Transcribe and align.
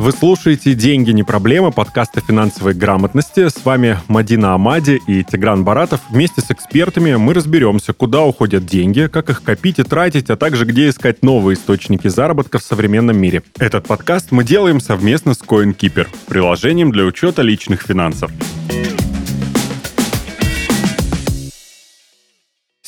Вы 0.00 0.12
слушаете 0.12 0.72
«Деньги 0.72 1.10
не 1.10 1.24
проблема» 1.24 1.72
подкаста 1.72 2.22
финансовой 2.22 2.72
грамотности. 2.72 3.50
С 3.50 3.62
вами 3.66 3.98
Мадина 4.08 4.54
Амади 4.54 4.98
и 5.06 5.22
Тигран 5.22 5.62
Баратов. 5.62 6.00
Вместе 6.08 6.40
с 6.40 6.50
экспертами 6.50 7.16
мы 7.16 7.34
разберемся, 7.34 7.92
куда 7.92 8.22
уходят 8.22 8.64
деньги, 8.64 9.10
как 9.12 9.28
их 9.28 9.42
копить 9.42 9.78
и 9.78 9.82
тратить, 9.82 10.30
а 10.30 10.36
также 10.36 10.64
где 10.64 10.88
искать 10.88 11.22
новые 11.22 11.54
источники 11.54 12.08
заработка 12.08 12.58
в 12.58 12.62
современном 12.62 13.18
мире. 13.18 13.42
Этот 13.58 13.86
подкаст 13.88 14.28
мы 14.30 14.42
делаем 14.42 14.80
совместно 14.80 15.34
с 15.34 15.42
CoinKeeper, 15.42 16.08
приложением 16.26 16.92
для 16.92 17.04
учета 17.04 17.42
личных 17.42 17.82
финансов. 17.82 18.30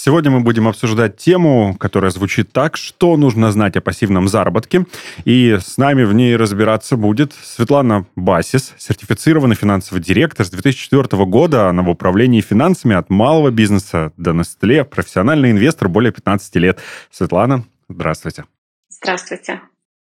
Сегодня 0.04 0.32
мы 0.32 0.40
будем 0.40 0.66
обсуждать 0.66 1.16
тему, 1.16 1.76
которая 1.78 2.10
звучит 2.10 2.50
так, 2.50 2.76
что 2.76 3.16
нужно 3.16 3.52
знать 3.52 3.76
о 3.76 3.80
пассивном 3.80 4.26
заработке. 4.26 4.84
И 5.24 5.58
с 5.60 5.78
нами 5.78 6.02
в 6.02 6.12
ней 6.12 6.34
разбираться 6.34 6.96
будет 6.96 7.32
Светлана 7.32 8.06
Басис, 8.16 8.74
сертифицированный 8.78 9.54
финансовый 9.54 10.00
директор 10.00 10.44
с 10.44 10.50
2004 10.50 11.24
года. 11.26 11.68
Она 11.68 11.84
в 11.84 11.88
управлении 11.88 12.40
финансами 12.40 12.96
от 12.96 13.10
малого 13.10 13.52
бизнеса 13.52 14.12
до 14.16 14.32
Nestle, 14.32 14.82
профессиональный 14.82 15.52
инвестор 15.52 15.88
более 15.88 16.10
15 16.10 16.56
лет. 16.56 16.80
Светлана, 17.12 17.62
здравствуйте. 17.88 18.44
Здравствуйте. 18.88 19.60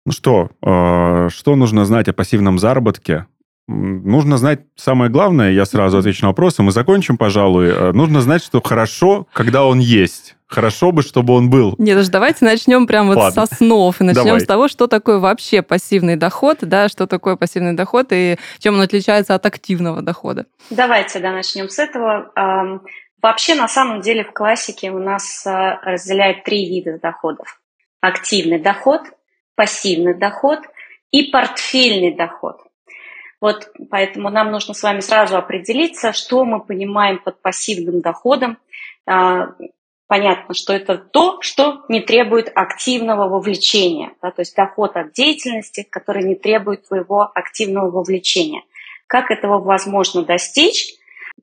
Ну 0.06 0.14
что, 0.14 0.50
э, 0.62 1.28
что 1.30 1.56
нужно 1.58 1.84
знать 1.84 2.08
о 2.08 2.14
пассивном 2.14 2.58
заработке? 2.58 3.26
Нужно 3.68 4.38
знать 4.38 4.60
самое 4.76 5.10
главное, 5.10 5.52
я 5.52 5.66
сразу 5.66 5.98
отвечу 5.98 6.24
на 6.24 6.30
вопрос, 6.30 6.60
и 6.60 6.62
мы 6.62 6.74
закончим, 6.74 7.18
пожалуй. 7.18 7.70
Э, 7.70 7.92
нужно 7.94 8.20
знать, 8.20 8.44
что 8.44 8.62
хорошо, 8.62 9.26
когда 9.32 9.64
он 9.66 9.80
есть. 9.80 10.36
Хорошо 10.48 10.92
бы, 10.92 11.02
чтобы 11.02 11.34
он 11.34 11.50
был. 11.50 11.74
Нет, 11.78 11.96
даже 11.96 12.12
давайте 12.12 12.44
начнем 12.44 12.86
прямо 12.86 13.16
вот 13.16 13.34
с 13.34 13.38
основ. 13.38 14.00
И 14.02 14.04
начнем 14.04 14.26
Давай. 14.26 14.42
с 14.42 14.46
того, 14.46 14.68
что 14.68 14.88
такое 14.88 15.18
вообще 15.18 15.62
пассивный 15.62 16.18
доход, 16.18 16.60
да, 16.62 16.90
что 16.90 17.08
такое 17.08 17.38
пассивный 17.38 17.74
доход 17.74 18.08
и 18.12 18.38
чем 18.60 18.76
он 18.76 18.82
отличается 18.82 19.34
от 19.34 19.46
активного 19.46 20.02
дохода. 20.02 20.46
Давайте, 20.70 21.20
да, 21.20 21.32
начнем 21.32 21.70
с 21.70 21.80
этого. 21.80 22.82
Вообще, 23.22 23.56
на 23.56 23.70
самом 23.70 24.02
деле, 24.02 24.26
в 24.26 24.34
классике 24.34 24.92
у 24.92 25.00
нас 25.00 25.48
э, 25.48 25.80
разделяют 25.82 26.44
три 26.44 26.68
вида 26.68 27.00
доходов. 27.02 27.62
Активный 28.02 28.60
доход, 28.60 29.02
пассивный 29.56 30.14
доход 30.14 30.60
и 31.12 31.32
портфельный 31.32 32.14
доход– 32.14 32.58
вот 33.44 33.74
поэтому 33.90 34.30
нам 34.30 34.52
нужно 34.52 34.74
с 34.74 34.82
вами 34.84 35.02
сразу 35.02 35.36
определиться, 35.36 36.14
что 36.14 36.46
мы 36.46 36.64
понимаем 36.64 37.20
под 37.20 37.42
пассивным 37.42 38.00
доходом. 38.00 38.58
А, 39.06 39.50
понятно, 40.08 40.54
что 40.54 40.72
это 40.72 40.98
то, 40.98 41.42
что 41.42 41.84
не 41.90 42.00
требует 42.00 42.50
активного 42.56 43.28
вовлечения, 43.28 44.14
да, 44.22 44.32
то 44.32 44.44
есть 44.44 44.56
доход 44.56 44.96
от 44.96 45.12
деятельности, 45.12 45.86
который 45.90 46.24
не 46.24 46.36
требует 46.36 46.88
твоего 46.88 47.30
активного 47.36 47.92
вовлечения. 47.92 48.62
Как 49.08 49.30
этого 49.30 49.60
возможно 49.60 50.24
достичь? 50.24 50.94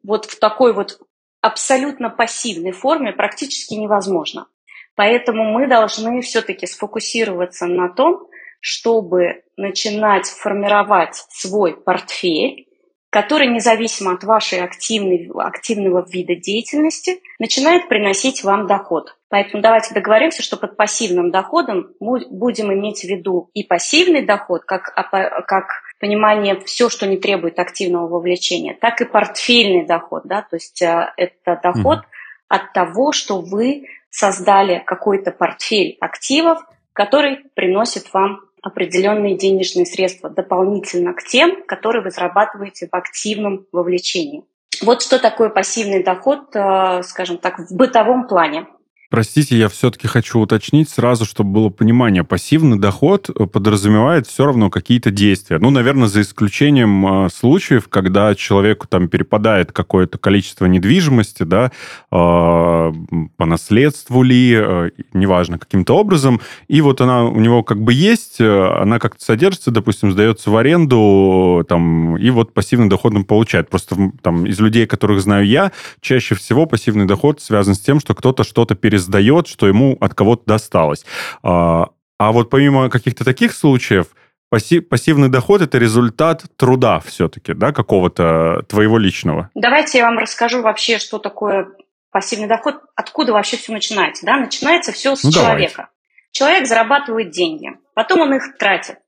Вот 0.03 0.25
в 0.25 0.39
такой 0.39 0.73
вот 0.73 1.03
абсолютно 1.43 2.09
пассивной 2.09 2.73
форме 2.73 3.13
практически 3.13 3.75
невозможно. 3.75 4.47
Поэтому 4.95 5.53
мы 5.53 5.67
должны 5.67 6.23
все-таки 6.23 6.67
сфокусироваться 6.67 7.67
на 7.67 7.91
том, 7.91 8.27
чтобы 8.61 9.43
начинать 9.57 10.27
формировать 10.27 11.17
свой 11.31 11.75
портфель, 11.75 12.67
который 13.11 13.49
независимо 13.49 14.13
от 14.13 14.23
вашей 14.23 14.61
активной, 14.63 15.29
активного 15.35 16.07
вида 16.09 16.37
деятельности 16.37 17.21
начинает 17.41 17.89
приносить 17.89 18.45
вам 18.45 18.69
доход. 18.69 19.17
Поэтому 19.29 19.63
давайте 19.63 19.93
договоримся, 19.95 20.43
что 20.43 20.57
под 20.57 20.77
пассивным 20.77 21.33
доходом 21.33 21.89
мы 21.99 22.25
будем 22.31 22.73
иметь 22.73 23.01
в 23.01 23.05
виду 23.05 23.51
и 23.53 23.65
пассивный 23.65 24.25
доход, 24.25 24.63
как, 24.65 24.95
как 24.95 25.67
понимание 25.99 26.61
все, 26.61 26.89
что 26.89 27.07
не 27.07 27.17
требует 27.17 27.59
активного 27.59 28.07
вовлечения, 28.07 28.77
так 28.81 29.01
и 29.01 29.05
портфельный 29.05 29.85
доход. 29.87 30.23
Да? 30.25 30.43
То 30.43 30.57
есть 30.57 30.81
э, 30.81 31.13
это 31.17 31.61
доход 31.63 31.99
mm-hmm. 31.99 32.47
от 32.49 32.73
того, 32.73 33.13
что 33.13 33.41
вы 33.41 33.87
создали 34.11 34.83
какой-то 34.87 35.33
портфель 35.33 35.97
активов, 36.01 36.61
который 36.93 37.39
приносит 37.55 38.13
вам 38.13 38.41
определенные 38.63 39.37
денежные 39.37 39.87
средства 39.87 40.31
дополнительно 40.31 41.15
к 41.15 41.25
тем, 41.25 41.65
которые 41.67 42.03
вы 42.03 42.11
зарабатываете 42.11 42.89
в 42.91 42.95
активном 42.95 43.67
вовлечении. 43.73 44.45
Вот 44.83 45.03
что 45.03 45.19
такое 45.19 45.51
пассивный 45.51 46.03
доход, 46.03 46.55
э, 46.55 47.03
скажем 47.03 47.39
так, 47.39 47.59
в 47.59 47.75
бытовом 47.75 48.27
плане. 48.27 48.67
Простите, 49.11 49.59
я 49.59 49.69
все-таки 49.69 50.07
хочу 50.07 50.39
уточнить 50.39 50.89
сразу, 50.89 51.25
чтобы 51.25 51.51
было 51.51 51.69
понимание. 51.69 52.23
Пассивный 52.23 52.79
доход 52.79 53.29
э, 53.29 53.47
подразумевает 53.47 54.29
все 54.29 54.47
равно 54.47 54.71
какие-то 54.71 55.11
действия. 55.11 55.59
Ну, 55.59 55.71
наверное, 55.71 56.07
за 56.07 56.21
исключением 56.21 57.25
э, 57.25 57.29
случаев, 57.29 57.89
когда 57.89 58.33
человеку 58.37 58.87
там 58.87 59.09
перепадает 59.09 59.73
какое-то 59.73 60.17
количество 60.17 60.67
недвижимости, 60.67 61.43
да, 61.43 61.73
э, 62.13 62.13
по 62.13 63.47
наследству 63.47 64.23
ли, 64.23 64.55
э, 64.57 64.91
неважно, 65.13 65.59
каким-то 65.59 65.97
образом, 65.97 66.41
и 66.69 66.81
вот 66.81 67.01
она 67.01 67.25
у 67.25 67.41
него 67.41 67.65
как 67.65 67.83
бы 67.83 67.93
есть, 67.93 68.41
э, 68.41 68.81
она 68.81 69.01
как-то 69.01 69.25
содержится, 69.25 69.73
допустим, 69.73 70.13
сдается 70.13 70.51
в 70.53 70.57
аренду, 70.57 71.67
там, 71.69 72.17
и 72.17 72.31
вот 72.31 72.55
пассивный 72.55 72.89
доход 72.89 73.13
он 73.17 73.25
получает. 73.25 73.71
Просто 73.71 74.13
там 74.23 74.47
из 74.47 74.61
людей, 74.61 74.87
которых 74.87 75.21
знаю 75.21 75.47
я, 75.47 75.73
чаще 76.01 76.37
всего 76.37 76.67
пассивный 76.67 77.07
доход 77.07 77.41
связан 77.41 77.75
с 77.75 77.81
тем, 77.81 77.99
что 77.99 78.15
кто-то 78.15 78.45
что-то 78.45 78.77
перестает 78.77 79.00
сдает, 79.01 79.49
что 79.49 79.67
ему 79.67 79.97
от 80.01 80.15
кого-то 80.15 80.43
досталось. 80.47 81.05
А, 81.43 81.91
а 82.19 82.33
вот 82.33 82.51
помимо 82.51 82.89
каких-то 82.91 83.25
таких 83.25 83.53
случаев, 83.53 84.07
пассивный 84.51 85.29
доход– 85.29 85.61
это 85.63 85.79
результат 85.79 86.45
труда 86.57 87.01
все-таки, 87.01 87.55
да, 87.55 87.73
какого-то 87.73 88.65
твоего 88.69 88.99
личного. 88.99 89.51
Давайте 89.55 89.99
я 89.99 90.07
вам 90.07 90.19
расскажу 90.19 90.63
вообще, 90.63 90.99
что 90.99 91.19
такое 91.19 91.69
пассивный 92.11 92.49
доход, 92.49 92.77
откуда 92.97 93.33
вообще 93.33 93.57
все 93.57 93.73
начинается. 93.73 94.27
Да? 94.27 94.37
Начинается 94.37 94.93
все 94.93 95.15
с 95.15 95.23
ну, 95.25 95.31
человека. 95.31 95.75
Давайте. 95.77 95.91
Человек 96.33 96.67
зарабатывает 96.67 97.31
деньги, 97.31 97.71
потом 97.95 98.21
он 98.21 98.35
их 98.35 98.57
тратит. 98.59 98.99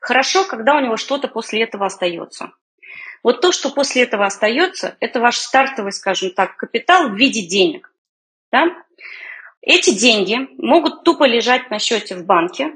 Хорошо, 0.00 0.44
когда 0.44 0.76
у 0.76 0.80
него 0.80 0.96
что-то 0.96 1.28
после 1.28 1.62
этого 1.62 1.86
остается. 1.86 2.50
Вот 3.22 3.40
то, 3.40 3.52
что 3.52 3.70
после 3.70 4.02
этого 4.02 4.26
остается, 4.26 4.96
это 5.00 5.18
ваш 5.18 5.38
стартовый, 5.38 5.92
скажем 5.92 6.30
так, 6.30 6.56
капитал 6.56 7.08
в 7.08 7.16
виде 7.16 7.46
денег. 7.46 7.90
Да? 8.54 8.66
Эти 9.62 9.90
деньги 9.90 10.46
могут 10.58 11.02
тупо 11.02 11.24
лежать 11.24 11.70
на 11.70 11.80
счете 11.80 12.14
в 12.14 12.24
банке, 12.24 12.70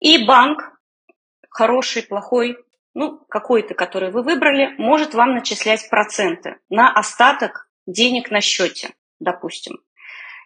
и 0.00 0.26
банк, 0.26 0.78
хороший, 1.48 2.02
плохой, 2.02 2.58
ну, 2.92 3.18
какой-то, 3.30 3.72
который 3.72 4.10
вы 4.10 4.22
выбрали, 4.22 4.74
может 4.76 5.14
вам 5.14 5.32
начислять 5.32 5.88
проценты 5.88 6.56
на 6.68 6.92
остаток 6.92 7.70
денег 7.86 8.30
на 8.30 8.42
счете, 8.42 8.90
допустим. 9.18 9.78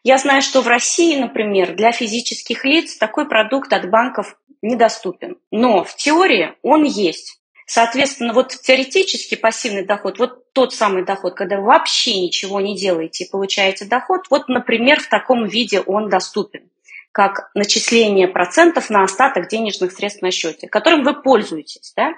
Я 0.05 0.17
знаю, 0.19 0.43
что 0.43 0.61
в 0.61 0.69
России, 0.69 1.21
например, 1.21 1.75
для 1.75 1.91
физических 1.91 2.65
лиц 2.65 2.97
такой 2.97 3.29
продукт 3.29 3.73
от 3.73 3.91
банков 3.91 4.39
недоступен. 4.63 5.39
Но 5.51 5.83
в 5.83 5.97
теории 5.97 6.55
он 6.63 6.85
есть. 6.85 7.42
Соответственно, 7.67 8.33
вот 8.33 8.49
теоретически 8.49 9.35
пассивный 9.35 9.85
доход, 9.85 10.19
вот 10.19 10.53
тот 10.53 10.75
самый 10.75 11.05
доход, 11.05 11.35
когда 11.35 11.57
вы 11.57 11.67
вообще 11.67 12.21
ничего 12.21 12.61
не 12.61 12.77
делаете 12.77 13.25
и 13.25 13.31
получаете 13.31 13.85
доход, 13.85 14.23
вот, 14.31 14.49
например, 14.49 15.01
в 15.01 15.09
таком 15.09 15.47
виде 15.47 15.81
он 15.81 16.09
доступен 16.09 16.69
как 17.13 17.51
начисление 17.55 18.27
процентов 18.27 18.89
на 18.89 19.05
остаток 19.05 19.49
денежных 19.49 19.93
средств 19.93 20.23
на 20.23 20.31
счете, 20.31 20.67
которым 20.67 21.05
вы 21.05 21.21
пользуетесь. 21.21 21.93
Да? 21.95 22.15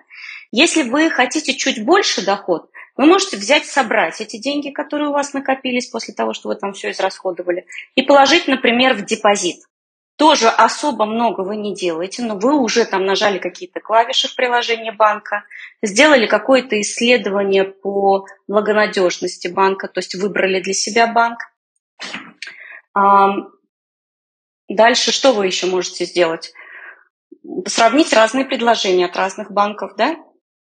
Если 0.52 0.84
вы 0.84 1.10
хотите 1.10 1.54
чуть 1.54 1.84
больше 1.84 2.24
доход, 2.24 2.70
вы 2.96 3.06
можете 3.06 3.36
взять, 3.36 3.66
собрать 3.66 4.20
эти 4.20 4.36
деньги, 4.36 4.70
которые 4.70 5.08
у 5.08 5.12
вас 5.12 5.34
накопились 5.34 5.88
после 5.88 6.14
того, 6.14 6.32
что 6.32 6.48
вы 6.48 6.54
там 6.54 6.72
все 6.72 6.92
израсходовали, 6.92 7.66
и 7.96 8.02
положить, 8.02 8.46
например, 8.46 8.94
в 8.94 9.04
депозит 9.04 9.64
тоже 10.16 10.48
особо 10.48 11.06
много 11.06 11.40
вы 11.40 11.56
не 11.56 11.74
делаете, 11.74 12.22
но 12.22 12.36
вы 12.36 12.54
уже 12.54 12.84
там 12.84 13.04
нажали 13.04 13.38
какие-то 13.38 13.80
клавиши 13.80 14.28
в 14.28 14.36
приложении 14.36 14.90
банка, 14.90 15.44
сделали 15.82 16.26
какое-то 16.26 16.80
исследование 16.80 17.64
по 17.64 18.26
благонадежности 18.46 19.48
банка, 19.48 19.88
то 19.88 19.98
есть 19.98 20.14
выбрали 20.14 20.60
для 20.60 20.72
себя 20.72 21.06
банк. 21.08 21.40
Дальше 24.68 25.12
что 25.12 25.32
вы 25.32 25.46
еще 25.46 25.66
можете 25.66 26.04
сделать? 26.04 26.52
Сравнить 27.66 28.12
разные 28.12 28.44
предложения 28.44 29.06
от 29.06 29.16
разных 29.16 29.50
банков, 29.50 29.92
да, 29.96 30.16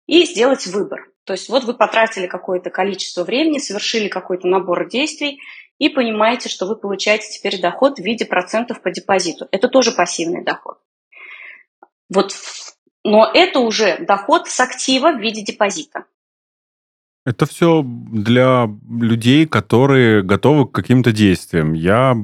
и 0.06 0.24
сделать 0.24 0.66
выбор. 0.66 1.10
То 1.24 1.32
есть 1.32 1.48
вот 1.48 1.64
вы 1.64 1.74
потратили 1.74 2.26
какое-то 2.26 2.70
количество 2.70 3.24
времени, 3.24 3.58
совершили 3.58 4.08
какой-то 4.08 4.46
набор 4.46 4.88
действий, 4.88 5.40
и 5.78 5.88
понимаете, 5.88 6.48
что 6.48 6.66
вы 6.66 6.76
получаете 6.76 7.28
теперь 7.28 7.60
доход 7.60 7.98
в 7.98 8.02
виде 8.02 8.24
процентов 8.24 8.82
по 8.82 8.90
депозиту. 8.90 9.48
Это 9.50 9.68
тоже 9.68 9.92
пассивный 9.92 10.44
доход. 10.44 10.78
Вот, 12.08 12.34
но 13.04 13.30
это 13.32 13.60
уже 13.60 13.98
доход 13.98 14.48
с 14.48 14.60
актива 14.60 15.12
в 15.12 15.20
виде 15.20 15.42
депозита. 15.42 16.04
Это 17.26 17.46
все 17.46 17.82
для 17.82 18.68
людей, 18.86 19.46
которые 19.46 20.22
готовы 20.22 20.66
к 20.68 20.72
каким-то 20.72 21.10
действиям. 21.10 21.72
Я, 21.72 22.16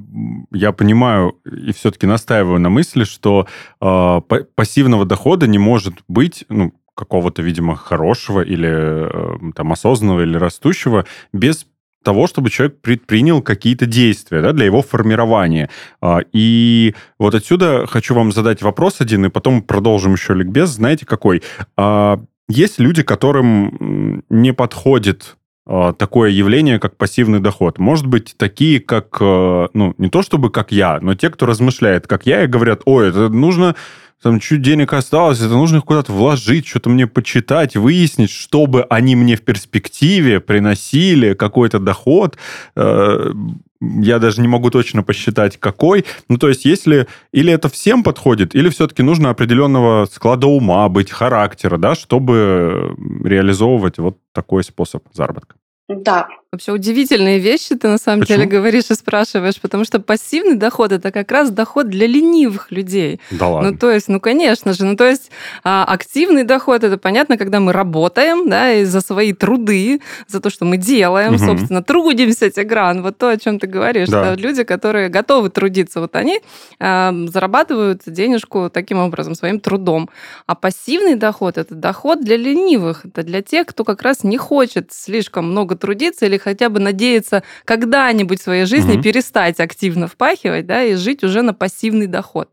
я 0.53 0.73
понимаю 0.73 1.39
и 1.47 1.73
все-таки 1.73 2.07
настаиваю 2.07 2.61
на 2.61 2.69
мысли, 2.69 3.05
что 3.05 3.47
э, 3.81 4.21
пассивного 4.55 5.07
дохода 5.07 5.47
не 5.47 5.59
может 5.59 5.95
быть, 6.07 6.45
ну, 6.51 6.75
какого-то, 6.95 7.41
видимо, 7.41 7.77
хорошего 7.77 8.43
или 8.43 8.69
э, 8.69 9.53
там 9.55 9.73
осознанного 9.73 10.21
или 10.21 10.37
растущего 10.37 11.07
без 11.33 11.67
того, 12.03 12.27
чтобы 12.27 12.51
человек 12.51 12.81
предпринял 12.81 13.43
какие-то 13.43 13.87
действия 13.87 14.43
да, 14.43 14.53
для 14.53 14.67
его 14.67 14.83
формирования. 14.83 15.69
А, 16.01 16.21
и 16.33 16.95
вот 17.19 17.35
отсюда 17.35 17.87
хочу 17.87 18.15
вам 18.15 18.33
задать 18.33 18.63
вопрос 18.63 19.01
один, 19.01 19.27
и 19.27 19.31
потом 19.31 19.63
продолжим 19.63 20.15
еще 20.15 20.35
ликбез. 20.35 20.71
Знаете, 20.71 21.07
какой? 21.07 21.43
А, 21.77 22.21
есть 22.49 22.79
люди, 22.79 23.03
которым 23.03 24.25
не 24.29 24.53
подходит 24.53 25.37
а, 25.67 25.93
такое 25.93 26.31
явление, 26.31 26.79
как 26.81 26.97
пассивный 26.97 27.39
доход. 27.39 27.79
Может 27.79 28.07
быть, 28.07 28.35
такие, 28.37 28.81
как, 28.81 29.19
э, 29.21 29.69
ну, 29.73 29.95
не 29.99 30.09
то 30.09 30.23
чтобы 30.23 30.51
как 30.51 30.73
я, 30.73 30.99
но 31.01 31.15
те, 31.15 31.31
кто 31.31 31.47
размышляет, 31.47 32.09
как 32.09 32.27
я, 32.27 32.43
и 32.43 32.49
говорят, 32.49 32.83
ой, 32.87 33.11
это 33.11 33.29
нужно, 33.29 33.77
там, 34.23 34.39
чуть 34.39 34.63
денег 34.63 34.93
осталось, 34.93 35.41
это 35.41 35.55
нужно 35.55 35.79
их 35.79 35.85
куда-то 35.85 36.13
вложить, 36.13 36.67
что-то 36.67 36.91
мне 36.91 37.07
почитать, 37.07 37.77
выяснить, 37.77 38.31
чтобы 38.31 38.87
они 38.91 39.17
мне 39.17 39.37
в 39.37 39.43
перспективе 39.43 40.41
приносили 40.41 41.35
какой-то 41.35 41.79
доход. 41.79 42.37
Э, 42.77 43.33
я 43.81 44.19
даже 44.19 44.43
не 44.43 44.49
могу 44.49 44.71
точно 44.71 45.03
посчитать, 45.03 45.57
какой. 45.57 46.05
Ну, 46.29 46.37
то 46.37 46.49
есть, 46.49 46.67
если 46.67 47.07
или 47.33 47.51
это 47.51 47.71
всем 47.71 48.03
подходит, 48.03 48.55
или 48.55 48.69
все-таки 48.69 49.03
нужно 49.03 49.31
определенного 49.31 50.05
склада 50.05 50.47
ума, 50.49 50.87
быть 50.91 51.11
характера, 51.11 51.79
да, 51.79 51.95
чтобы 51.95 52.95
реализовывать 53.25 53.99
вот 53.99 54.19
такой 54.33 54.65
способ 54.65 55.03
заработка. 55.15 55.57
Да, 55.89 56.29
Вообще 56.53 56.73
удивительные 56.73 57.39
вещи 57.39 57.77
ты 57.77 57.87
на 57.87 57.97
самом 57.97 58.23
Почему? 58.23 58.39
деле 58.39 58.51
говоришь 58.51 58.91
и 58.91 58.95
спрашиваешь, 58.95 59.61
потому 59.61 59.85
что 59.85 60.01
пассивный 60.01 60.57
доход 60.57 60.91
это 60.91 61.13
как 61.13 61.31
раз 61.31 61.53
доход 61.53 61.89
для 61.89 62.09
ленивых 62.09 62.73
людей. 62.73 63.21
Да 63.31 63.47
ладно. 63.47 63.71
Ну 63.71 63.79
то 63.79 63.89
есть, 63.89 64.09
ну 64.09 64.19
конечно 64.19 64.73
же, 64.73 64.85
ну 64.85 64.97
то 64.97 65.09
есть 65.09 65.31
а, 65.63 65.85
активный 65.85 66.43
доход 66.43 66.83
это 66.83 66.99
понятно, 66.99 67.39
когда 67.39 67.61
мы 67.61 67.73
работаем, 67.73 68.51
да, 68.51 68.73
и 68.73 68.85
за 68.85 69.01
свои 69.01 69.33
труды, 69.33 70.01
за 70.27 70.41
то, 70.41 70.51
что 70.51 70.65
мы 70.65 70.77
делаем, 70.77 71.37
угу. 71.37 71.45
собственно, 71.45 71.85
трудимся, 71.85 72.51
Тигран, 72.51 73.03
вот 73.03 73.17
то, 73.17 73.29
о 73.29 73.37
чем 73.37 73.61
ты 73.61 73.69
говоришь, 73.69 74.09
да. 74.09 74.35
Люди, 74.35 74.65
которые 74.65 75.09
готовы 75.09 75.51
трудиться, 75.51 76.01
вот 76.01 76.17
они 76.17 76.41
а, 76.81 77.15
зарабатывают 77.29 78.03
денежку 78.07 78.71
таким 78.71 78.99
образом 78.99 79.37
своим 79.37 79.61
трудом. 79.61 80.11
А 80.47 80.57
пассивный 80.57 81.15
доход 81.15 81.59
это 81.59 81.77
доход 81.77 82.25
для 82.25 82.37
ленивых, 82.37 83.07
это 83.07 83.23
для 83.23 83.41
тех, 83.41 83.69
кто 83.69 83.85
как 83.85 84.03
раз 84.03 84.25
не 84.25 84.37
хочет 84.37 84.91
слишком 84.93 85.49
много 85.49 85.77
трудиться 85.77 86.27
или 86.27 86.40
хотя 86.41 86.69
бы 86.69 86.81
надеяться 86.81 87.43
когда-нибудь 87.65 88.41
в 88.41 88.45
своей 88.45 88.65
жизни 88.65 88.95
угу. 88.95 89.03
перестать 89.03 89.61
активно 89.61 90.09
впахивать, 90.09 90.67
да, 90.67 90.83
и 90.83 90.95
жить 90.95 91.23
уже 91.23 91.43
на 91.43 91.55
пассивный 91.55 92.07
доход. 92.07 92.51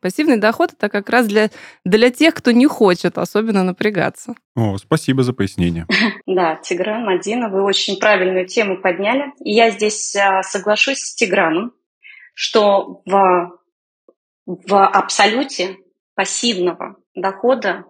Пассивный 0.00 0.38
доход 0.38 0.72
это 0.72 0.88
как 0.88 1.10
раз 1.10 1.26
для, 1.26 1.50
для 1.84 2.10
тех, 2.10 2.34
кто 2.34 2.52
не 2.52 2.66
хочет 2.66 3.18
особенно 3.18 3.62
напрягаться. 3.62 4.34
О, 4.56 4.78
спасибо 4.78 5.22
за 5.22 5.32
пояснение. 5.32 5.86
Да, 6.26 6.56
Тигран, 6.56 7.04
Мадина, 7.04 7.50
вы 7.50 7.62
очень 7.62 7.98
правильную 7.98 8.46
тему 8.46 8.80
подняли. 8.80 9.32
И 9.44 9.52
я 9.52 9.70
здесь 9.70 10.14
а, 10.16 10.42
соглашусь 10.42 11.00
с 11.00 11.14
Тиграном, 11.14 11.72
что 12.34 13.02
в, 13.04 13.58
в 14.46 14.86
абсолюте 14.86 15.76
пассивного 16.14 16.96
дохода 17.14 17.84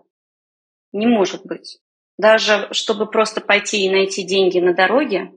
не 0.93 1.07
может 1.07 1.45
быть. 1.45 1.79
Даже 2.21 2.69
чтобы 2.73 3.07
просто 3.07 3.41
пойти 3.41 3.87
и 3.87 3.91
найти 3.91 4.25
деньги 4.25 4.59
на 4.59 4.75
дороге, 4.75 5.33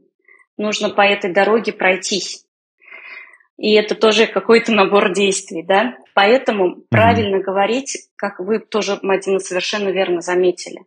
нужно 0.57 0.89
по 0.89 0.99
этой 0.99 1.31
дороге 1.31 1.71
пройтись. 1.71 2.45
И 3.57 3.71
это 3.71 3.95
тоже 3.95 4.27
какой-то 4.27 4.73
набор 4.73 5.13
действий, 5.13 5.63
да? 5.63 5.95
Поэтому 6.13 6.67
mm-hmm. 6.67 6.81
правильно 6.89 7.39
говорить, 7.39 8.09
как 8.17 8.39
вы 8.39 8.59
тоже, 8.59 8.99
Мадина, 9.01 9.39
совершенно 9.39 9.89
верно 9.89 10.19
заметили, 10.19 10.81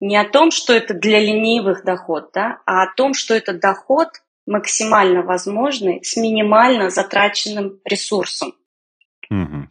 не 0.00 0.16
о 0.16 0.28
том, 0.28 0.50
что 0.50 0.72
это 0.72 0.92
для 0.92 1.20
ленивых 1.20 1.84
доход, 1.84 2.30
да, 2.34 2.58
а 2.66 2.82
о 2.82 2.92
том, 2.92 3.14
что 3.14 3.32
это 3.34 3.52
доход 3.52 4.08
максимально 4.44 5.22
возможный 5.22 6.02
с 6.02 6.16
минимально 6.16 6.90
затраченным 6.90 7.78
ресурсом. 7.84 8.54
Mm-hmm. 9.32 9.66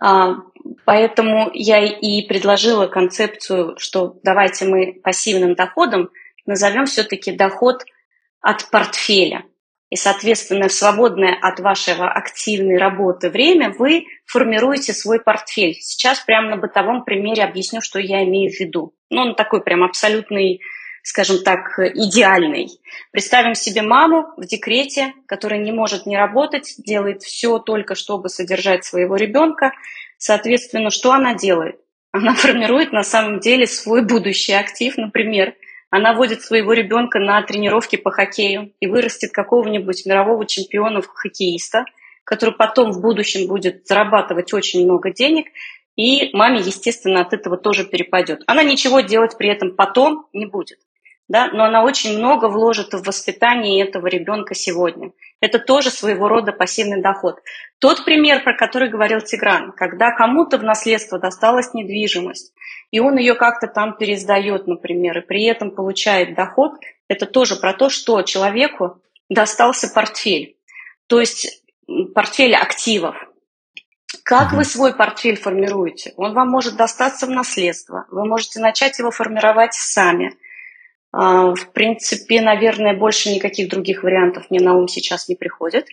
А, 0.00 0.36
поэтому 0.84 1.50
я 1.54 1.84
и 1.84 2.26
предложила 2.26 2.86
концепцию, 2.86 3.76
что 3.78 4.16
давайте 4.22 4.64
мы 4.64 5.00
пассивным 5.02 5.54
доходом 5.54 6.10
назовем 6.46 6.86
все-таки 6.86 7.32
доход– 7.32 7.84
от 8.46 8.70
портфеля. 8.70 9.44
И, 9.90 9.96
соответственно, 9.96 10.68
в 10.68 10.72
свободное 10.72 11.36
от 11.40 11.58
вашего 11.58 12.08
активной 12.08 12.78
работы 12.78 13.28
время 13.28 13.74
вы 13.76 14.04
формируете 14.24 14.92
свой 14.92 15.20
портфель. 15.20 15.74
Сейчас 15.80 16.20
прямо 16.20 16.50
на 16.50 16.56
бытовом 16.56 17.04
примере 17.04 17.42
объясню, 17.42 17.80
что 17.80 17.98
я 17.98 18.22
имею 18.24 18.52
в 18.52 18.60
виду. 18.60 18.94
Ну, 19.10 19.22
он 19.22 19.34
такой 19.34 19.62
прям 19.62 19.82
абсолютный, 19.82 20.60
скажем 21.06 21.44
так, 21.44 21.78
идеальный. 21.78 22.68
Представим 23.12 23.54
себе 23.54 23.82
маму 23.82 24.26
в 24.36 24.44
декрете, 24.44 25.14
которая 25.26 25.60
не 25.60 25.70
может 25.70 26.04
не 26.04 26.16
работать, 26.16 26.74
делает 26.78 27.22
все 27.22 27.60
только, 27.60 27.94
чтобы 27.94 28.28
содержать 28.28 28.84
своего 28.84 29.14
ребенка. 29.14 29.70
Соответственно, 30.18 30.90
что 30.90 31.12
она 31.12 31.34
делает? 31.34 31.76
Она 32.10 32.34
формирует 32.34 32.92
на 32.92 33.04
самом 33.04 33.38
деле 33.38 33.68
свой 33.68 34.02
будущий 34.02 34.54
актив, 34.54 34.96
например, 34.96 35.54
она 35.90 36.12
водит 36.12 36.42
своего 36.42 36.72
ребенка 36.72 37.20
на 37.20 37.40
тренировки 37.42 37.94
по 37.94 38.10
хоккею 38.10 38.72
и 38.80 38.88
вырастет 38.88 39.30
какого-нибудь 39.30 40.04
мирового 40.06 40.44
чемпиона 40.44 41.02
хоккеиста, 41.02 41.84
который 42.24 42.56
потом 42.56 42.90
в 42.90 43.00
будущем 43.00 43.46
будет 43.46 43.86
зарабатывать 43.86 44.52
очень 44.52 44.84
много 44.84 45.12
денег, 45.12 45.46
и 45.94 46.30
маме, 46.34 46.58
естественно, 46.58 47.20
от 47.20 47.32
этого 47.32 47.56
тоже 47.56 47.84
перепадет. 47.84 48.42
Она 48.48 48.64
ничего 48.64 49.00
делать 49.00 49.38
при 49.38 49.48
этом 49.48 49.76
потом 49.76 50.26
не 50.32 50.46
будет, 50.46 50.78
да? 51.28 51.48
но 51.52 51.64
она 51.64 51.84
очень 51.84 52.18
много 52.18 52.48
вложит 52.48 52.92
в 52.94 53.02
воспитание 53.02 53.84
этого 53.84 54.06
ребенка 54.06 54.54
сегодня. 54.54 55.12
Это 55.40 55.58
тоже 55.58 55.90
своего 55.90 56.28
рода 56.28 56.52
пассивный 56.52 57.02
доход. 57.02 57.40
Тот 57.78 58.04
пример, 58.04 58.42
про 58.42 58.56
который 58.56 58.88
говорил 58.88 59.20
Тигран, 59.20 59.72
когда 59.72 60.12
кому-то 60.12 60.58
в 60.58 60.62
наследство 60.62 61.18
досталась 61.18 61.74
недвижимость, 61.74 62.52
и 62.90 63.00
он 63.00 63.16
ее 63.16 63.34
как-то 63.34 63.66
там 63.66 63.96
пересдает, 63.96 64.66
например, 64.66 65.18
и 65.18 65.26
при 65.26 65.44
этом 65.44 65.70
получает 65.70 66.34
доход, 66.34 66.72
это 67.08 67.26
тоже 67.26 67.56
про 67.56 67.72
то, 67.72 67.90
что 67.90 68.22
человеку 68.22 69.00
достался 69.28 69.88
портфель, 69.88 70.56
то 71.06 71.20
есть 71.20 71.62
портфель 72.14 72.54
активов. 72.54 73.16
Как 74.22 74.52
вы 74.52 74.64
свой 74.64 74.94
портфель 74.94 75.36
формируете? 75.36 76.12
Он 76.16 76.32
вам 76.32 76.48
может 76.48 76.76
достаться 76.76 77.26
в 77.26 77.30
наследство. 77.30 78.06
Вы 78.10 78.24
можете 78.24 78.60
начать 78.60 78.98
его 78.98 79.10
формировать 79.10 79.74
сами. 79.74 80.36
А, 81.12 81.54
в 81.54 81.72
принципе, 81.72 82.40
наверное, 82.40 82.94
больше 82.94 83.30
никаких 83.30 83.68
других 83.68 84.02
вариантов 84.02 84.46
мне 84.50 84.60
на 84.60 84.74
ум 84.74 84.88
сейчас 84.88 85.28
не 85.28 85.34
приходит. 85.34 85.86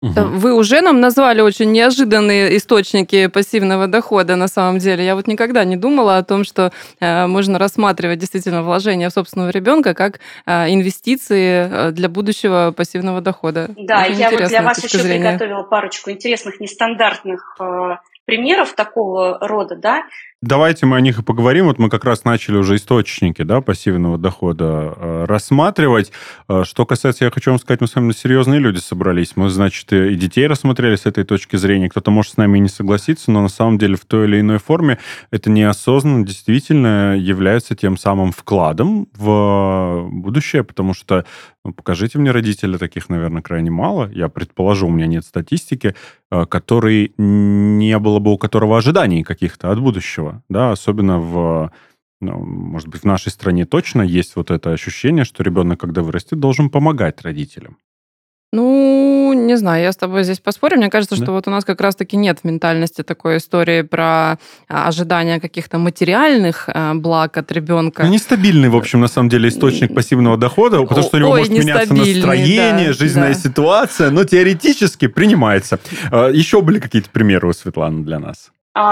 Угу. 0.00 0.12
Вы 0.12 0.54
уже 0.54 0.80
нам 0.80 1.00
назвали 1.00 1.40
очень 1.40 1.72
неожиданные 1.72 2.56
источники 2.56 3.26
пассивного 3.26 3.88
дохода 3.88 4.36
на 4.36 4.46
самом 4.46 4.78
деле. 4.78 5.04
Я 5.04 5.16
вот 5.16 5.26
никогда 5.26 5.64
не 5.64 5.76
думала 5.76 6.18
о 6.18 6.22
том, 6.22 6.44
что 6.44 6.72
э, 7.00 7.26
можно 7.26 7.58
рассматривать 7.58 8.20
действительно 8.20 8.62
вложение 8.62 9.08
в 9.08 9.12
собственного 9.12 9.50
ребенка 9.50 9.94
как 9.94 10.20
э, 10.46 10.72
инвестиции 10.72 11.68
э, 11.68 11.90
для 11.90 12.08
будущего 12.08 12.72
пассивного 12.76 13.20
дохода. 13.20 13.70
Да, 13.76 14.02
очень 14.02 14.18
я 14.18 14.30
вот 14.30 14.44
для 14.46 14.62
вас 14.62 14.84
еще 14.84 14.98
зрения. 14.98 15.30
приготовила 15.30 15.64
парочку 15.64 16.12
интересных 16.12 16.60
нестандартных 16.60 17.56
э, 17.58 17.96
примеров 18.24 18.74
такого 18.74 19.38
рода, 19.40 19.74
да, 19.74 20.04
Давайте 20.40 20.86
мы 20.86 20.96
о 20.96 21.00
них 21.00 21.18
и 21.18 21.22
поговорим. 21.24 21.64
Вот 21.64 21.80
мы 21.80 21.90
как 21.90 22.04
раз 22.04 22.22
начали 22.22 22.58
уже 22.58 22.76
источники 22.76 23.42
да, 23.42 23.60
пассивного 23.60 24.18
дохода 24.18 24.94
э, 24.94 25.24
рассматривать. 25.26 26.12
Э, 26.48 26.62
что 26.62 26.86
касается, 26.86 27.24
я 27.24 27.32
хочу 27.32 27.50
вам 27.50 27.58
сказать, 27.58 27.80
мы 27.80 27.88
с 27.88 27.94
вами 27.96 28.12
серьезные 28.12 28.60
люди 28.60 28.78
собрались. 28.78 29.32
Мы, 29.34 29.50
значит, 29.50 29.92
и 29.92 30.14
детей 30.14 30.46
рассмотрели 30.46 30.94
с 30.94 31.06
этой 31.06 31.24
точки 31.24 31.56
зрения. 31.56 31.88
Кто-то 31.88 32.12
может 32.12 32.34
с 32.34 32.36
нами 32.36 32.58
и 32.58 32.60
не 32.60 32.68
согласиться, 32.68 33.32
но 33.32 33.42
на 33.42 33.48
самом 33.48 33.78
деле 33.78 33.96
в 33.96 34.04
той 34.04 34.28
или 34.28 34.38
иной 34.38 34.58
форме 34.58 34.98
это 35.32 35.50
неосознанно 35.50 36.24
действительно 36.24 37.16
является 37.16 37.74
тем 37.74 37.96
самым 37.96 38.30
вкладом 38.30 39.08
в 39.16 40.06
будущее, 40.08 40.62
потому 40.62 40.94
что 40.94 41.24
ну, 41.64 41.72
покажите 41.72 42.16
мне 42.18 42.30
родителей, 42.30 42.78
таких, 42.78 43.08
наверное, 43.08 43.42
крайне 43.42 43.72
мало. 43.72 44.08
Я 44.12 44.28
предположу, 44.28 44.86
у 44.86 44.90
меня 44.90 45.06
нет 45.06 45.24
статистики, 45.24 45.96
э, 46.30 46.46
который 46.46 47.12
не 47.18 47.98
было 47.98 48.20
бы 48.20 48.32
у 48.32 48.38
которого 48.38 48.78
ожиданий 48.78 49.24
каких-то 49.24 49.72
от 49.72 49.80
будущего 49.80 50.27
этого, 50.28 50.42
да, 50.48 50.72
особенно 50.72 51.18
в, 51.18 51.70
ну, 52.20 52.38
может 52.44 52.88
быть, 52.88 53.02
в 53.02 53.06
нашей 53.06 53.30
стране 53.30 53.64
точно 53.64 54.02
есть 54.02 54.36
вот 54.36 54.50
это 54.50 54.72
ощущение, 54.72 55.24
что 55.24 55.42
ребенок, 55.42 55.80
когда 55.80 56.02
вырастет, 56.02 56.38
должен 56.40 56.70
помогать 56.70 57.22
родителям. 57.22 57.76
Ну, 58.50 59.34
не 59.34 59.58
знаю, 59.58 59.82
я 59.82 59.92
с 59.92 59.96
тобой 59.96 60.24
здесь 60.24 60.38
поспорю. 60.38 60.78
Мне 60.78 60.88
кажется, 60.88 61.16
да? 61.16 61.22
что 61.22 61.32
вот 61.32 61.46
у 61.46 61.50
нас 61.50 61.66
как 61.66 61.82
раз-таки 61.82 62.16
нет 62.16 62.38
в 62.42 62.44
ментальности 62.44 63.02
такой 63.02 63.36
истории 63.36 63.82
про 63.82 64.38
а, 64.68 64.88
ожидание 64.88 65.38
каких-то 65.38 65.76
материальных 65.76 66.64
а, 66.66 66.94
благ 66.94 67.36
от 67.36 67.52
ребенка. 67.52 68.04
Ну, 68.04 68.08
нестабильный, 68.08 68.70
в 68.70 68.76
общем, 68.76 69.00
на 69.00 69.08
самом 69.08 69.28
деле, 69.28 69.50
источник 69.50 69.94
пассивного 69.94 70.38
дохода, 70.38 70.82
потому 70.82 71.02
что 71.02 71.18
у 71.18 71.20
него 71.20 71.30
Ой, 71.32 71.40
может 71.40 71.58
меняться 71.58 71.92
настроение, 71.92 72.86
да, 72.86 72.92
жизненная 72.94 73.34
да. 73.34 73.38
ситуация, 73.38 74.10
но 74.10 74.24
теоретически 74.24 75.08
принимается. 75.08 75.78
А, 76.10 76.30
Еще 76.30 76.62
были 76.62 76.78
какие-то 76.78 77.10
примеры 77.10 77.48
у 77.48 77.52
Светланы 77.52 78.02
для 78.02 78.18
нас? 78.18 78.50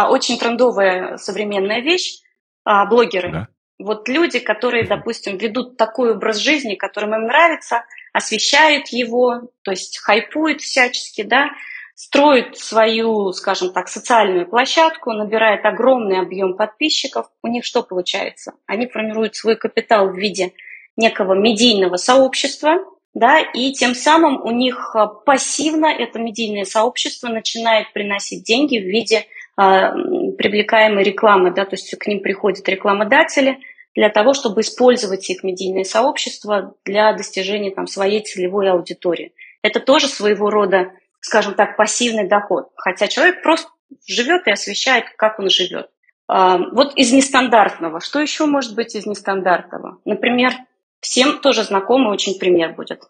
Очень 0.09 0.39
трендовая 0.39 1.17
современная 1.17 1.81
вещь. 1.81 2.21
Блогеры. 2.65 3.31
Да. 3.31 3.49
Вот 3.79 4.09
люди, 4.09 4.39
которые, 4.39 4.85
допустим, 4.87 5.37
ведут 5.37 5.77
такой 5.77 6.13
образ 6.13 6.39
жизни, 6.39 6.75
которым 6.75 7.15
им 7.15 7.27
нравится, 7.27 7.85
освещают 8.13 8.89
его, 8.89 9.51
то 9.63 9.71
есть 9.71 9.99
хайпуют 9.99 10.63
всячески, 10.63 11.23
да, 11.23 11.51
строят 11.95 12.59
свою, 12.59 13.33
скажем 13.33 13.73
так, 13.73 13.89
социальную 13.89 14.47
площадку, 14.47 15.13
набирают 15.13 15.65
огромный 15.65 16.21
объем 16.21 16.57
подписчиков, 16.57 17.27
у 17.43 17.49
них 17.49 17.65
что 17.65 17.83
получается? 17.83 18.53
Они 18.67 18.87
формируют 18.87 19.37
свой 19.37 19.57
капитал 19.57 20.09
в 20.09 20.17
виде 20.17 20.53
некого 20.97 21.35
медийного 21.35 21.97
сообщества, 21.97 22.79
да, 23.13 23.41
и 23.41 23.73
тем 23.73 23.95
самым 23.95 24.43
у 24.43 24.51
них 24.51 24.95
а, 24.95 25.07
пассивно 25.07 25.87
это 25.87 26.19
медийное 26.19 26.65
сообщество 26.65 27.29
начинает 27.29 27.93
приносить 27.95 28.45
деньги 28.45 28.79
в 28.79 28.85
виде 28.85 29.27
привлекаемой 29.57 31.03
рекламы, 31.03 31.51
да, 31.51 31.65
то 31.65 31.75
есть 31.75 31.97
к 31.99 32.07
ним 32.07 32.21
приходят 32.21 32.69
рекламодатели 32.69 33.59
для 33.95 34.11
того, 34.11 34.35
чтобы 34.35 34.61
использовать 34.61 35.29
их 35.31 35.43
медийное 35.43 35.85
сообщество 35.85 36.75
для 36.85 37.13
достижения 37.15 37.71
там, 37.71 37.87
своей 37.87 38.23
целевой 38.23 38.71
аудитории. 38.71 39.33
Это 39.63 39.81
тоже 39.81 40.09
своего 40.09 40.51
рода, 40.51 40.93
скажем 41.21 41.55
так, 41.55 41.77
пассивный 41.77 42.29
доход, 42.29 42.69
хотя 42.77 43.09
человек 43.09 43.43
просто 43.43 43.71
живет 44.07 44.47
и 44.47 44.51
освещает, 44.51 45.05
как 45.17 45.39
он 45.39 45.49
живет. 45.49 45.89
Э, 46.31 46.59
вот 46.73 46.95
из 46.97 47.13
нестандартного. 47.13 48.01
Что 48.01 48.21
еще 48.21 48.45
может 48.45 48.75
быть 48.75 48.95
из 48.95 49.07
нестандартного? 49.07 49.99
Например, 50.05 50.53
Всем 51.01 51.39
тоже 51.39 51.63
знакомый 51.63 52.13
очень 52.13 52.39
пример 52.39 52.75
будет. 52.75 53.05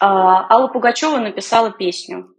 А, 0.00 0.52
Алла 0.52 0.68
Пугачева 0.68 1.18
написала 1.18 1.70
песню 1.70 2.34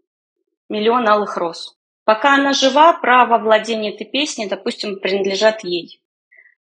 «Миллион 0.70 1.08
алых 1.08 1.38
роз». 1.38 1.79
Пока 2.10 2.34
она 2.34 2.54
жива, 2.54 2.94
право 2.94 3.38
владения 3.38 3.94
этой 3.94 4.08
песней, 4.08 4.48
допустим, 4.48 5.00
принадлежат 5.00 5.64
ей. 5.64 6.02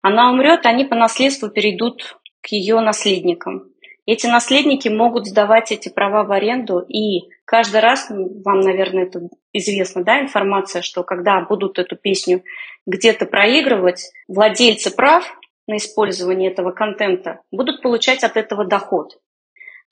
Она 0.02 0.32
умрет, 0.32 0.66
они 0.66 0.84
по 0.84 0.96
наследству 0.96 1.52
перейдут 1.52 2.18
к 2.42 2.48
ее 2.48 2.80
наследникам. 2.80 3.70
Эти 4.08 4.26
наследники 4.26 4.90
могут 4.90 5.28
сдавать 5.28 5.72
эти 5.72 5.90
права 5.90 6.24
в 6.24 6.32
аренду, 6.32 6.80
и 6.80 7.30
каждый 7.46 7.82
раз, 7.82 8.10
вам, 8.10 8.62
наверное, 8.62 9.04
это 9.04 9.30
известно, 9.54 10.04
да, 10.04 10.20
информация, 10.20 10.82
что 10.82 11.04
когда 11.04 11.40
будут 11.42 11.78
эту 11.78 11.98
песню 11.98 12.44
где-то 12.88 13.28
проигрывать, 13.28 14.12
владельцы 14.28 14.90
прав 14.90 15.40
на 15.68 15.78
использование 15.78 16.50
этого 16.50 16.72
контента 16.72 17.42
будут 17.52 17.84
получать 17.84 18.24
от 18.24 18.38
этого 18.38 18.66
доход. 18.66 19.20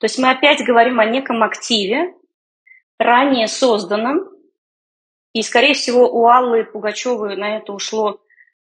То 0.00 0.06
есть 0.06 0.18
мы 0.18 0.28
опять 0.28 0.64
говорим 0.64 0.98
о 0.98 1.04
неком 1.04 1.44
активе, 1.44 2.14
ранее 2.98 3.46
созданном, 3.46 4.35
и, 5.36 5.42
скорее 5.42 5.74
всего, 5.74 6.08
у 6.08 6.26
Аллы 6.28 6.64
Пугачевой 6.64 7.36
на 7.36 7.58
это 7.58 7.74
ушло 7.74 8.22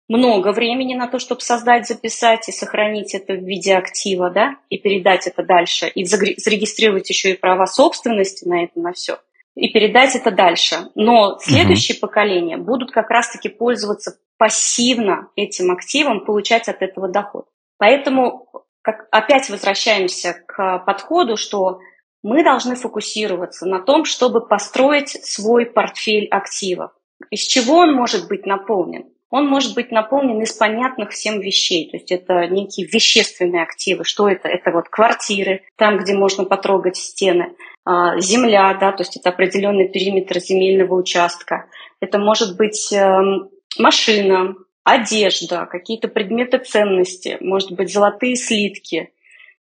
много 0.07 0.53
времени 0.53 0.95
на 0.95 1.09
то, 1.09 1.19
чтобы 1.19 1.41
создать, 1.41 1.89
записать 1.89 2.49
и 2.49 2.53
сохранить 2.53 3.13
это 3.13 3.33
в 3.33 3.45
виде 3.45 3.75
актива, 3.75 4.31
да, 4.31 4.55
и 4.69 4.79
передать 4.79 5.27
это 5.27 5.43
дальше, 5.43 5.89
и 5.89 6.05
зарегистрировать 6.05 7.11
еще 7.11 7.33
и 7.33 7.37
права 7.37 7.67
собственности 7.67 8.47
на 8.47 8.63
это, 8.63 8.79
на 8.79 8.93
все, 8.93 9.19
и 9.57 9.69
передать 9.73 10.15
это 10.15 10.31
дальше. 10.31 10.93
Но 10.95 11.41
следующие 11.41 11.97
угу. 11.97 12.03
поколения 12.03 12.57
будут 12.57 12.93
как 12.93 13.11
раз-таки 13.11 13.49
пользоваться 13.49 14.21
пассивно 14.39 15.29
этим 15.35 15.73
активом 15.73 16.25
получать 16.25 16.69
от 16.69 16.83
этого 16.83 17.09
доход. 17.09 17.47
Поэтому 17.79 18.47
как, 18.83 19.09
опять 19.11 19.51
возвращаемся 19.51 20.37
к 20.47 20.79
подходу, 20.87 21.37
что 21.37 21.81
мы 22.23 22.45
должны 22.45 22.75
фокусироваться 22.75 23.67
на 23.67 23.81
том, 23.81 24.05
чтобы 24.05 24.47
построить 24.47 25.11
свой 25.25 25.67
портфель 25.67 26.27
активов. 26.29 26.93
Из 27.31 27.41
чего 27.41 27.79
он 27.79 27.95
может 27.95 28.29
быть 28.29 28.47
наполнен? 28.47 29.07
Он 29.31 29.47
может 29.47 29.75
быть 29.75 29.93
наполнен 29.93 30.43
из 30.43 30.53
понятных 30.53 31.11
всем 31.11 31.41
вещей. 31.41 31.89
То 31.91 31.97
есть 31.97 32.11
это 32.11 32.47
некие 32.49 32.87
вещественные 32.87 33.63
активы. 33.63 34.05
Что 34.05 34.29
это? 34.29 34.49
Это 34.49 34.73
вот 34.73 34.89
квартиры, 34.89 35.63
там, 35.77 35.99
где 35.99 36.15
можно 36.15 36.45
потрогать 36.45 36.97
стены, 36.97 37.55
а, 37.85 38.19
земля, 38.19 38.75
да, 38.75 38.93
то 38.93 39.03
есть 39.03 39.17
это 39.17 39.31
определенный 39.31 39.89
периметр 39.89 40.41
земельного 40.41 40.95
участка. 40.95 41.67
Это 42.01 42.19
может 42.19 42.57
быть 42.57 42.93
эм, 42.93 43.51
машина, 43.79 44.55
одежда, 44.85 45.67
какие-то 45.67 46.09
предметы 46.09 46.59
ценности, 46.59 47.37
может 47.41 47.73
быть, 47.73 47.93
золотые 47.93 48.37
слитки, 48.37 49.13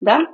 да? 0.01 0.27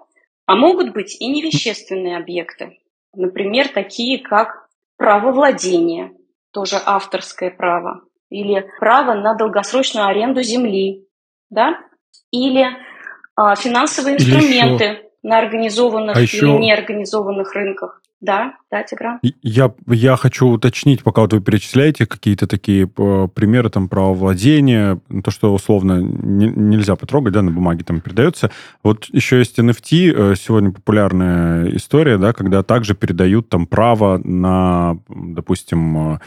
А 0.49 0.55
могут 0.55 0.93
быть 0.93 1.15
и 1.21 1.27
невещественные 1.27 2.17
объекты, 2.17 2.79
например, 3.13 3.67
такие 3.67 4.17
как 4.17 4.67
право 4.97 5.31
владения, 5.31 6.11
тоже 6.51 6.77
авторское 6.83 7.51
право, 7.51 8.01
или 8.31 8.67
право 8.79 9.13
на 9.13 9.35
долгосрочную 9.35 10.07
аренду 10.07 10.41
земли, 10.41 11.05
да? 11.51 11.77
Или 12.31 12.65
а, 13.35 13.55
финансовые 13.55 14.15
инструменты. 14.15 15.08
На 15.23 15.39
организованных 15.39 16.15
а 16.15 16.19
или 16.19 16.27
еще... 16.27 16.57
неорганизованных 16.57 17.53
рынках. 17.53 18.01
Да, 18.21 18.55
да, 18.69 18.83
Тигран. 18.83 19.19
Я, 19.41 19.73
я 19.88 20.17
хочу 20.17 20.47
уточнить, 20.47 21.03
пока 21.03 21.21
вот 21.21 21.31
вы 21.31 21.39
перечисляете 21.39 22.05
какие-то 22.05 22.47
такие 22.47 22.83
э, 22.85 23.27
примеры 23.33 23.69
там 23.69 23.88
правовладения, 23.88 24.99
то, 25.23 25.31
что 25.31 25.53
условно 25.53 26.01
не, 26.01 26.47
нельзя 26.47 26.97
потрогать, 26.97 27.31
да, 27.31 27.41
на 27.41 27.51
бумаге 27.51 27.85
там 27.85 28.01
передается. 28.01 28.51
Вот 28.83 29.05
еще 29.05 29.39
есть 29.39 29.57
NFT, 29.57 30.33
э, 30.33 30.35
сегодня 30.35 30.71
популярная 30.71 31.73
история, 31.77 32.17
да, 32.17 32.33
когда 32.33 32.61
также 32.61 32.93
передают 32.93 33.47
там 33.47 33.65
право 33.65 34.17
на, 34.21 34.97
допустим, 35.07 36.19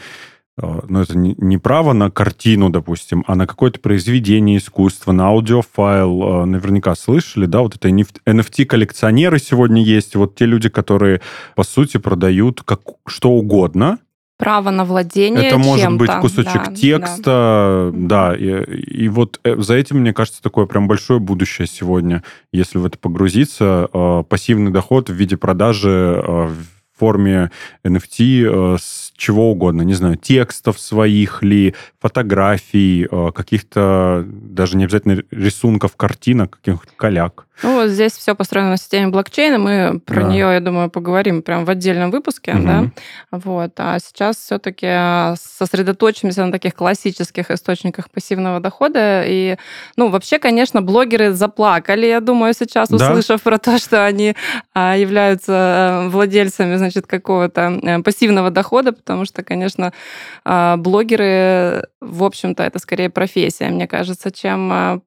э, 0.61 0.79
ну, 0.87 1.01
это 1.01 1.17
не 1.17 1.57
право 1.57 1.93
на 1.93 2.11
картину, 2.11 2.69
допустим, 2.69 3.23
а 3.27 3.35
на 3.35 3.47
какое-то 3.47 3.79
произведение 3.79 4.57
искусства, 4.57 5.11
на 5.11 5.27
аудиофайл. 5.27 6.43
Э, 6.43 6.45
наверняка 6.45 6.95
слышали, 6.95 7.45
да, 7.45 7.61
вот 7.61 7.75
это 7.75 7.89
NFT-коллекционеры 7.89 9.39
сегодня 9.39 9.83
есть, 9.83 10.15
вот 10.15 10.35
те 10.35 10.45
люди, 10.45 10.69
которые, 10.69 11.21
по 11.55 11.63
сути, 11.63 11.97
продают 11.97 12.61
как, 12.63 12.81
что 13.07 13.31
угодно, 13.31 13.99
право 14.37 14.71
на 14.71 14.83
владение 14.83 15.47
Это 15.47 15.57
может 15.57 15.95
быть 15.95 16.11
кусочек 16.19 16.65
да, 16.65 16.75
текста, 16.75 17.91
да, 17.93 18.31
да 18.31 18.35
и, 18.35 19.05
и 19.05 19.07
вот 19.07 19.39
э, 19.43 19.55
за 19.57 19.75
этим, 19.75 19.99
мне 19.99 20.13
кажется, 20.13 20.43
такое 20.43 20.65
прям 20.65 20.87
большое 20.87 21.19
будущее 21.19 21.67
сегодня, 21.67 22.23
если 22.51 22.77
в 22.77 22.85
это 22.85 22.97
погрузиться. 22.97 23.87
Пассивный 24.27 24.71
доход 24.71 25.09
в 25.09 25.13
виде 25.13 25.37
продажи 25.37 26.21
форме 27.03 27.51
NFT 27.83 28.77
с 28.77 29.11
чего 29.17 29.51
угодно, 29.51 29.81
не 29.81 29.93
знаю, 29.93 30.15
текстов 30.15 30.79
своих 30.79 31.43
ли, 31.43 31.75
фотографий, 32.01 33.05
э, 33.11 33.31
каких-то 33.35 34.25
даже 34.25 34.77
не 34.77 34.85
обязательно 34.85 35.21
рисунков, 35.31 35.97
картинок, 35.97 36.59
каких-то 36.63 36.93
коляк. 36.95 37.47
Ну, 37.61 37.75
вот 37.75 37.89
здесь 37.89 38.13
все 38.13 38.35
построено 38.35 38.71
на 38.71 38.77
системе 38.77 39.07
блокчейна. 39.07 39.57
Мы 39.57 39.99
про 39.99 40.23
да. 40.23 40.27
нее, 40.27 40.53
я 40.53 40.59
думаю, 40.59 40.89
поговорим 40.89 41.41
прям 41.41 41.65
в 41.65 41.69
отдельном 41.69 42.11
выпуске. 42.11 42.53
Угу. 42.53 42.63
Да? 42.63 42.85
Вот. 43.31 43.71
А 43.77 43.99
сейчас 43.99 44.37
все-таки 44.37 44.87
сосредоточимся 45.37 46.45
на 46.45 46.51
таких 46.51 46.75
классических 46.75 47.51
источниках 47.51 48.09
пассивного 48.09 48.59
дохода. 48.59 49.23
И, 49.25 49.57
ну, 49.95 50.09
вообще, 50.09 50.39
конечно, 50.39 50.81
блогеры 50.81 51.31
заплакали, 51.33 52.07
я 52.07 52.19
думаю, 52.19 52.53
сейчас, 52.53 52.89
услышав 52.89 53.41
да? 53.43 53.49
про 53.49 53.57
то, 53.59 53.77
что 53.77 54.05
они 54.05 54.35
а, 54.73 54.95
являются 54.95 56.05
э, 56.05 56.09
владельцами, 56.09 56.75
значит, 56.75 57.07
какого-то 57.07 57.79
э, 57.81 57.99
пассивного 58.01 58.49
дохода, 58.49 58.93
потому 58.93 59.25
что, 59.25 59.43
конечно, 59.43 59.93
а, 60.43 60.77
блогеры, 60.77 61.87
в 62.01 62.23
общем-то, 62.23 62.63
это 62.63 62.79
скорее 62.79 63.09
профессия, 63.09 63.69
мне 63.69 63.87
кажется, 63.87 64.31
чем 64.31 64.69
а, 64.71 64.99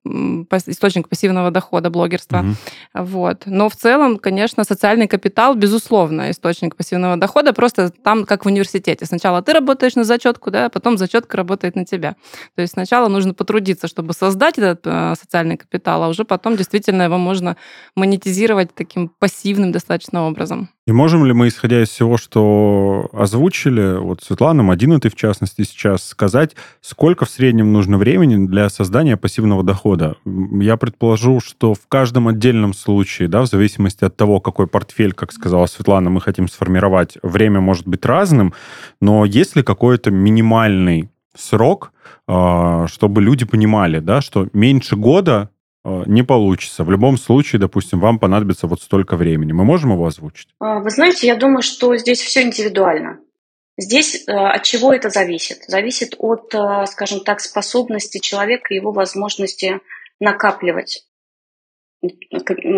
источник 0.66 1.08
пассивного 1.08 1.50
дохода 1.50 1.90
блогерства. 1.90 2.45
Угу. 2.46 2.56
Вот. 2.94 3.42
Но 3.46 3.68
в 3.68 3.76
целом, 3.76 4.18
конечно, 4.18 4.64
социальный 4.64 5.08
капитал, 5.08 5.54
безусловно, 5.54 6.30
источник 6.30 6.76
пассивного 6.76 7.16
дохода. 7.16 7.52
Просто 7.52 7.90
там, 7.90 8.24
как 8.24 8.44
в 8.44 8.48
университете. 8.48 9.06
Сначала 9.06 9.42
ты 9.42 9.52
работаешь 9.52 9.94
на 9.96 10.04
зачетку, 10.04 10.50
да, 10.50 10.66
а 10.66 10.70
потом 10.70 10.98
зачетка 10.98 11.36
работает 11.36 11.76
на 11.76 11.84
тебя. 11.84 12.16
То 12.54 12.62
есть 12.62 12.74
сначала 12.74 13.08
нужно 13.08 13.34
потрудиться, 13.34 13.88
чтобы 13.88 14.12
создать 14.12 14.58
этот 14.58 14.80
э, 14.84 15.14
социальный 15.18 15.56
капитал, 15.56 16.02
а 16.02 16.08
уже 16.08 16.24
потом 16.24 16.56
действительно 16.56 17.02
его 17.02 17.18
можно 17.18 17.56
монетизировать 17.94 18.74
таким 18.74 19.08
пассивным 19.08 19.72
достаточно 19.72 20.26
образом. 20.26 20.70
И 20.86 20.92
можем 20.92 21.24
ли 21.24 21.32
мы, 21.32 21.48
исходя 21.48 21.82
из 21.82 21.88
всего, 21.88 22.16
что 22.16 23.08
озвучили, 23.12 23.98
вот 23.98 24.22
Светлана, 24.22 24.62
Мадина, 24.62 25.00
ты 25.00 25.10
в 25.10 25.16
частности 25.16 25.62
сейчас, 25.64 26.06
сказать, 26.06 26.54
сколько 26.80 27.24
в 27.24 27.30
среднем 27.30 27.72
нужно 27.72 27.98
времени 27.98 28.46
для 28.46 28.68
создания 28.68 29.16
пассивного 29.16 29.64
дохода? 29.64 30.14
Я 30.24 30.76
предположу, 30.76 31.40
что 31.40 31.74
в 31.74 31.88
каждом 31.88 32.28
отдельном 32.28 32.72
случае, 32.72 33.26
да, 33.26 33.42
в 33.42 33.46
зависимости 33.46 34.04
от 34.04 34.16
того, 34.16 34.38
какой 34.38 34.68
портфель, 34.68 35.12
как 35.12 35.32
сказала 35.32 35.66
Светлана, 35.66 36.08
мы 36.08 36.20
хотим 36.20 36.46
сформировать, 36.46 37.18
время 37.20 37.60
может 37.60 37.88
быть 37.88 38.06
разным, 38.06 38.54
но 39.00 39.24
есть 39.24 39.56
ли 39.56 39.64
какой-то 39.64 40.12
минимальный 40.12 41.10
срок, 41.34 41.92
а, 42.28 42.86
чтобы 42.86 43.22
люди 43.22 43.44
понимали, 43.44 43.98
да, 43.98 44.20
что 44.20 44.48
меньше 44.52 44.94
года 44.94 45.50
не 46.06 46.22
получится. 46.22 46.84
В 46.84 46.90
любом 46.90 47.16
случае, 47.16 47.60
допустим, 47.60 48.00
вам 48.00 48.18
понадобится 48.18 48.66
вот 48.66 48.82
столько 48.82 49.16
времени. 49.16 49.52
Мы 49.52 49.64
можем 49.64 49.92
его 49.92 50.06
озвучить? 50.06 50.48
А, 50.58 50.80
вы 50.80 50.90
знаете, 50.90 51.26
я 51.26 51.36
думаю, 51.36 51.62
что 51.62 51.96
здесь 51.96 52.20
все 52.20 52.42
индивидуально. 52.42 53.20
Здесь 53.78 54.26
э, 54.26 54.32
от 54.32 54.62
чего 54.62 54.92
это 54.92 55.10
зависит? 55.10 55.64
Зависит 55.68 56.14
от, 56.18 56.54
э, 56.54 56.86
скажем 56.86 57.20
так, 57.20 57.40
способности 57.40 58.18
человека 58.18 58.72
и 58.72 58.76
его 58.76 58.90
возможности 58.90 59.80
накапливать 60.18 61.06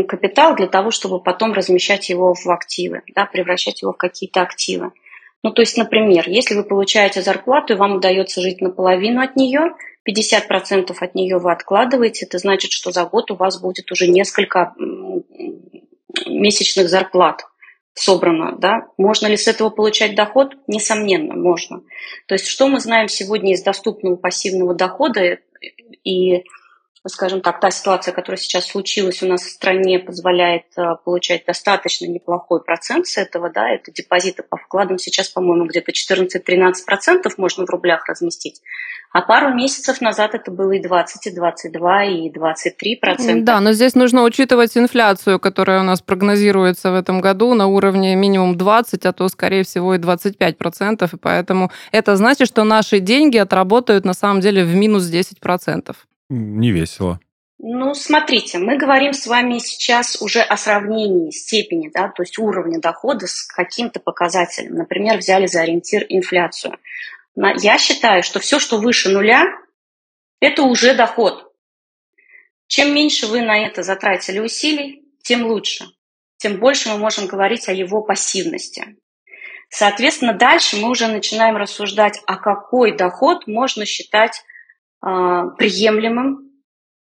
капитал 0.09 0.55
для 0.55 0.67
того, 0.67 0.91
чтобы 0.91 1.23
потом 1.23 1.53
размещать 1.53 2.09
его 2.09 2.35
в 2.35 2.47
активы, 2.50 3.03
да, 3.15 3.27
превращать 3.27 3.83
его 3.83 3.93
в 3.93 3.97
какие-то 3.97 4.43
активы. 4.43 4.93
Ну, 5.43 5.53
то 5.53 5.62
есть, 5.62 5.77
например, 5.77 6.29
если 6.29 6.55
вы 6.55 6.65
получаете 6.65 7.23
зарплату, 7.23 7.75
и 7.75 7.77
вам 7.77 7.97
удается 7.97 8.41
жить 8.41 8.61
наполовину 8.61 9.21
от 9.21 9.37
нее, 9.37 9.75
50% 10.09 10.95
от 10.99 11.15
нее 11.15 11.38
вы 11.38 11.53
откладываете, 11.53 12.27
это 12.27 12.38
значит, 12.38 12.73
что 12.73 12.91
за 12.93 13.05
год 13.05 13.31
у 13.31 13.35
вас 13.35 13.61
будет 13.61 13.91
уже 13.93 14.09
несколько 14.09 14.75
месячных 16.27 16.88
зарплат 16.88 17.45
собрано, 17.95 18.57
да, 18.57 18.87
можно 18.97 19.27
ли 19.27 19.37
с 19.37 19.49
этого 19.49 19.71
получать 19.71 20.15
доход? 20.15 20.55
Несомненно, 20.67 21.35
можно. 21.35 21.83
То 22.27 22.35
есть 22.35 22.47
что 22.47 22.69
мы 22.69 22.81
знаем 22.81 23.09
сегодня 23.09 23.53
из 23.53 23.62
доступного 23.62 24.17
пассивного 24.17 24.75
дохода 24.75 25.38
и 26.05 26.45
скажем 27.09 27.41
так, 27.41 27.61
та 27.61 27.71
ситуация, 27.71 28.12
которая 28.12 28.38
сейчас 28.38 28.67
случилась 28.67 29.23
у 29.23 29.27
нас 29.27 29.43
в 29.43 29.50
стране, 29.50 29.99
позволяет 29.99 30.65
э, 30.77 30.97
получать 31.05 31.45
достаточно 31.47 32.07
неплохой 32.07 32.62
процент 32.62 33.07
с 33.07 33.17
этого, 33.17 33.50
да, 33.50 33.71
это 33.71 33.93
депозиты 33.93 34.43
по 34.43 34.57
вкладам 34.57 34.99
сейчас, 34.99 35.29
по-моему, 35.29 35.67
где-то 35.67 35.93
14-13% 35.93 37.31
можно 37.37 37.67
в 37.67 37.71
рублях 37.71 38.07
разместить, 38.09 38.61
а 39.12 39.23
пару 39.23 39.55
месяцев 39.55 40.00
назад 40.00 40.35
это 40.35 40.50
было 40.50 40.73
и 40.73 40.83
20, 40.83 41.27
и 41.27 41.35
22, 41.35 42.05
и 42.05 42.31
23 42.31 42.97
процента. 42.97 43.45
Да, 43.45 43.61
но 43.61 43.73
здесь 43.73 43.95
нужно 43.95 44.23
учитывать 44.23 44.77
инфляцию, 44.77 45.41
которая 45.41 45.81
у 45.81 45.85
нас 45.85 46.03
прогнозируется 46.03 46.91
в 46.91 46.95
этом 46.95 47.21
году 47.21 47.55
на 47.55 47.69
уровне 47.69 48.15
минимум 48.17 48.59
20, 48.59 49.07
а 49.07 49.12
то, 49.12 49.29
скорее 49.29 49.65
всего, 49.65 49.95
и 49.95 49.99
25 49.99 50.59
процентов. 50.59 51.15
И 51.15 51.17
поэтому 51.17 51.71
это 51.91 52.17
значит, 52.17 52.49
что 52.49 52.65
наши 52.65 53.00
деньги 53.00 53.38
отработают 53.38 54.05
на 54.05 54.12
самом 54.12 54.41
деле 54.41 54.65
в 54.65 54.75
минус 54.75 55.07
10 55.07 55.41
процентов. 55.41 56.08
Не 56.29 56.73
весело. 56.73 57.21
Ну, 57.61 57.93
смотрите, 57.95 58.59
мы 58.59 58.77
говорим 58.77 59.13
с 59.13 59.27
вами 59.27 59.59
сейчас 59.59 60.23
уже 60.23 60.41
о 60.41 60.57
сравнении 60.57 61.31
степени, 61.31 61.91
да, 61.93 62.09
то 62.09 62.23
есть 62.23 62.39
уровня 62.39 62.81
дохода 62.81 63.27
с 63.27 63.43
каким-то 63.43 63.99
показателем. 63.99 64.75
Например, 64.75 65.19
взяли 65.19 65.47
за 65.47 65.63
ориентир 65.63 66.07
инфляцию. 66.09 66.79
Я 67.35 67.79
считаю, 67.79 68.23
что 68.23 68.39
все, 68.39 68.61
что 68.61 68.79
выше 68.79 69.09
нуля, 69.09 69.45
это 70.41 70.63
уже 70.63 70.95
доход. 70.95 71.53
Чем 72.69 72.95
меньше 72.95 73.27
вы 73.27 73.41
на 73.41 73.59
это 73.67 73.83
затратили 73.83 74.39
усилий, 74.39 75.03
тем 75.23 75.47
лучше. 75.47 75.87
Тем 76.37 76.61
больше 76.61 76.91
мы 76.91 76.99
можем 76.99 77.27
говорить 77.27 77.69
о 77.69 77.73
его 77.73 78.03
пассивности. 78.03 78.97
Соответственно, 79.69 80.35
дальше 80.35 80.77
мы 80.77 80.91
уже 80.91 81.09
начинаем 81.09 81.57
рассуждать, 81.57 82.21
а 82.27 82.37
какой 82.37 82.97
доход 82.97 83.47
можно 83.49 83.85
считать 83.85 84.45
приемлемым, 85.00 86.49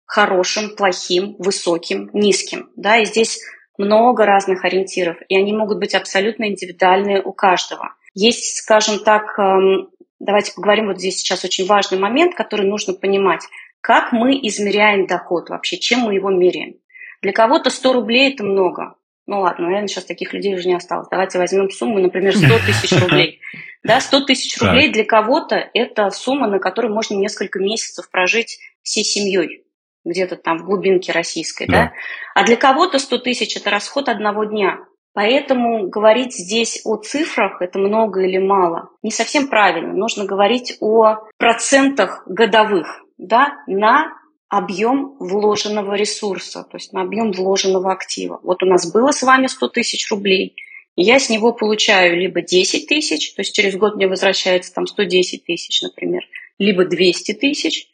хорошим, 0.06 0.76
плохим, 0.76 1.36
высоким, 1.40 2.10
низким. 2.14 2.70
Да? 2.76 2.98
И 2.98 3.06
здесь 3.06 3.40
много 3.78 4.26
разных 4.26 4.64
ориентиров, 4.64 5.18
и 5.28 5.38
они 5.38 5.54
могут 5.54 5.80
быть 5.80 5.96
абсолютно 5.96 6.46
индивидуальные 6.46 7.22
у 7.22 7.34
каждого. 7.34 7.94
Есть, 8.14 8.58
скажем 8.58 9.00
так, 9.00 9.38
эм, 9.38 9.90
давайте 10.20 10.54
поговорим 10.54 10.88
вот 10.88 11.00
здесь 11.00 11.18
сейчас 11.18 11.44
очень 11.44 11.66
важный 11.66 12.00
момент, 12.00 12.36
который 12.36 12.66
нужно 12.66 12.94
понимать. 12.94 13.44
Как 13.82 14.12
мы 14.12 14.40
измеряем 14.48 15.06
доход 15.06 15.50
вообще, 15.50 15.78
чем 15.78 16.02
мы 16.02 16.16
его 16.16 16.30
меряем? 16.30 16.76
Для 17.22 17.34
кого-то 17.34 17.70
100 17.70 17.94
рублей– 17.94 18.34
это 18.34 18.44
много. 18.44 18.96
Ну 19.28 19.40
ладно, 19.40 19.66
наверное, 19.66 19.88
сейчас 19.88 20.06
таких 20.06 20.34
людей 20.34 20.56
уже 20.56 20.68
не 20.68 20.76
осталось. 20.76 21.08
Давайте 21.10 21.40
возьмем 21.40 21.70
сумму, 21.70 22.00
например, 22.00 22.36
100 22.36 22.48
тысяч 22.66 22.92
рублей. 23.02 23.42
Да, 23.84 24.00
100 24.00 24.26
тысяч 24.26 24.60
рублей 24.62 24.92
для 24.92 25.04
кого-то– 25.04 25.56
это 25.74 26.10
сумма, 26.12 26.48
на 26.48 26.60
которой 26.60 26.92
можно 26.92 27.16
несколько 27.16 27.60
месяцев 27.60 28.10
прожить 28.10 28.60
всей 28.82 29.04
семьей 29.04 29.64
где-то 30.04 30.36
там 30.36 30.60
в 30.60 30.66
глубинке 30.66 31.12
российской, 31.12 31.66
да. 31.66 31.74
да? 31.74 31.94
А 32.36 32.46
для 32.46 32.56
кого-то 32.56 33.00
100 33.00 33.18
тысяч– 33.20 33.58
это 33.58 33.72
расход 33.72 34.10
одного 34.10 34.46
дня. 34.46 34.78
Поэтому 35.14 35.88
говорить 35.88 36.36
здесь 36.36 36.82
о 36.84 36.98
цифрах, 36.98 37.62
это 37.62 37.80
много 37.80 38.22
или 38.22 38.38
мало, 38.38 38.90
не 39.02 39.12
совсем 39.12 39.48
правильно. 39.48 39.94
Нужно 39.94 40.26
говорить 40.26 40.78
о 40.82 41.20
процентах 41.38 42.24
годовых 42.28 43.02
да, 43.18 43.64
на 43.66 44.12
объем 44.50 45.16
вложенного 45.20 45.96
ресурса, 45.96 46.64
то 46.64 46.78
есть 46.78 46.94
на 46.94 47.02
объем 47.02 47.32
вложенного 47.32 47.92
актива. 47.92 48.40
Вот 48.44 48.64
у 48.64 48.66
нас 48.66 48.92
было 48.92 49.12
с 49.12 49.24
вами 49.24 49.48
100 49.48 49.68
тысяч 49.70 50.10
рублей, 50.12 50.56
я 50.96 51.20
с 51.20 51.30
него 51.30 51.52
получаю 51.52 52.18
либо 52.18 52.42
10 52.42 52.88
тысяч, 52.88 53.34
то 53.34 53.42
есть 53.42 53.54
через 53.54 53.76
год 53.76 53.96
мне 53.96 54.08
возвращается 54.08 54.74
там 54.74 54.88
110 54.88 55.44
тысяч, 55.44 55.82
например, 55.82 56.22
либо 56.58 56.86
200 56.86 57.34
тысяч, 57.34 57.88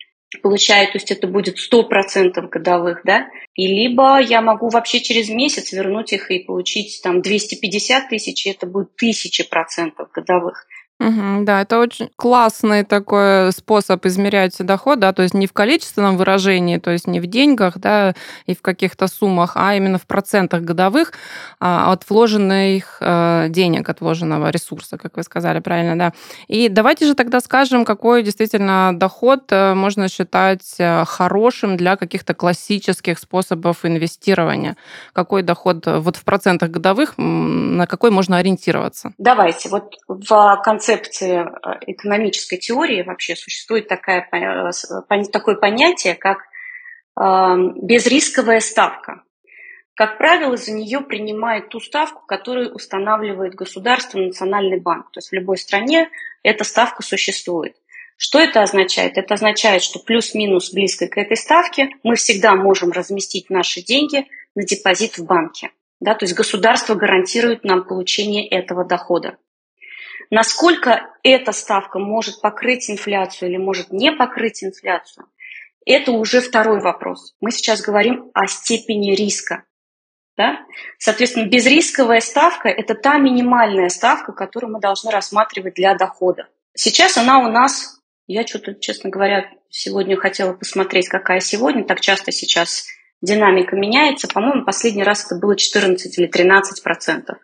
получаю, 0.43 0.87
то 0.87 0.97
есть 0.97 1.11
это 1.11 1.27
будет 1.27 1.57
100% 1.57 2.47
годовых, 2.49 3.01
да, 3.03 3.27
и 3.55 3.67
либо 3.67 4.19
я 4.19 4.41
могу 4.41 4.69
вообще 4.69 5.01
через 5.01 5.29
месяц 5.29 5.73
вернуть 5.73 6.13
их 6.13 6.29
и 6.29 6.39
получить 6.39 7.01
там 7.03 7.21
250 7.21 8.09
тысяч, 8.09 8.45
и 8.45 8.51
это 8.51 8.67
будет 8.67 8.89
1000% 9.01 9.91
годовых. 10.13 10.67
Угу, 11.01 11.45
да, 11.45 11.61
это 11.61 11.79
очень 11.79 12.11
классный 12.15 12.83
такой 12.83 13.51
способ 13.53 14.05
измерять 14.05 14.55
доход, 14.59 14.99
да, 14.99 15.13
то 15.13 15.23
есть 15.23 15.33
не 15.33 15.47
в 15.47 15.53
количественном 15.53 16.15
выражении, 16.15 16.77
то 16.77 16.91
есть 16.91 17.07
не 17.07 17.19
в 17.19 17.25
деньгах, 17.25 17.79
да, 17.79 18.13
и 18.45 18.53
в 18.53 18.61
каких-то 18.61 19.07
суммах, 19.07 19.53
а 19.55 19.73
именно 19.73 19.97
в 19.97 20.05
процентах 20.05 20.61
годовых 20.61 21.13
а, 21.59 21.91
от 21.91 22.07
вложенных 22.07 22.97
а, 23.01 23.47
денег, 23.47 23.89
от 23.89 23.99
вложенного 23.99 24.51
ресурса, 24.51 24.99
как 24.99 25.17
вы 25.17 25.23
сказали 25.23 25.59
правильно, 25.59 25.97
да. 25.97 26.13
И 26.47 26.69
давайте 26.69 27.07
же 27.07 27.15
тогда 27.15 27.41
скажем, 27.41 27.83
какой 27.83 28.21
действительно 28.21 28.91
доход 28.93 29.45
э, 29.49 29.73
можно 29.73 30.07
считать 30.07 30.75
э, 30.77 31.03
хорошим 31.05 31.77
для 31.77 31.95
каких-то 31.95 32.35
классических 32.35 33.17
способов 33.17 33.85
инвестирования. 33.85 34.77
Какой 35.13 35.41
доход 35.41 35.83
вот 35.87 36.15
в 36.15 36.23
процентах 36.23 36.69
годовых, 36.69 37.15
на 37.17 37.87
какой 37.87 38.11
можно 38.11 38.37
ориентироваться? 38.37 39.13
Давайте, 39.17 39.69
вот 39.69 39.95
в 40.07 40.61
конце 40.63 40.90
концепции 40.91 41.41
э, 41.41 41.79
экономической 41.87 42.57
теории 42.57 43.03
вообще 43.03 43.35
существует 43.35 43.87
такая, 43.87 44.27
э, 44.31 45.23
такое 45.31 45.55
понятие, 45.55 46.15
как 46.15 46.39
эм, 47.19 47.85
безрисковая 47.85 48.59
ставка. 48.59 49.23
Как 49.95 50.17
правило, 50.17 50.57
за 50.57 50.71
нее 50.71 51.01
принимают 51.01 51.69
ту 51.69 51.79
ставку, 51.79 52.25
которую 52.25 52.73
устанавливает 52.73 53.55
государство, 53.55 54.17
национальный 54.17 54.79
банк. 54.79 55.11
То 55.11 55.19
есть 55.19 55.29
в 55.29 55.33
любой 55.33 55.57
стране 55.57 56.09
эта 56.43 56.63
ставка 56.63 57.03
существует. 57.03 57.75
Что 58.17 58.39
это 58.39 58.61
означает? 58.61 59.17
Это 59.17 59.33
означает, 59.33 59.83
что 59.83 59.99
плюс-минус 59.99 60.71
близко 60.73 61.07
к 61.07 61.17
этой 61.17 61.37
ставке 61.37 61.89
мы 62.03 62.15
всегда 62.15 62.55
можем 62.55 62.91
разместить 62.91 63.49
наши 63.49 63.81
деньги 63.81 64.27
на 64.55 64.63
депозит 64.63 65.17
в 65.17 65.25
банке. 65.25 65.71
Да, 65.99 66.15
то 66.15 66.25
есть 66.25 66.35
государство 66.35 66.95
гарантирует 66.95 67.63
нам 67.63 67.83
получение 67.83 68.47
этого 68.47 68.85
дохода. 68.85 69.37
Насколько 70.31 71.09
эта 71.23 71.51
ставка 71.51 71.99
может 71.99 72.41
покрыть 72.41 72.89
инфляцию 72.89 73.49
или 73.49 73.57
может 73.57 73.91
не 73.91 74.13
покрыть 74.13 74.63
инфляцию, 74.63 75.27
это 75.85 76.13
уже 76.13 76.39
второй 76.39 76.79
вопрос. 76.79 77.35
Мы 77.41 77.51
сейчас 77.51 77.81
говорим 77.81 78.31
о 78.33 78.47
степени 78.47 79.13
риска. 79.13 79.65
Да? 80.37 80.59
Соответственно, 80.97 81.49
безрисковая 81.49 82.21
ставка– 82.21 82.69
это 82.69 82.95
та 82.95 83.17
минимальная 83.17 83.89
ставка, 83.89 84.31
которую 84.31 84.71
мы 84.71 84.79
должны 84.79 85.11
рассматривать 85.11 85.73
для 85.73 85.95
дохода. 85.95 86.47
Сейчас 86.73 87.17
она 87.17 87.39
у 87.39 87.51
нас, 87.51 87.99
я 88.27 88.47
что-то, 88.47 88.73
честно 88.75 89.09
говоря, 89.09 89.49
сегодня 89.69 90.15
хотела 90.15 90.53
посмотреть, 90.53 91.09
какая 91.09 91.41
сегодня, 91.41 91.83
так 91.83 91.99
часто 91.99 92.31
сейчас 92.31 92.85
динамика 93.21 93.75
меняется. 93.75 94.29
По-моему, 94.29 94.63
последний 94.63 95.03
раз 95.03 95.25
это 95.25 95.35
было 95.35 95.57
14 95.57 96.17
или 96.17 96.27
13 96.27 96.81
процентов. 96.81 97.37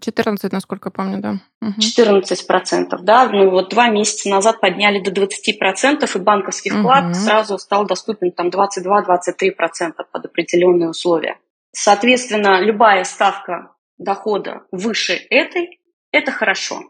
14, 0.00 0.52
насколько 0.52 0.90
помню, 0.90 1.18
да. 1.18 1.38
Угу. 1.62 1.80
14 1.80 2.46
процентов, 2.46 3.02
да. 3.04 3.28
Ну 3.28 3.50
вот 3.50 3.70
два 3.70 3.88
месяца 3.88 4.28
назад 4.28 4.60
подняли 4.60 5.00
до 5.00 5.12
20 5.12 5.58
процентов, 5.58 6.16
и 6.16 6.18
банковский 6.18 6.70
вклад 6.70 7.04
угу. 7.06 7.14
сразу 7.14 7.58
стал 7.58 7.86
доступен 7.86 8.32
там 8.32 8.48
22-23 8.48 9.52
процента 9.56 10.04
под 10.10 10.24
определенные 10.24 10.90
условия. 10.90 11.38
Соответственно, 11.72 12.60
любая 12.60 13.04
ставка 13.04 13.74
дохода 13.98 14.62
выше 14.72 15.14
этой, 15.30 15.80
это 16.10 16.32
хорошо. 16.32 16.80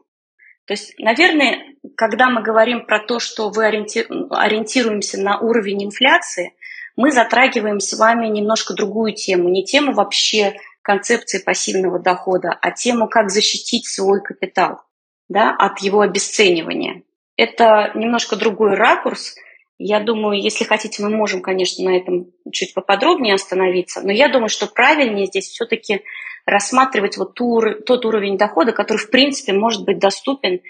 То 0.67 0.73
есть, 0.73 0.95
наверное, 0.99 1.59
когда 1.97 2.29
мы 2.29 2.43
говорим 2.43 2.87
про 2.87 2.99
то, 2.99 3.21
что 3.21 3.51
вы 3.51 3.67
ориентируемся 3.67 5.21
на 5.21 5.39
уровень 5.39 5.85
инфляции, 5.85 6.55
мы 6.97 7.13
затрагиваем 7.13 7.79
с 7.79 7.97
вами 7.97 8.27
немножко 8.29 8.75
другую 8.75 9.15
тему. 9.15 9.49
Не 9.49 9.65
тему 9.65 9.93
вообще 9.93 10.57
концепции 10.87 11.43
пассивного 11.43 11.99
дохода, 11.99 12.57
а 12.63 12.71
тему, 12.71 13.09
как 13.09 13.29
защитить 13.29 13.89
свой 13.89 14.23
капитал 14.23 14.83
да, 15.29 15.53
от 15.53 15.81
его 15.81 16.01
обесценивания. 16.01 17.03
Это 17.37 17.91
немножко 17.97 18.37
другой 18.37 18.75
ракурс. 18.75 19.35
Я 19.79 19.99
думаю, 19.99 20.41
если 20.41 20.63
хотите, 20.63 21.03
мы 21.03 21.11
можем, 21.11 21.43
конечно, 21.43 21.85
на 21.85 21.97
этом 21.97 22.27
чуть 22.53 22.73
поподробнее 22.73 23.35
остановиться, 23.35 24.01
но 24.01 24.13
я 24.13 24.29
думаю, 24.29 24.49
что 24.49 24.69
правильнее 24.69 25.27
здесь 25.27 25.49
все-таки 25.49 26.03
рассматривать 26.47 27.17
вот 27.17 27.35
ту, 27.35 27.61
тот 27.85 28.05
уровень 28.05 28.39
дохода, 28.39 28.71
который, 28.71 28.99
в 28.99 29.11
принципе, 29.11 29.53
может 29.53 29.85
быть 29.85 29.99
доступен 29.99 30.61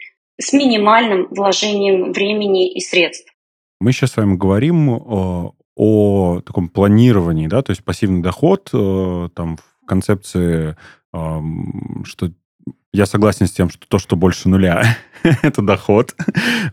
с 0.40 0.54
минимальным 0.54 1.28
вложением 1.30 2.12
времени 2.12 2.72
и 2.72 2.80
средств. 2.80 3.30
Мы 3.80 3.92
сейчас 3.92 4.12
с 4.12 4.16
вами 4.16 4.34
говорим 4.34 4.88
о, 4.88 5.54
о 5.76 6.40
таком 6.40 6.70
планировании, 6.70 7.48
да, 7.48 7.60
то 7.60 7.72
есть 7.72 7.84
пассивный 7.84 8.22
доход, 8.22 8.70
э, 8.72 9.28
там 9.34 9.58
концепции, 9.86 10.76
что 11.12 12.32
я 12.92 13.06
согласен 13.06 13.46
с 13.46 13.52
тем, 13.52 13.70
что 13.70 13.86
то, 13.86 13.98
что 13.98 14.16
больше 14.16 14.48
нуля, 14.48 14.96
это 15.42 15.62
доход. 15.62 16.14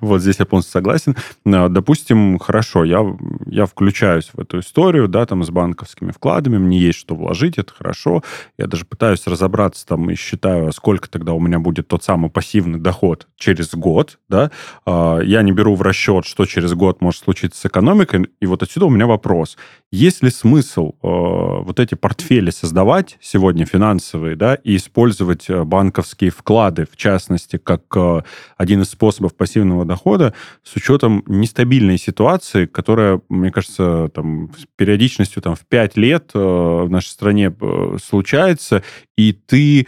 вот 0.02 0.22
здесь 0.22 0.38
я 0.40 0.46
полностью 0.46 0.72
согласен. 0.72 1.16
Допустим, 1.44 2.40
хорошо, 2.40 2.84
я, 2.84 3.04
я 3.46 3.66
включаюсь 3.66 4.30
в 4.34 4.40
эту 4.40 4.60
историю, 4.60 5.08
да, 5.08 5.26
там 5.26 5.44
с 5.44 5.50
банковскими 5.50 6.12
вкладами, 6.12 6.58
мне 6.58 6.78
есть 6.78 7.00
что 7.00 7.16
вложить, 7.16 7.58
это 7.58 7.74
хорошо. 7.74 8.24
Я 8.58 8.68
даже 8.68 8.86
пытаюсь 8.86 9.26
разобраться 9.28 9.86
там 9.86 10.10
и 10.10 10.16
считаю, 10.16 10.72
сколько 10.72 11.10
тогда 11.10 11.34
у 11.34 11.40
меня 11.40 11.60
будет 11.60 11.88
тот 11.88 12.04
самый 12.04 12.30
пассивный 12.30 12.80
доход 12.80 13.28
через 13.38 13.74
год, 13.74 14.20
да. 14.30 14.52
А, 14.86 15.20
я 15.20 15.42
не 15.42 15.52
беру 15.52 15.76
в 15.76 15.82
расчет, 15.82 16.26
что 16.26 16.46
через 16.46 16.74
год 16.74 17.02
может 17.02 17.24
случиться 17.24 17.60
с 17.60 17.66
экономикой, 17.66 18.28
и 18.40 18.46
вот 18.46 18.64
отсюда 18.64 18.86
у 18.86 18.90
меня 18.90 19.08
вопрос. 19.08 19.58
Есть 19.92 20.24
ли 20.24 20.32
смысл 20.32 20.94
э, 21.04 21.08
вот 21.08 21.80
эти 21.80 21.94
портфели 21.94 22.50
создавать 22.50 23.18
сегодня 23.22 23.66
финансовые, 23.66 24.36
да, 24.36 24.56
и 24.56 24.76
использовать 24.76 25.48
э, 25.52 25.64
банковские 26.04 26.32
вклады, 26.32 26.86
в 26.92 26.98
частности, 26.98 27.58
как 27.58 27.84
э, 27.96 28.22
один 28.58 28.82
из 28.82 28.90
способов 28.90 29.36
пассивного 29.36 29.86
дохода 29.86 30.34
с 30.64 30.76
учетом 30.76 31.24
нестабильной 31.28 31.98
ситуации, 31.98 32.66
которая, 32.66 33.22
мне 33.30 33.52
кажется, 33.52 34.10
там, 34.14 34.52
с 34.58 34.66
периодичностью 34.76 35.42
там, 35.42 35.56
в 35.56 35.62
5 35.62 35.98
лет 35.98 36.32
э, 36.34 36.40
в 36.40 36.90
нашей 36.90 37.08
стране 37.08 37.54
э, 37.60 37.98
случается, 38.04 38.84
и 39.18 39.32
ты 39.32 39.88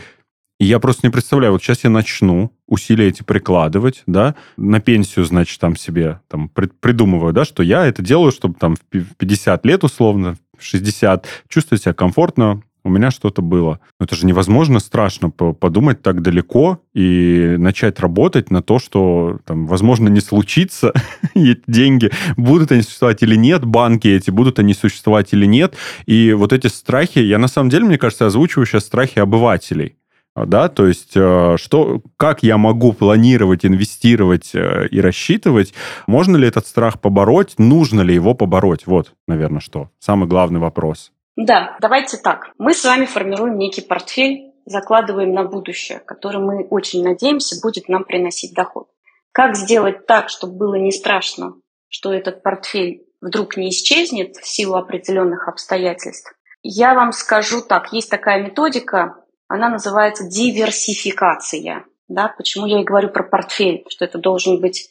я 0.57 0.79
просто 0.79 1.05
не 1.05 1.11
представляю, 1.11 1.51
вот 1.51 1.61
сейчас 1.61 1.83
я 1.83 1.89
начну 1.89 2.53
усилия 2.65 3.09
эти 3.09 3.23
прикладывать, 3.23 4.03
да, 4.07 4.35
на 4.55 4.79
пенсию, 4.79 5.25
значит, 5.25 5.59
там 5.59 5.75
себе 5.75 6.21
там 6.29 6.47
придумываю, 6.47 7.33
да, 7.33 7.43
что 7.43 7.61
я 7.61 7.85
это 7.85 8.01
делаю, 8.01 8.31
чтобы 8.31 8.55
там 8.57 8.75
в 8.75 9.15
50 9.17 9.65
лет 9.65 9.83
условно, 9.83 10.37
60, 10.57 11.27
чувствовать 11.49 11.83
себя 11.83 11.93
комфортно, 11.93 12.61
у 12.85 12.89
меня 12.89 13.11
что-то 13.11 13.41
было. 13.41 13.79
Но 13.99 14.05
это 14.05 14.15
же 14.15 14.25
невозможно 14.25 14.79
страшно 14.79 15.31
подумать 15.31 16.01
так 16.03 16.21
далеко 16.21 16.79
и 16.93 17.55
начать 17.57 17.99
работать 17.99 18.51
на 18.51 18.61
то, 18.61 18.79
что, 18.79 19.39
там, 19.43 19.65
возможно, 19.65 20.07
не 20.07 20.21
случится, 20.21 20.93
эти 21.33 21.63
деньги, 21.67 22.11
будут 22.37 22.71
они 22.71 22.83
существовать 22.83 23.23
или 23.23 23.35
нет, 23.35 23.65
банки 23.65 24.07
эти, 24.07 24.29
будут 24.29 24.59
они 24.59 24.73
существовать 24.73 25.33
или 25.33 25.47
нет. 25.47 25.75
И 26.05 26.33
вот 26.33 26.53
эти 26.53 26.67
страхи, 26.67 27.19
я 27.19 27.39
на 27.39 27.47
самом 27.47 27.69
деле, 27.69 27.85
мне 27.85 27.97
кажется, 27.97 28.27
озвучиваю 28.27 28.67
сейчас 28.67 28.85
страхи 28.85 29.19
обывателей 29.19 29.97
да, 30.35 30.67
то 30.67 30.85
есть 30.85 31.13
э, 31.15 31.55
что, 31.57 32.01
как 32.17 32.43
я 32.43 32.57
могу 32.57 32.91
планировать, 32.91 33.65
инвестировать 33.65 34.51
э, 34.53 34.87
и 34.91 34.99
рассчитывать, 34.99 35.73
можно 36.07 36.35
ли 36.35 36.45
этот 36.45 36.67
страх 36.67 36.99
побороть, 36.99 37.57
нужно 37.57 38.01
ли 38.01 38.13
его 38.13 38.33
побороть, 38.33 38.85
вот, 38.85 39.13
наверное, 39.27 39.61
что, 39.61 39.89
самый 39.99 40.27
главный 40.27 40.59
вопрос. 40.59 41.13
Да, 41.35 41.77
давайте 41.81 42.17
так. 42.17 42.51
Мы 42.57 42.73
с 42.73 42.83
вами 42.83 43.05
формируем 43.05 43.57
некий 43.57 43.81
портфель, 43.81 44.53
закладываем 44.65 45.33
на 45.33 45.43
будущее, 45.43 45.99
который 45.99 46.41
мы 46.41 46.65
очень 46.67 47.03
надеемся 47.03 47.59
будет 47.61 47.89
нам 47.89 48.05
приносить 48.05 48.53
доход. 48.53 48.89
Как 49.31 49.55
сделать 49.55 50.05
так, 50.07 50.29
чтобы 50.29 50.53
было 50.55 50.75
не 50.75 50.91
страшно, 50.91 51.55
что 51.89 52.13
этот 52.13 52.41
портфель 52.41 53.05
вдруг 53.19 53.57
не 53.57 53.69
исчезнет 53.69 54.37
в 54.37 54.47
силу 54.47 54.75
определенных 54.75 55.49
обстоятельств? 55.49 56.33
Я 56.63 56.93
вам 56.93 57.11
скажу 57.11 57.61
так, 57.61 57.91
есть 57.91 58.09
такая 58.09 58.41
методика, 58.41 59.17
она 59.47 59.69
называется 59.69 60.27
диверсификация. 60.27 61.85
Да? 62.07 62.29
Почему 62.29 62.65
я 62.65 62.81
и 62.81 62.85
говорю 62.85 63.09
про 63.09 63.23
портфель, 63.23 63.85
что 63.89 64.05
это 64.05 64.17
должен 64.17 64.61
быть 64.61 64.89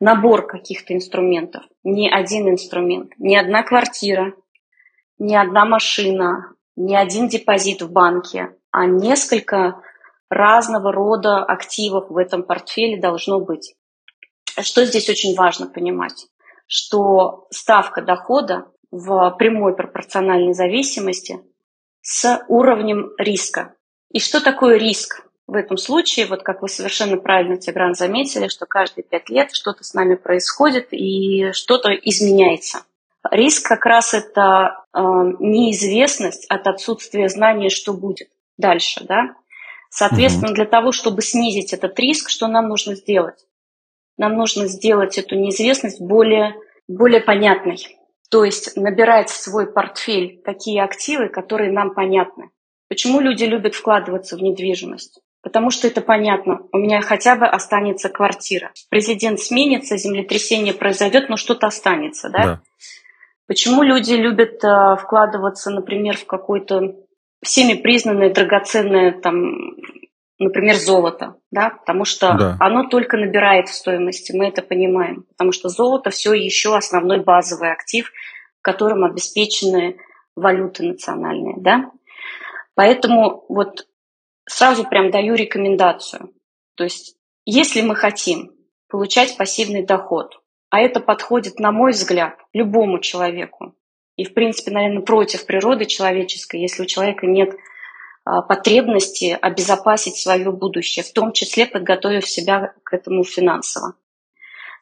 набор 0.00 0.46
каких-то 0.46 0.94
инструментов, 0.94 1.64
не 1.82 2.10
один 2.10 2.48
инструмент, 2.48 3.12
не 3.18 3.36
одна 3.36 3.62
квартира, 3.62 4.34
не 5.18 5.36
одна 5.36 5.64
машина, 5.64 6.54
не 6.76 6.96
один 6.96 7.28
депозит 7.28 7.82
в 7.82 7.90
банке, 7.90 8.56
а 8.70 8.86
несколько 8.86 9.82
разного 10.28 10.92
рода 10.92 11.44
активов 11.44 12.10
в 12.10 12.16
этом 12.16 12.42
портфеле 12.42 13.00
должно 13.00 13.40
быть. 13.40 13.74
Что 14.60 14.84
здесь 14.84 15.08
очень 15.08 15.36
важно 15.36 15.66
понимать? 15.66 16.26
Что 16.66 17.46
ставка 17.50 18.02
дохода 18.02 18.66
в 18.90 19.30
прямой 19.38 19.74
пропорциональной 19.74 20.54
зависимости 20.54 21.40
с 22.00 22.44
уровнем 22.48 23.10
риска. 23.18 23.74
И 24.10 24.20
что 24.20 24.40
такое 24.40 24.76
риск? 24.76 25.26
В 25.46 25.54
этом 25.54 25.76
случае, 25.76 26.26
вот 26.26 26.42
как 26.42 26.62
вы 26.62 26.68
совершенно 26.68 27.16
правильно, 27.16 27.56
Тигран, 27.56 27.94
заметили, 27.94 28.48
что 28.48 28.66
каждые 28.66 29.04
пять 29.04 29.28
лет 29.28 29.52
что-то 29.52 29.84
с 29.84 29.94
нами 29.94 30.14
происходит 30.14 30.88
и 30.92 31.52
что-то 31.52 31.90
изменяется. 31.90 32.84
Риск 33.30 33.66
как 33.66 33.86
раз 33.86 34.14
это 34.14 34.84
э, 34.92 35.00
неизвестность 35.00 36.46
от 36.48 36.66
отсутствия 36.66 37.28
знания, 37.28 37.70
что 37.70 37.94
будет 37.94 38.28
дальше, 38.58 39.04
да. 39.04 39.34
Соответственно, 39.90 40.52
для 40.52 40.66
того, 40.66 40.92
чтобы 40.92 41.22
снизить 41.22 41.72
этот 41.72 41.98
риск, 42.00 42.28
что 42.28 42.48
нам 42.48 42.68
нужно 42.68 42.96
сделать? 42.96 43.46
Нам 44.18 44.34
нужно 44.34 44.66
сделать 44.66 45.18
эту 45.18 45.36
неизвестность 45.36 46.00
более, 46.00 46.54
более 46.88 47.20
понятной. 47.20 47.78
То 48.30 48.44
есть 48.44 48.76
набирать 48.76 49.30
в 49.30 49.36
свой 49.36 49.72
портфель 49.72 50.42
такие 50.44 50.82
активы, 50.82 51.28
которые 51.28 51.70
нам 51.70 51.94
понятны. 51.94 52.50
Почему 52.88 53.20
люди 53.20 53.44
любят 53.44 53.74
вкладываться 53.74 54.36
в 54.36 54.42
недвижимость? 54.42 55.20
Потому 55.42 55.70
что 55.70 55.86
это 55.86 56.00
понятно. 56.00 56.60
У 56.72 56.78
меня 56.78 57.00
хотя 57.00 57.36
бы 57.36 57.46
останется 57.46 58.08
квартира. 58.08 58.72
Президент 58.88 59.40
сменится, 59.40 59.96
землетрясение 59.96 60.74
произойдет, 60.74 61.28
но 61.28 61.36
что-то 61.36 61.66
останется, 61.66 62.30
да? 62.30 62.44
да. 62.44 62.62
Почему 63.46 63.82
люди 63.82 64.14
любят 64.14 64.64
э, 64.64 64.96
вкладываться, 64.96 65.70
например, 65.70 66.16
в 66.16 66.26
какое-то 66.26 66.96
всеми 67.42 67.74
признанное 67.74 68.32
драгоценное, 68.32 69.12
там, 69.12 69.76
например, 70.38 70.76
золото, 70.76 71.36
да, 71.50 71.70
потому 71.70 72.04
что 72.04 72.34
да. 72.34 72.56
оно 72.58 72.88
только 72.88 73.18
набирает 73.18 73.68
в 73.68 73.74
стоимости, 73.74 74.32
мы 74.32 74.48
это 74.48 74.62
понимаем, 74.62 75.24
потому 75.24 75.52
что 75.52 75.68
золото 75.68 76.10
все 76.10 76.32
еще 76.32 76.74
основной 76.74 77.20
базовый 77.20 77.70
актив, 77.70 78.10
которым 78.62 79.04
обеспечены 79.04 79.98
валюты 80.34 80.84
национальные, 80.84 81.56
да. 81.58 81.90
Поэтому 82.74 83.44
вот 83.48 83.86
сразу 84.46 84.84
прям 84.84 85.10
даю 85.10 85.34
рекомендацию. 85.34 86.32
То 86.76 86.84
есть, 86.84 87.16
если 87.44 87.82
мы 87.82 87.94
хотим 87.94 88.52
получать 88.88 89.36
пассивный 89.36 89.84
доход, 89.84 90.40
а 90.74 90.80
это 90.80 90.98
подходит, 90.98 91.60
на 91.60 91.70
мой 91.70 91.92
взгляд, 91.92 92.36
любому 92.52 92.98
человеку. 92.98 93.76
И, 94.16 94.24
в 94.24 94.34
принципе, 94.34 94.72
наверное, 94.72 95.02
против 95.02 95.46
природы 95.46 95.84
человеческой, 95.84 96.62
если 96.62 96.82
у 96.82 96.86
человека 96.86 97.28
нет 97.28 97.54
а, 98.24 98.42
потребности 98.42 99.38
обезопасить 99.40 100.16
свое 100.16 100.50
будущее, 100.50 101.04
в 101.04 101.12
том 101.12 101.30
числе 101.30 101.66
подготовив 101.66 102.28
себя 102.28 102.74
к 102.82 102.92
этому 102.92 103.22
финансово. 103.22 103.94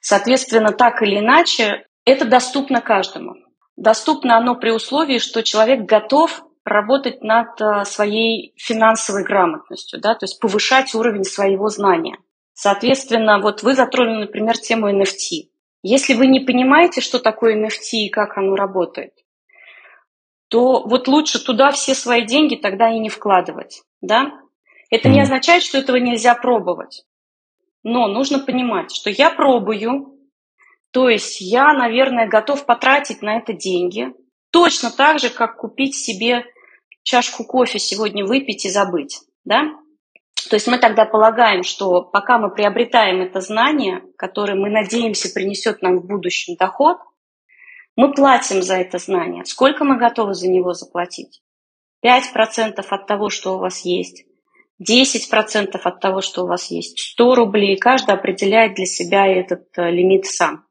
Соответственно, 0.00 0.72
так 0.72 1.02
или 1.02 1.18
иначе, 1.18 1.86
это 2.06 2.24
доступно 2.24 2.80
каждому. 2.80 3.34
Доступно 3.76 4.38
оно 4.38 4.54
при 4.54 4.70
условии, 4.70 5.18
что 5.18 5.42
человек 5.42 5.80
готов 5.80 6.42
работать 6.64 7.22
над 7.22 7.60
а, 7.60 7.84
своей 7.84 8.54
финансовой 8.56 9.24
грамотностью, 9.24 10.00
да, 10.00 10.14
то 10.14 10.24
есть 10.24 10.40
повышать 10.40 10.94
уровень 10.94 11.24
своего 11.24 11.68
знания. 11.68 12.16
Соответственно, 12.54 13.40
вот 13.40 13.62
вы 13.62 13.74
затронули, 13.74 14.22
например, 14.22 14.56
тему 14.56 14.90
NFT. 14.90 15.51
Если 15.82 16.14
вы 16.14 16.28
не 16.28 16.40
понимаете, 16.40 17.00
что 17.00 17.18
такое 17.18 17.56
NFT 17.56 18.06
и 18.06 18.08
как 18.08 18.38
оно 18.38 18.54
работает, 18.54 19.12
то 20.48 20.86
вот 20.86 21.08
лучше 21.08 21.44
туда 21.44 21.70
все 21.70 21.94
свои 21.94 22.24
деньги 22.24 22.56
тогда 22.56 22.90
и 22.90 22.98
не 22.98 23.08
вкладывать. 23.08 23.82
Да? 24.00 24.32
Это 24.90 25.08
не 25.08 25.20
означает, 25.20 25.62
что 25.62 25.78
этого 25.78 25.96
нельзя 25.96 26.34
пробовать. 26.34 27.04
Но 27.82 28.06
нужно 28.06 28.38
понимать, 28.38 28.94
что 28.94 29.10
я 29.10 29.30
пробую, 29.30 30.18
то 30.92 31.08
есть 31.08 31.40
я, 31.40 31.72
наверное, 31.72 32.28
готов 32.28 32.64
потратить 32.66 33.22
на 33.22 33.38
это 33.38 33.52
деньги, 33.52 34.12
точно 34.50 34.90
так 34.90 35.18
же, 35.18 35.30
как 35.30 35.56
купить 35.56 35.96
себе 35.96 36.44
чашку 37.02 37.44
кофе 37.44 37.78
сегодня 37.78 38.24
выпить 38.24 38.66
и 38.66 38.70
забыть, 38.70 39.20
да? 39.44 39.72
То 40.52 40.56
есть 40.56 40.66
мы 40.66 40.76
тогда 40.76 41.06
полагаем, 41.06 41.62
что 41.62 42.02
пока 42.02 42.36
мы 42.36 42.50
приобретаем 42.50 43.22
это 43.22 43.40
знание, 43.40 44.02
которое 44.18 44.54
мы 44.54 44.68
надеемся 44.68 45.32
принесет 45.32 45.80
нам 45.80 46.00
в 46.00 46.06
будущем 46.06 46.56
доход, 46.56 46.98
мы 47.96 48.12
платим 48.12 48.60
за 48.60 48.74
это 48.74 48.98
знание. 48.98 49.46
Сколько 49.46 49.84
мы 49.84 49.96
готовы 49.96 50.34
за 50.34 50.50
него 50.50 50.74
заплатить? 50.74 51.40
5% 52.04 52.84
от 52.86 53.06
того, 53.06 53.30
что 53.30 53.54
у 53.54 53.60
вас 53.60 53.86
есть, 53.86 54.26
10% 54.86 55.80
от 55.82 56.00
того, 56.00 56.20
что 56.20 56.44
у 56.44 56.46
вас 56.46 56.70
есть, 56.70 57.00
100 57.00 57.34
рублей. 57.34 57.78
Каждый 57.78 58.14
определяет 58.14 58.74
для 58.74 58.84
себя 58.84 59.26
этот 59.26 59.68
э, 59.78 59.90
лимит 59.90 60.26
сам. 60.26 60.66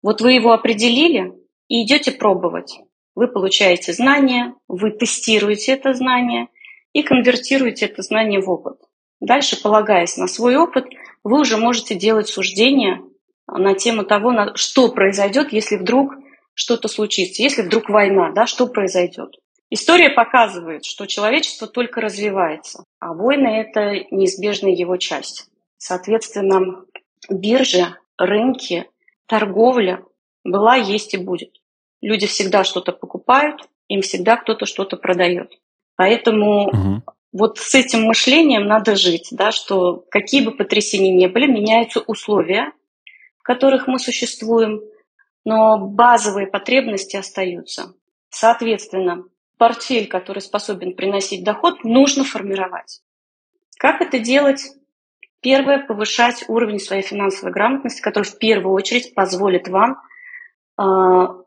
Вот 0.00 0.20
вы 0.20 0.34
его 0.34 0.52
определили 0.52 1.32
и 1.66 1.84
идете 1.84 2.12
пробовать. 2.12 2.78
Вы 3.16 3.26
получаете 3.26 3.94
знания, 3.94 4.54
вы 4.68 4.92
тестируете 4.92 5.72
это 5.72 5.92
знание 5.92 6.46
и 6.92 7.02
конвертируете 7.02 7.86
это 7.86 8.02
знание 8.02 8.40
в 8.40 8.48
опыт. 8.48 8.78
Дальше, 9.22 9.56
полагаясь 9.62 10.16
на 10.16 10.26
свой 10.26 10.56
опыт, 10.56 10.84
вы 11.22 11.40
уже 11.40 11.56
можете 11.56 11.94
делать 11.94 12.26
суждения 12.26 13.00
на 13.46 13.74
тему 13.74 14.04
того, 14.04 14.56
что 14.56 14.88
произойдет, 14.88 15.52
если 15.52 15.76
вдруг 15.76 16.12
что-то 16.54 16.88
случится, 16.88 17.40
если 17.40 17.62
вдруг 17.62 17.88
война, 17.88 18.32
да, 18.32 18.46
что 18.46 18.66
произойдет. 18.66 19.36
История 19.70 20.10
показывает, 20.10 20.84
что 20.84 21.06
человечество 21.06 21.68
только 21.68 22.00
развивается, 22.00 22.84
а 22.98 23.14
войны– 23.14 23.46
это 23.46 24.04
неизбежная 24.10 24.72
его 24.72 24.96
часть. 24.96 25.46
Соответственно, 25.78 26.84
биржи, 27.30 27.96
рынки, 28.18 28.90
торговля 29.26 30.02
была, 30.42 30.74
есть 30.74 31.14
и 31.14 31.16
будет. 31.16 31.54
Люди 32.00 32.26
всегда 32.26 32.64
что-то 32.64 32.90
покупают, 32.90 33.60
им 33.86 34.02
всегда 34.02 34.36
кто-то 34.36 34.66
что-то 34.66 34.96
продает. 34.96 35.52
Поэтому. 35.94 37.02
Вот 37.32 37.58
с 37.58 37.74
этим 37.74 38.02
мышлением 38.02 38.66
надо 38.66 38.94
жить, 38.94 39.28
да, 39.30 39.52
что 39.52 40.04
какие 40.10 40.44
бы 40.44 40.52
потрясения 40.52 41.12
ни 41.12 41.26
были, 41.26 41.46
меняются 41.46 42.00
условия, 42.00 42.72
в 43.38 43.42
которых 43.42 43.86
мы 43.88 43.98
существуем, 43.98 44.82
но 45.44 45.78
базовые 45.78 46.46
потребности 46.46 47.16
остаются. 47.16 47.94
Соответственно, 48.28 49.24
портфель, 49.58 50.08
который 50.08 50.40
способен 50.40 50.94
приносить 50.94 51.42
доход, 51.42 51.84
нужно 51.84 52.24
формировать. 52.24 53.02
Как 53.78 54.00
это 54.00 54.18
делать? 54.18 54.62
Первое– 55.40 55.84
повышать 55.88 56.44
уровень 56.48 56.78
своей 56.78 57.02
финансовой 57.02 57.52
грамотности, 57.52 58.00
который 58.00 58.24
в 58.24 58.38
первую 58.38 58.74
очередь 58.74 59.14
позволит 59.14 59.66
вам 59.66 60.00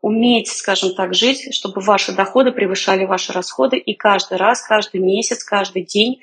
уметь, 0.02 0.48
скажем 0.48 0.94
так, 0.94 1.14
жить, 1.14 1.54
чтобы 1.54 1.80
ваши 1.80 2.12
доходы 2.12 2.52
превышали 2.52 3.04
ваши 3.04 3.32
расходы, 3.32 3.76
и 3.76 3.94
каждый 3.94 4.38
раз, 4.38 4.62
каждый 4.62 5.00
месяц, 5.00 5.44
каждый 5.44 5.82
день, 5.82 6.20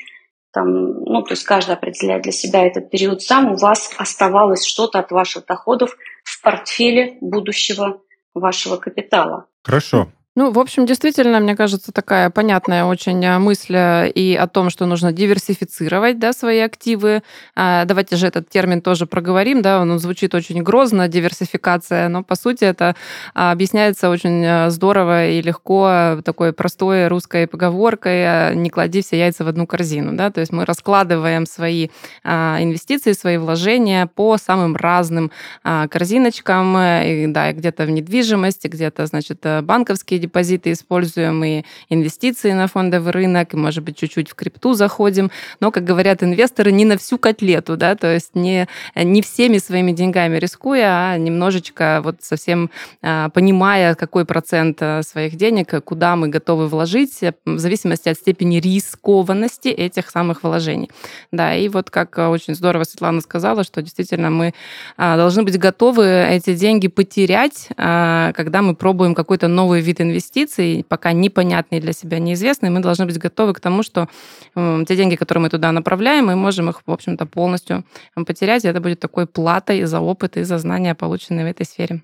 там, 0.51 1.03
ну, 1.03 1.23
то 1.23 1.31
есть 1.31 1.43
каждый 1.43 1.73
определяет 1.73 2.23
для 2.23 2.31
себя 2.31 2.65
этот 2.65 2.89
период 2.89 3.21
сам, 3.21 3.53
у 3.53 3.55
вас 3.57 3.91
оставалось 3.97 4.65
что-то 4.65 4.99
от 4.99 5.11
ваших 5.11 5.45
доходов 5.45 5.95
в 6.23 6.41
портфеле 6.41 7.17
будущего 7.21 8.01
вашего 8.33 8.77
капитала. 8.77 9.47
Хорошо. 9.63 10.09
Ну, 10.35 10.49
в 10.49 10.57
общем, 10.57 10.87
действительно, 10.87 11.39
мне 11.39 11.55
кажется, 11.55 11.91
такая 11.91 12.31
понятная 12.31 12.85
очень 12.85 13.23
э, 13.23 13.37
мысль 13.37 13.75
э, 13.75 14.09
и 14.09 14.35
о 14.35 14.47
том, 14.47 14.71
что 14.71 14.87
нужно 14.87 15.13
диверсифицировать 15.13 16.17
да, 16.17 16.33
свои 16.33 16.57
активы. 16.57 17.21
А, 17.55 17.85
давайте 17.85 18.15
же 18.15 18.25
этот 18.25 18.49
термин 18.49 18.81
тоже 18.81 19.05
проговорим. 19.05 19.61
Да, 19.61 19.79
он 19.79 19.99
звучит 19.99 20.33
очень 20.33 20.63
грозно, 20.63 21.07
диверсификация, 21.07 22.09
но, 22.09 22.23
по 22.23 22.33
сути, 22.33 22.63
это 22.63 22.95
а, 23.35 23.51
объясняется 23.51 24.09
очень 24.09 24.43
э, 24.43 24.71
здорово 24.71 25.27
и 25.27 25.39
легко 25.43 26.17
такой 26.25 26.51
простой 26.51 27.09
русской 27.09 27.45
поговоркой 27.45 28.55
«не 28.55 28.71
клади 28.71 29.03
все 29.03 29.19
яйца 29.19 29.43
в 29.43 29.47
одну 29.47 29.67
корзину». 29.67 30.17
Да? 30.17 30.31
То 30.31 30.39
есть 30.39 30.51
мы 30.51 30.65
раскладываем 30.65 31.45
свои 31.45 31.89
а, 32.23 32.57
инвестиции, 32.59 33.11
свои 33.11 33.37
вложения 33.37 34.07
по 34.07 34.37
самым 34.37 34.75
разным 34.75 35.31
корзиночкам, 35.61 36.75
и, 36.79 37.27
да, 37.27 37.51
где-то 37.53 37.85
в 37.85 37.91
недвижимости, 37.91 38.67
где-то, 38.67 39.05
значит, 39.05 39.45
банковские 39.61 40.22
депозиты 40.23 40.71
используем, 40.71 41.43
и 41.43 41.63
инвестиции 41.89 42.53
на 42.53 42.67
фондовый 42.67 43.11
рынок, 43.11 43.53
и, 43.53 43.57
может 43.57 43.83
быть, 43.83 43.97
чуть-чуть 43.97 44.29
в 44.29 44.35
крипту 44.35 44.73
заходим. 44.73 45.31
Но, 45.59 45.71
как 45.71 45.83
говорят 45.83 46.23
инвесторы, 46.23 46.71
не 46.71 46.85
на 46.85 46.97
всю 46.97 47.17
котлету, 47.17 47.77
да, 47.77 47.95
то 47.95 48.13
есть 48.13 48.35
не, 48.35 48.67
не 48.95 49.21
всеми 49.21 49.57
своими 49.57 49.91
деньгами 49.91 50.37
рискуя, 50.37 51.11
а 51.11 51.17
немножечко 51.17 52.01
вот 52.03 52.17
совсем 52.21 52.69
а, 53.01 53.29
понимая, 53.29 53.95
какой 53.95 54.25
процент 54.25 54.77
а, 54.81 55.01
своих 55.03 55.35
денег, 55.35 55.83
куда 55.83 56.15
мы 56.15 56.29
готовы 56.29 56.67
вложить, 56.67 57.19
в 57.45 57.57
зависимости 57.59 58.09
от 58.09 58.17
степени 58.17 58.57
рискованности 58.59 59.67
этих 59.67 60.09
самых 60.09 60.43
вложений. 60.43 60.89
Да, 61.31 61.55
и 61.55 61.67
вот 61.67 61.89
как 61.89 62.17
очень 62.17 62.55
здорово 62.55 62.85
Светлана 62.85 63.21
сказала, 63.21 63.63
что 63.63 63.81
действительно 63.81 64.29
мы 64.29 64.53
а, 64.97 65.17
должны 65.17 65.43
быть 65.43 65.57
готовы 65.57 66.05
эти 66.05 66.55
деньги 66.55 66.87
потерять, 66.87 67.67
когда 67.75 68.61
мы 68.61 68.75
пробуем 68.75 69.15
какой-то 69.15 69.47
новый 69.47 69.81
вид 69.81 69.99
инвестиций 70.01 70.12
инвестиций, 70.13 70.85
пока 70.87 71.11
непонятные 71.11 71.81
для 71.81 71.91
себя, 71.91 72.19
неизвестные, 72.19 72.69
мы 72.69 72.81
должны 72.81 73.05
быть 73.05 73.17
готовы 73.17 73.53
к 73.53 73.59
тому, 73.59 73.81
что 73.83 74.07
те 74.55 74.95
деньги, 74.95 75.15
которые 75.15 75.41
мы 75.41 75.49
туда 75.49 75.71
направляем, 75.71 76.27
мы 76.27 76.35
можем 76.35 76.69
их, 76.69 76.81
в 76.85 76.91
общем-то, 76.91 77.25
полностью 77.25 77.83
потерять, 78.15 78.63
и 78.63 78.67
это 78.67 78.79
будет 78.79 78.99
такой 78.99 79.25
платой 79.25 79.83
за 79.83 79.99
опыт 79.99 80.37
и 80.37 80.43
за 80.43 80.59
знания, 80.59 80.93
полученные 80.93 81.45
в 81.45 81.49
этой 81.49 81.65
сфере. 81.65 82.03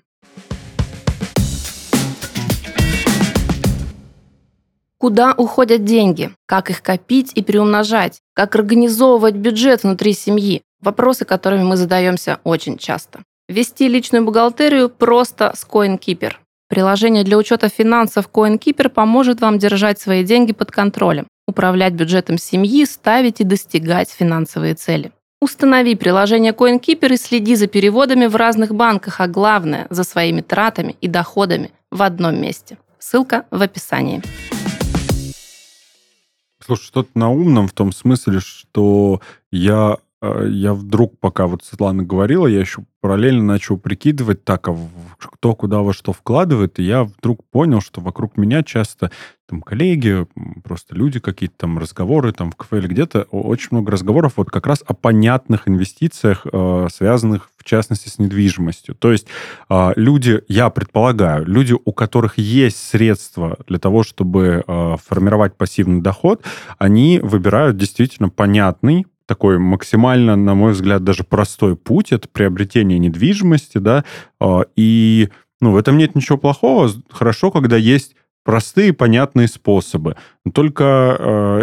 Куда 4.98 5.32
уходят 5.32 5.84
деньги? 5.84 6.30
Как 6.46 6.68
их 6.68 6.82
копить 6.82 7.32
и 7.34 7.42
приумножать? 7.42 8.20
Как 8.34 8.54
организовывать 8.56 9.34
бюджет 9.34 9.82
внутри 9.82 10.12
семьи? 10.12 10.62
Вопросы, 10.82 11.24
которыми 11.24 11.62
мы 11.62 11.76
задаемся 11.76 12.40
очень 12.44 12.76
часто. 12.76 13.20
Вести 13.48 13.88
личную 13.88 14.24
бухгалтерию 14.24 14.90
просто 14.90 15.54
с 15.56 15.64
CoinKeeper. 15.66 16.34
Приложение 16.70 17.24
для 17.24 17.36
учета 17.36 17.68
финансов 17.68 18.30
CoinKeeper 18.32 18.90
поможет 18.90 19.40
вам 19.40 19.58
держать 19.58 20.00
свои 20.00 20.22
деньги 20.22 20.52
под 20.52 20.70
контролем, 20.70 21.26
управлять 21.48 21.94
бюджетом 21.94 22.38
семьи, 22.38 22.84
ставить 22.84 23.40
и 23.40 23.44
достигать 23.44 24.08
финансовые 24.08 24.76
цели. 24.76 25.10
Установи 25.40 25.96
приложение 25.96 26.52
CoinKeeper 26.52 27.12
и 27.12 27.16
следи 27.16 27.56
за 27.56 27.66
переводами 27.66 28.26
в 28.26 28.36
разных 28.36 28.72
банках, 28.72 29.20
а 29.20 29.26
главное, 29.26 29.88
за 29.90 30.04
своими 30.04 30.42
тратами 30.42 30.94
и 31.00 31.08
доходами 31.08 31.72
в 31.90 32.02
одном 32.02 32.40
месте. 32.40 32.78
Ссылка 33.00 33.46
в 33.50 33.60
описании. 33.60 34.22
Слушай, 36.64 36.84
что-то 36.84 37.10
на 37.14 37.32
умном 37.32 37.66
в 37.66 37.72
том 37.72 37.90
смысле, 37.90 38.38
что 38.38 39.20
я 39.50 39.96
я 40.22 40.74
вдруг, 40.74 41.18
пока 41.18 41.46
вот 41.46 41.64
Светлана 41.64 42.02
говорила, 42.02 42.46
я 42.46 42.60
еще 42.60 42.84
параллельно 43.00 43.42
начал 43.42 43.78
прикидывать 43.78 44.44
так, 44.44 44.68
а 44.68 44.76
кто 45.18 45.54
куда 45.54 45.80
во 45.80 45.92
что 45.92 46.12
вкладывает, 46.12 46.78
и 46.78 46.82
я 46.82 47.04
вдруг 47.04 47.44
понял, 47.50 47.80
что 47.80 48.00
вокруг 48.00 48.36
меня 48.36 48.62
часто 48.62 49.10
там 49.48 49.62
коллеги, 49.62 50.26
просто 50.62 50.94
люди 50.94 51.18
какие-то 51.18 51.56
там 51.58 51.78
разговоры 51.78 52.32
там 52.32 52.52
в 52.52 52.56
кафе 52.56 52.78
или 52.78 52.86
где-то, 52.86 53.22
очень 53.30 53.68
много 53.72 53.90
разговоров 53.90 54.34
вот 54.36 54.50
как 54.50 54.66
раз 54.66 54.84
о 54.86 54.94
понятных 54.94 55.66
инвестициях, 55.66 56.46
э, 56.50 56.86
связанных 56.92 57.50
в 57.56 57.64
частности 57.64 58.08
с 58.08 58.18
недвижимостью. 58.18 58.94
То 58.94 59.10
есть 59.10 59.26
э, 59.68 59.92
люди, 59.96 60.42
я 60.46 60.70
предполагаю, 60.70 61.46
люди, 61.46 61.74
у 61.84 61.92
которых 61.92 62.38
есть 62.38 62.76
средства 62.76 63.58
для 63.66 63.78
того, 63.78 64.04
чтобы 64.04 64.62
э, 64.64 64.96
формировать 65.04 65.56
пассивный 65.56 66.00
доход, 66.00 66.44
они 66.78 67.18
выбирают 67.20 67.76
действительно 67.76 68.28
понятный, 68.28 69.06
такой 69.30 69.60
максимально, 69.60 70.34
на 70.34 70.56
мой 70.56 70.72
взгляд, 70.72 71.04
даже 71.04 71.22
простой 71.22 71.76
путь. 71.76 72.10
Это 72.10 72.26
приобретение 72.26 72.98
недвижимости, 72.98 73.78
да, 73.78 74.04
а, 74.40 74.62
и 74.74 75.28
ну, 75.60 75.70
в 75.70 75.76
этом 75.76 75.98
нет 75.98 76.16
ничего 76.16 76.36
плохого. 76.36 76.90
Хорошо, 77.08 77.52
когда 77.52 77.76
есть 77.76 78.16
простые, 78.50 78.92
понятные 78.92 79.46
способы. 79.46 80.16
Только 80.54 81.16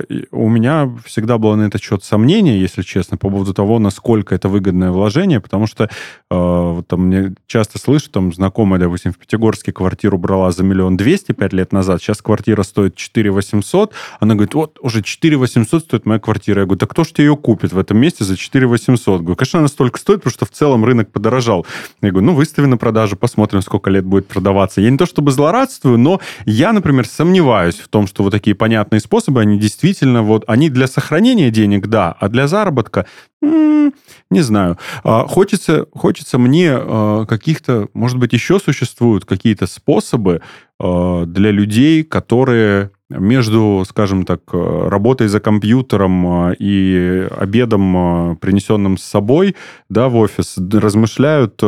э, 0.09 0.23
у 0.31 0.47
меня 0.47 0.89
всегда 1.03 1.37
было 1.37 1.55
на 1.55 1.63
этот 1.63 1.81
счет 1.81 2.03
сомнение, 2.03 2.61
если 2.61 2.83
честно, 2.83 3.17
по 3.17 3.29
поводу 3.29 3.53
того, 3.53 3.79
насколько 3.79 4.35
это 4.35 4.47
выгодное 4.47 4.91
вложение, 4.91 5.41
потому 5.41 5.67
что 5.67 5.85
э, 5.85 5.89
вот 6.29 6.87
там 6.87 7.07
мне 7.07 7.33
часто 7.47 7.79
слышу, 7.79 8.09
там 8.11 8.31
знакомая, 8.31 8.79
допустим, 8.79 9.11
в 9.11 9.17
Пятигорске 9.17 9.73
квартиру 9.73 10.19
брала 10.19 10.51
за 10.51 10.63
миллион 10.63 10.95
двести 10.95 11.31
пять 11.31 11.53
лет 11.53 11.73
назад, 11.73 12.01
сейчас 12.01 12.21
квартира 12.21 12.63
стоит 12.63 12.95
4 12.95 13.31
800, 13.31 13.93
она 14.19 14.35
говорит, 14.35 14.53
вот 14.53 14.77
уже 14.79 15.01
4 15.01 15.35
800 15.37 15.83
стоит 15.83 16.05
моя 16.05 16.19
квартира. 16.19 16.61
Я 16.61 16.65
говорю, 16.67 16.79
да 16.79 16.85
кто 16.85 17.03
ж 17.03 17.07
тебе 17.07 17.25
ее 17.25 17.35
купит 17.35 17.73
в 17.73 17.79
этом 17.79 17.97
месте 17.97 18.23
за 18.23 18.37
4 18.37 18.67
800? 18.67 19.21
Говорю, 19.21 19.35
конечно, 19.35 19.59
она 19.59 19.67
столько 19.67 19.99
стоит, 19.99 20.19
потому 20.19 20.31
что 20.31 20.45
в 20.45 20.51
целом 20.51 20.85
рынок 20.85 21.11
подорожал. 21.11 21.65
Я 22.01 22.11
говорю, 22.11 22.27
ну, 22.27 22.33
выстави 22.33 22.67
на 22.67 22.77
продажу, 22.77 23.17
посмотрим, 23.17 23.61
сколько 23.63 23.89
лет 23.89 24.05
будет 24.05 24.27
продаваться. 24.27 24.81
Я 24.81 24.91
не 24.91 24.97
то 24.97 25.07
чтобы 25.07 25.31
злорадствую, 25.31 25.97
но 25.97 26.21
я, 26.45 26.73
например, 26.77 27.05
сомневаюсь 27.07 27.75
в 27.75 27.87
том, 27.87 28.07
что 28.07 28.23
вот 28.23 28.31
такие 28.31 28.55
понятные 28.55 28.99
способы, 28.99 29.41
они 29.41 29.59
действительно 29.59 30.23
вот, 30.23 30.43
они 30.47 30.69
для 30.69 30.87
сохранения 30.87 31.51
денег, 31.51 31.87
да, 31.87 32.15
а 32.19 32.29
для 32.29 32.47
заработка, 32.47 33.05
м-м, 33.41 33.93
не 34.29 34.41
знаю. 34.41 34.77
А, 35.03 35.25
хочется, 35.27 35.87
хочется 35.93 36.37
мне 36.37 36.71
а, 36.73 37.25
каких-то, 37.25 37.89
может 37.93 38.17
быть, 38.17 38.33
еще 38.33 38.59
существуют 38.59 39.25
какие-то 39.25 39.67
способы 39.67 40.41
а, 40.79 41.25
для 41.25 41.51
людей, 41.51 42.03
которые 42.03 42.91
между, 43.09 43.85
скажем 43.87 44.25
так, 44.25 44.41
работой 44.51 45.29
за 45.29 45.39
компьютером 45.39 46.51
и 46.51 47.27
обедом, 47.37 48.35
принесенным 48.41 48.97
с 48.97 49.03
собой, 49.03 49.55
да, 49.89 50.09
в 50.09 50.17
офис, 50.17 50.57
размышляют, 50.57 51.61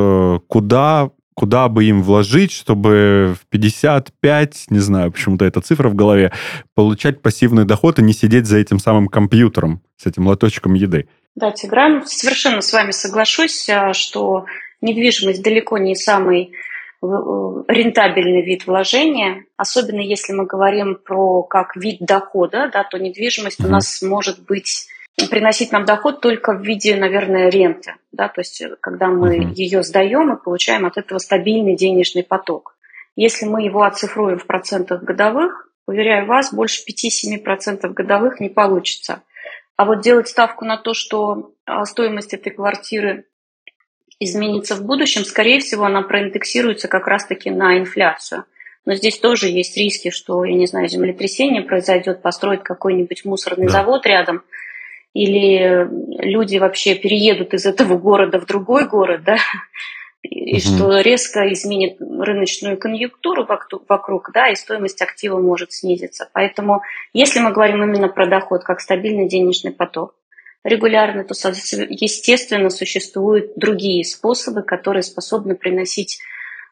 куда 0.48 1.12
куда 1.40 1.70
бы 1.70 1.86
им 1.86 2.04
вложить, 2.04 2.52
чтобы 2.52 3.34
в 3.40 3.48
55, 3.48 4.66
не 4.72 4.80
знаю, 4.80 5.10
почему-то 5.10 5.46
эта 5.46 5.62
цифра 5.62 5.88
в 5.88 5.96
голове, 5.96 6.34
получать 6.76 7.22
пассивный 7.22 7.64
доход 7.64 7.98
и 7.98 8.02
не 8.02 8.12
сидеть 8.12 8.46
за 8.46 8.58
этим 8.58 8.78
самым 8.78 9.08
компьютером, 9.08 9.82
с 9.96 10.06
этим 10.06 10.28
лоточком 10.28 10.74
еды. 10.74 11.08
Да, 11.36 11.52
Тигран, 11.52 12.06
совершенно 12.06 12.60
с 12.60 12.74
вами 12.74 12.92
соглашусь, 12.92 13.70
а, 13.70 13.94
что 13.94 14.48
недвижимость 14.82 15.42
далеко 15.42 15.78
не 15.78 15.96
самый 15.96 16.52
э, 17.02 17.06
рентабельный 17.06 18.44
вид 18.44 18.68
вложения, 18.68 19.46
особенно 19.56 20.02
если 20.02 20.34
мы 20.34 20.46
говорим 20.46 20.96
про 21.02 21.44
как 21.44 21.78
вид 21.78 22.00
дохода, 22.02 22.70
да, 22.74 22.84
то 22.84 22.98
недвижимость 22.98 23.62
mm-hmm. 23.62 23.68
у 23.68 23.70
нас 23.70 24.02
может 24.02 24.44
быть 24.44 24.90
приносить 25.28 25.72
нам 25.72 25.86
доход 25.86 26.22
только 26.22 26.54
в 26.54 26.62
виде, 26.62 26.96
наверное, 26.96 27.50
ренты. 27.50 27.96
Да? 28.12 28.28
То 28.28 28.42
есть, 28.42 28.62
когда 28.82 29.08
мы 29.08 29.38
uh-huh. 29.38 29.54
ее 29.54 29.84
сдаем 29.84 30.34
и 30.34 30.42
получаем 30.42 30.86
от 30.86 30.98
этого 30.98 31.20
стабильный 31.20 31.76
денежный 31.76 32.24
поток. 32.24 32.76
Если 33.16 33.46
мы 33.46 33.64
его 33.64 33.84
оцифруем 33.84 34.38
в 34.38 34.46
процентах 34.46 35.04
годовых, 35.04 35.68
уверяю 35.88 36.26
вас, 36.26 36.54
больше 36.54 36.84
5-7% 36.88 37.88
годовых 37.90 38.40
не 38.40 38.50
получится. 38.50 39.24
А 39.76 39.86
вот 39.86 40.02
делать 40.02 40.28
ставку 40.28 40.66
на 40.66 40.78
то, 40.78 40.94
что 40.94 41.54
а, 41.66 41.86
стоимость 41.86 42.34
этой 42.34 42.52
квартиры 42.52 43.26
изменится 44.20 44.76
в 44.76 44.84
будущем, 44.84 45.24
скорее 45.24 45.60
всего, 45.60 45.86
она 45.86 46.02
проиндексируется 46.02 46.88
как 46.88 47.08
раз-таки 47.08 47.50
на 47.50 47.78
инфляцию. 47.78 48.46
Но 48.86 48.94
здесь 48.94 49.20
тоже 49.20 49.48
есть 49.48 49.76
риски, 49.78 50.10
что, 50.10 50.44
я 50.44 50.56
не 50.56 50.68
знаю, 50.68 50.88
землетрясение 50.88 51.62
произойдет, 51.62 52.22
построить 52.22 52.64
какой-нибудь 52.64 53.26
мусорный 53.26 53.68
да. 53.68 53.74
завод 53.74 54.06
рядом– 54.06 54.44
или 55.14 55.88
люди 56.22 56.58
вообще 56.58 56.96
переедут 56.96 57.54
из 57.54 57.66
этого 57.66 57.98
города 57.98 58.40
в 58.40 58.46
другой 58.46 58.88
город, 58.88 59.24
да, 59.24 59.38
и 60.22 60.54
угу. 60.54 60.60
что 60.60 61.00
резко 61.00 61.52
изменит 61.54 61.98
рыночную 62.00 62.78
конъюнктуру 62.78 63.48
вокруг, 63.88 64.32
да, 64.34 64.50
и 64.50 64.56
стоимость 64.56 65.02
актива 65.02 65.40
может 65.40 65.72
снизиться. 65.72 66.30
Поэтому, 66.34 66.82
если 67.14 67.40
мы 67.40 67.52
говорим 67.52 67.84
именно 67.84 68.10
про 68.10 68.28
доход 68.28 68.64
как 68.64 68.82
стабильный 68.82 69.28
денежный 69.28 69.72
поток, 69.72 70.16
регулярно, 70.64 71.24
то, 71.24 71.34
естественно, 71.34 72.70
существуют 72.70 73.54
другие 73.56 74.04
способы, 74.04 74.62
которые 74.62 75.04
способны 75.04 75.56
приносить 75.56 76.20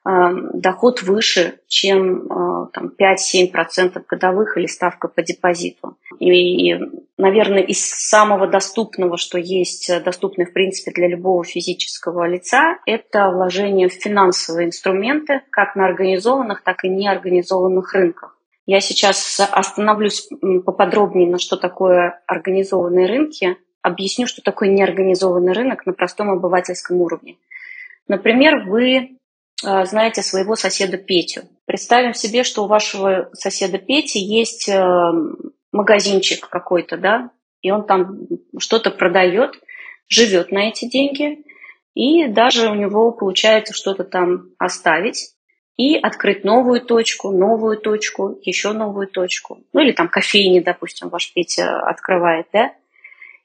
доход 0.07 1.01
выше, 1.01 1.59
чем 1.67 2.27
э, 2.27 2.67
там, 2.71 2.93
5-7% 2.97 4.01
годовых 4.07 4.57
или 4.57 4.65
ставка 4.65 5.09
по 5.09 5.21
депозиту. 5.21 5.97
И, 6.19 6.75
наверное, 7.17 7.61
из 7.61 7.85
самого 7.85 8.47
доступного, 8.47 9.17
что 9.17 9.37
есть, 9.37 9.89
э, 9.89 9.99
доступное, 9.99 10.45
в 10.45 10.53
принципе, 10.53 10.91
для 10.91 11.09
любого 11.09 11.43
физического 11.43 12.25
лица, 12.25 12.77
это 12.85 13.29
вложение 13.31 13.89
в 13.89 13.93
финансовые 13.93 14.67
инструменты, 14.67 15.41
как 15.49 15.75
на 15.75 15.85
организованных, 15.85 16.63
так 16.63 16.85
и 16.85 16.89
неорганизованных 16.89 17.93
рынках. 17.93 18.37
Я 18.65 18.79
сейчас 18.79 19.39
остановлюсь 19.39 20.29
поподробнее 20.65 21.29
на 21.29 21.37
что 21.37 21.57
такое 21.57 22.21
организованные 22.27 23.07
рынки, 23.07 23.57
объясню, 23.81 24.27
что 24.27 24.41
такое 24.41 24.69
неорганизованный 24.69 25.53
рынок 25.53 25.85
на 25.85 25.93
простом 25.93 26.29
обывательском 26.29 27.01
уровне. 27.01 27.37
Например, 28.07 28.65
вы 28.67 29.17
знаете 29.61 30.21
своего 30.21 30.55
соседа 30.55 30.97
Петю. 30.97 31.43
Представим 31.65 32.13
себе, 32.13 32.43
что 32.43 32.63
у 32.63 32.67
вашего 32.67 33.29
соседа 33.33 33.77
Пети 33.77 34.19
есть 34.19 34.69
э, 34.69 34.83
магазинчик 35.71 36.47
какой-то, 36.47 36.97
да, 36.97 37.31
и 37.61 37.71
он 37.71 37.85
там 37.85 38.19
что-то 38.59 38.91
продает, 38.91 39.59
живет 40.07 40.51
на 40.51 40.69
эти 40.69 40.85
деньги, 40.89 41.43
и 41.93 42.27
даже 42.27 42.69
у 42.69 42.75
него 42.75 43.11
получается 43.11 43.73
что-то 43.73 44.03
там 44.03 44.51
оставить 44.59 45.33
и 45.77 45.95
открыть 45.95 46.43
новую 46.43 46.81
точку, 46.81 47.31
новую 47.31 47.77
точку, 47.77 48.39
еще 48.43 48.71
новую 48.71 49.07
точку. 49.07 49.63
Ну 49.73 49.81
или 49.81 49.91
там 49.91 50.07
кофейни, 50.07 50.59
допустим, 50.59 51.09
ваш 51.09 51.33
Петя 51.33 51.79
открывает, 51.81 52.47
да. 52.53 52.73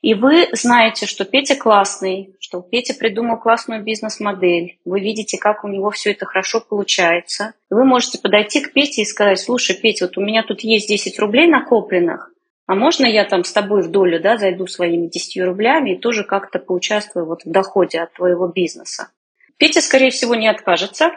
И 0.03 0.15
вы 0.15 0.49
знаете, 0.53 1.07
что 1.07 1.25
Петя 1.25 1.55
классный, 1.55 2.35
что 2.41 2.61
Петя 2.61 2.93
придумал 2.93 3.39
классную 3.39 3.85
бизнес-модель. 3.85 4.81
Вы 4.85 4.99
видите, 4.99 5.39
как 5.39 5.63
у 5.63 5.69
него 5.69 5.91
все 5.93 6.11
это 6.11 6.27
хорошо 6.27 6.61
получается. 6.61 7.55
Вы 7.71 7.85
можете 7.85 8.19
подойти 8.19 8.61
к 8.61 8.73
Пете 8.73 9.03
и 9.03 9.05
сказать, 9.05 9.39
слушай, 9.39 9.77
Петя, 9.77 10.07
вот 10.07 10.19
у 10.19 10.21
меня 10.21 10.43
тут 10.43 10.63
есть 10.63 10.89
10 10.89 11.21
рублей 11.21 11.47
накопленных, 11.47 12.33
а 12.67 12.75
можно 12.75 13.07
я 13.07 13.25
там 13.25 13.45
с 13.45 13.53
тобой 13.53 13.83
в 13.83 13.93
долю 13.93 14.21
да, 14.21 14.39
зайду 14.39 14.67
своими 14.67 15.07
10 15.07 15.45
рублями 15.45 15.95
и 15.95 15.99
тоже 16.01 16.25
как-то 16.25 16.59
поучаствую 16.59 17.27
вот 17.27 17.45
в 17.45 17.51
доходе 17.51 18.01
от 18.01 18.13
твоего 18.13 18.49
бизнеса? 18.49 19.11
Петя, 19.57 19.81
скорее 19.81 20.11
всего, 20.11 20.35
не 20.35 20.49
откажется. 20.49 21.13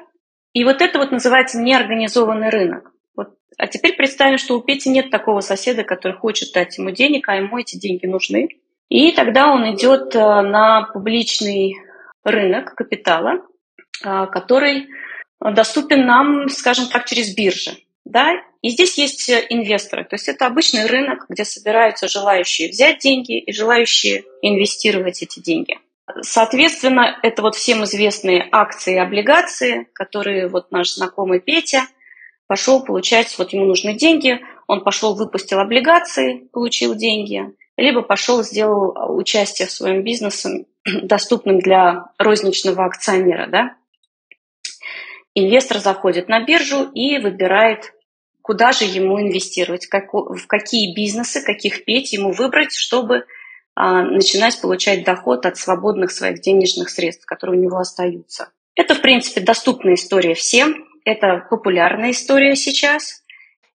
И 0.54 0.64
вот 0.64 0.82
это 0.82 1.00
вот 1.00 1.12
называется 1.12 1.60
неорганизованный 1.60 2.50
рынок. 2.50 2.92
Вот. 3.16 3.30
А 3.58 3.66
теперь 3.66 3.96
представим, 3.96 4.38
что 4.38 4.56
у 4.56 4.62
Пети 4.62 4.90
нет 4.90 5.10
такого 5.10 5.42
соседа, 5.42 5.84
который 5.84 6.14
хочет 6.14 6.54
дать 6.54 6.78
ему 6.78 6.92
денег, 6.92 7.28
а 7.28 7.36
ему 7.36 7.58
эти 7.58 7.78
деньги 7.78 8.06
нужны. 8.06 8.50
И 8.90 9.12
тогда 9.12 9.52
он 9.52 9.74
идет 9.74 10.16
э, 10.16 10.20
на 10.20 10.84
публичный 10.94 11.76
рынок 12.24 12.76
капитала, 12.76 13.42
э, 14.04 14.28
который 14.28 14.88
доступен 15.40 16.06
нам, 16.06 16.50
скажем 16.50 16.88
так, 16.88 17.06
через 17.06 17.36
биржи. 17.36 17.78
Да? 18.04 18.34
И 18.62 18.70
здесь 18.70 18.98
есть 18.98 19.30
инвесторы. 19.30 20.04
То 20.06 20.16
есть 20.16 20.28
это 20.28 20.46
обычный 20.46 20.86
рынок, 20.86 21.26
где 21.30 21.46
собираются 21.46 22.08
желающие 22.08 22.70
взять 22.70 23.00
деньги 23.00 23.40
и 23.40 23.52
желающие 23.52 24.24
инвестировать 24.42 25.24
эти 25.24 25.40
деньги. 25.40 25.80
Соответственно, 26.22 27.18
это 27.24 27.42
вот 27.42 27.56
всем 27.56 27.84
известные 27.84 28.48
акции 28.52 28.96
и 28.96 29.00
облигации, 29.00 29.88
которые 29.94 30.48
вот 30.48 30.72
наш 30.72 30.94
знакомый 30.94 31.40
Петя 31.40 31.88
пошел 32.46 32.84
получать, 32.84 33.36
вот 33.40 33.54
ему 33.54 33.66
нужны 33.66 33.96
деньги, 33.96 34.40
он 34.68 34.84
пошел, 34.84 35.16
выпустил 35.16 35.60
облигации, 35.60 36.48
получил 36.52 36.94
деньги– 36.94 37.52
либо 37.78 38.02
пошел, 38.02 38.44
сделал 38.44 38.96
а, 38.96 39.12
участие 39.12 39.68
в 39.68 39.72
своем 39.72 40.04
бизнесе 40.04 40.66
доступным 40.86 41.60
для 41.60 42.06
розничного 42.18 42.86
акционера. 42.86 43.48
Да? 43.48 43.76
Инвестор 45.34 45.80
заходит 45.80 46.30
на 46.30 46.46
биржу 46.46 46.90
и 46.94 47.18
выбирает, 47.20 47.94
куда 48.42 48.72
же 48.72 48.86
ему 48.86 49.20
инвестировать, 49.20 49.88
как, 49.88 50.14
в 50.14 50.48
какие 50.48 50.96
бизнесы, 50.96 51.44
каких 51.44 51.84
петь 51.84 52.14
ему 52.14 52.32
выбрать, 52.32 52.74
чтобы 52.74 53.26
а, 53.76 54.04
начинать 54.04 54.60
получать 54.62 55.04
доход 55.04 55.46
от 55.46 55.58
свободных 55.58 56.12
своих 56.12 56.42
денежных 56.42 56.90
средств, 56.90 57.26
которые 57.26 57.60
у 57.60 57.64
него 57.64 57.78
остаются. 57.78 58.50
Это, 58.76 58.96
в 58.96 59.02
принципе, 59.02 59.42
доступная 59.42 59.96
история 59.96 60.34
всем. 60.34 60.86
Это 61.04 61.46
популярная 61.50 62.12
история 62.12 62.56
сейчас– 62.56 63.22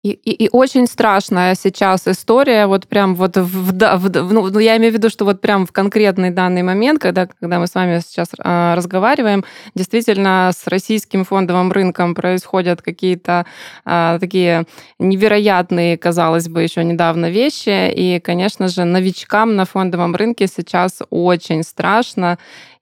и, 0.01 0.11
и, 0.11 0.45
и 0.45 0.49
очень 0.49 0.87
страшная 0.87 1.55
сейчас 1.55 2.07
история, 2.07 2.67
вот 2.67 2.87
прям 2.87 3.15
вот 3.15 3.35
в, 3.35 3.73
в, 3.73 4.09
ну, 4.31 4.49
ну, 4.49 4.59
я 4.59 4.77
имею 4.77 4.93
в 4.93 4.95
виду, 4.95 5.09
что 5.09 5.25
вот 5.25 5.41
прям 5.41 5.65
в 5.65 5.73
конкретный 5.73 6.29
данный 6.29 6.63
момент, 6.63 7.01
когда, 7.01 7.27
когда 7.27 7.59
мы 7.59 7.67
с 7.67 7.75
вами 7.75 7.99
сейчас 7.99 8.29
э, 8.37 8.73
разговариваем, 8.75 9.43
действительно 9.75 10.51
с 10.55 10.67
российским 10.67 11.25
фондовым 11.25 11.73
рынком 11.73 12.15
происходят 12.15 12.81
какие-то 12.81 13.45
э, 13.85 14.17
такие 14.21 14.65
невероятные, 14.99 15.97
казалось 15.97 16.47
бы, 16.47 16.63
еще 16.63 16.85
недавно 16.85 17.29
вещи, 17.29 17.91
и, 17.91 18.21
конечно 18.21 18.69
же, 18.69 18.85
новичкам 18.85 19.57
на 19.57 19.65
фондовом 19.65 20.15
рынке 20.15 20.47
сейчас 20.47 21.01
очень 21.09 21.61
страшно, 21.63 22.37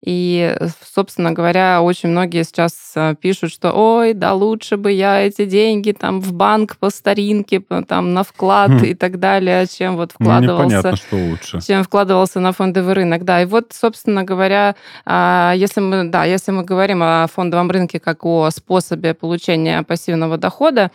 и, 0.08 0.56
собственно 0.96 1.34
говоря, 1.34 1.82
очень 1.82 2.08
многие 2.08 2.43
сейчас 2.43 2.93
э, 2.96 3.15
пишут, 3.20 3.52
что 3.52 3.74
ой, 3.74 4.13
да 4.13 4.34
лучше 4.34 4.78
бы 4.78 4.89
я 4.89 5.20
эти 5.20 5.43
деньги 5.43 5.91
там 5.91 6.22
в 6.22 6.32
банк 6.32 6.78
по 6.78 6.89
старинке, 6.89 7.60
там 7.86 8.13
на 8.13 8.24
вклад 8.24 8.72
хм. 8.72 8.86
и 8.86 8.93
так 8.93 9.20
далее, 9.20 9.67
чем 9.67 9.98
вот 9.98 10.13
ну, 10.17 10.24
вкладывался. 10.24 10.91
Ну, 10.91 10.96
что 10.96 11.15
лучше. 11.17 11.60
Чем 11.60 11.84
вкладывался 11.84 12.39
на 12.39 12.54
фондовый 12.54 12.93
рынок. 12.93 13.26
Да, 13.26 13.41
и 13.41 13.46
вот, 13.46 13.74
собственно 13.74 14.24
говоря, 14.24 14.78
а, 15.06 15.52
если 15.58 15.82
мы, 15.82 16.06
да, 16.06 16.24
если 16.24 16.52
мы 16.52 16.63
говорим 16.63 17.04
о 17.04 17.28
фондовом 17.28 17.70
рынке 17.70 18.00
как 18.00 18.24
о 18.24 18.50
способе 18.50 19.13
получения 19.13 19.84
пассивного 19.84 20.38
дохода, 20.38 20.89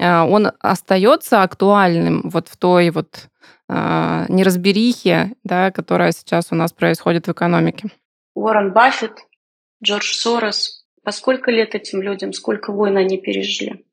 а, 0.00 0.24
он 0.24 0.50
остается 0.58 1.44
актуальным 1.44 2.22
вот 2.24 2.48
в 2.48 2.56
той 2.56 2.90
вот 2.90 3.28
а, 3.68 4.26
неразберихе, 4.28 5.34
да, 5.44 5.70
которая 5.70 6.10
сейчас 6.10 6.48
у 6.50 6.56
нас 6.56 6.72
происходит 6.72 7.28
в 7.28 7.30
экономике. 7.30 7.90
Уоррен 8.36 8.72
Баффет, 8.72 9.18
Джордж 9.82 10.12
Сорос. 10.12 10.84
По 11.02 11.10
сколько 11.10 11.50
лет 11.50 11.74
этим 11.74 12.02
людям, 12.02 12.32
сколько 12.32 12.72
войн 12.72 12.98
они 12.98 13.16
пережили. 13.16 13.84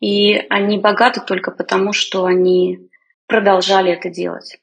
И 0.00 0.34
они 0.50 0.78
богаты 0.78 1.20
только 1.20 1.50
потому, 1.50 1.92
что 1.92 2.26
они 2.26 2.90
продолжали 3.26 3.92
это 3.92 4.10
делать. 4.10 4.58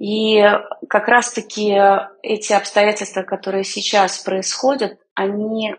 И 0.00 0.42
как 0.88 1.08
раз-таки 1.08 1.76
эти 2.22 2.52
обстоятельства, 2.54 3.22
которые 3.22 3.64
сейчас 3.64 4.20
происходят, 4.20 4.98
они 5.14 5.74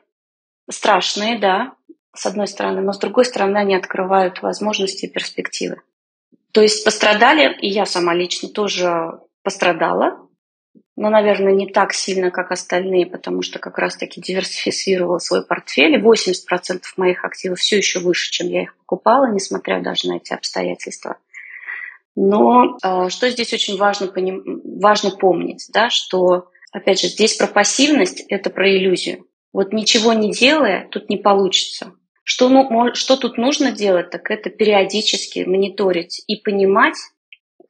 страшные, 0.69 1.39
да, 1.39 1.73
с 2.15 2.27
одной 2.27 2.47
стороны, 2.47 2.81
но 2.81 2.93
с 2.93 2.99
другой 2.99 3.25
стороны 3.25 3.57
они 3.57 3.75
открывают 3.75 4.43
возможности 4.43 5.05
и 5.05 5.09
перспективы. 5.09 5.81
То 6.51 6.61
есть 6.61 6.85
пострадали, 6.85 7.57
и 7.59 7.67
я 7.67 7.87
сама 7.87 8.13
лично 8.13 8.49
тоже 8.49 9.19
пострадала, 9.41 10.22
но, 10.95 11.09
наверное, 11.09 11.53
не 11.53 11.67
так 11.67 11.91
сильно, 11.93 12.29
как 12.29 12.51
остальные, 12.51 13.07
потому 13.07 13.41
что 13.41 13.57
как 13.57 13.79
раз-таки 13.79 14.21
диверсифицировала 14.21 15.17
свой 15.17 15.43
портфель. 15.43 15.95
И 15.95 16.01
80% 16.01 16.81
моих 16.97 17.25
активов 17.25 17.59
все 17.59 17.77
еще 17.77 17.99
выше, 17.99 18.31
чем 18.31 18.47
я 18.47 18.63
их 18.63 18.77
покупала, 18.77 19.31
несмотря 19.31 19.81
даже 19.81 20.07
на 20.07 20.17
эти 20.17 20.33
обстоятельства. 20.33 21.17
Но 22.15 22.77
э, 22.83 23.09
что 23.09 23.29
здесь 23.31 23.53
очень 23.53 23.77
важно, 23.77 24.07
поним... 24.07 24.61
важно 24.79 25.09
помнить, 25.09 25.65
да, 25.73 25.89
что, 25.89 26.49
опять 26.71 27.01
же, 27.01 27.07
здесь 27.07 27.37
про 27.37 27.47
пассивность– 27.47 28.23
это 28.29 28.51
про 28.51 28.69
иллюзию. 28.69 29.25
Вот 29.51 29.73
ничего 29.73 30.13
не 30.13 30.31
делая, 30.31 30.87
тут 30.91 31.09
не 31.09 31.17
получится. 31.17 31.93
Что, 32.23 32.49
ну, 32.49 32.93
что 32.93 33.17
тут 33.17 33.37
нужно 33.37 33.71
делать, 33.71 34.11
так 34.11 34.29
это 34.29 34.51
периодически 34.51 35.39
мониторить 35.39 36.23
и 36.27 36.35
понимать, 36.35 36.95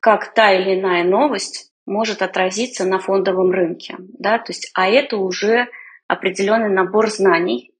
как 0.01 0.33
та 0.33 0.53
или 0.53 0.77
иная 0.77 1.05
новость 1.05 1.72
может 1.85 2.21
отразиться 2.21 2.85
на 2.85 2.99
фондовом 2.99 3.51
рынке. 3.51 3.95
Да? 3.99 4.37
То 4.37 4.51
есть, 4.51 4.71
а 4.73 4.87
это 4.87 5.17
уже 5.17 5.67
определенный 6.07 6.69
набор 6.69 7.09
знаний, 7.09 7.71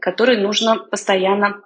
который 0.00 0.38
нужно 0.40 0.76
постоянно 0.76 1.62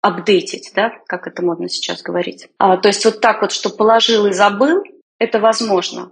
апдейтить, 0.00 0.72
да, 0.74 0.92
как 1.06 1.28
это 1.28 1.44
модно 1.44 1.68
сейчас 1.68 2.02
говорить. 2.02 2.48
А, 2.58 2.76
то 2.76 2.88
есть 2.88 3.04
вот 3.04 3.20
так 3.20 3.40
вот, 3.40 3.52
что 3.52 3.70
положил 3.70 4.26
и 4.26 4.32
забыл, 4.32 4.82
это 5.18 5.38
возможно. 5.38 6.10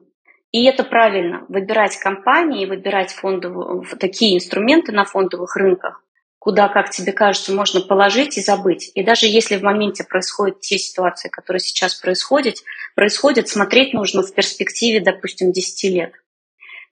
И 0.53 0.65
это 0.65 0.85
правильно. 0.85 1.45
Выбирать 1.49 1.97
компании, 1.97 2.67
выбирать 2.67 3.13
фондовые, 3.13 3.85
такие 3.99 4.37
инструменты 4.37 4.93
на 4.93 5.05
фондовых 5.05 5.57
рынках, 5.57 6.03
куда, 6.41 6.69
как 6.69 6.89
тебе 6.89 7.13
кажется, 7.13 7.53
можно 7.53 7.83
положить 7.83 8.39
и 8.39 8.41
забыть. 8.41 8.91
И 8.95 9.05
даже 9.05 9.27
если 9.27 9.57
в 9.57 9.63
моменте 9.63 10.05
происходят 10.05 10.61
те 10.61 10.79
ситуации, 10.79 11.29
которые 11.29 11.61
сейчас 11.61 11.95
происходят, 11.95 12.57
происходят, 12.97 13.47
смотреть 13.47 13.93
нужно 13.93 14.23
в 14.23 14.35
перспективе, 14.35 15.01
допустим, 15.01 15.53
10 15.53 15.91
лет, 15.93 16.13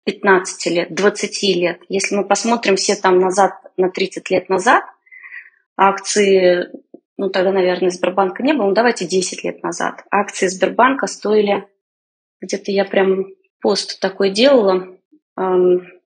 15 0.03 0.65
лет, 0.67 0.93
20 0.93 1.43
лет. 1.55 1.81
Если 1.87 2.15
мы 2.15 2.25
посмотрим 2.25 2.75
все 2.75 2.97
там 2.97 3.19
назад, 3.19 3.53
на 3.77 3.89
30 3.89 4.29
лет 4.31 4.49
назад, 4.49 4.83
акции, 5.77 6.67
ну 7.17 7.29
тогда, 7.29 7.53
наверное, 7.53 7.89
Сбербанка 7.89 8.43
не 8.43 8.51
было, 8.51 8.67
ну 8.67 8.73
давайте 8.73 9.05
10 9.05 9.45
лет 9.45 9.63
назад, 9.63 10.03
акции 10.11 10.47
Сбербанка 10.47 11.07
стоили, 11.07 11.65
где-то 12.41 12.71
я 12.73 12.83
прям 12.83 13.27
пост 13.61 14.01
такой 14.01 14.31
делала, 14.31 14.97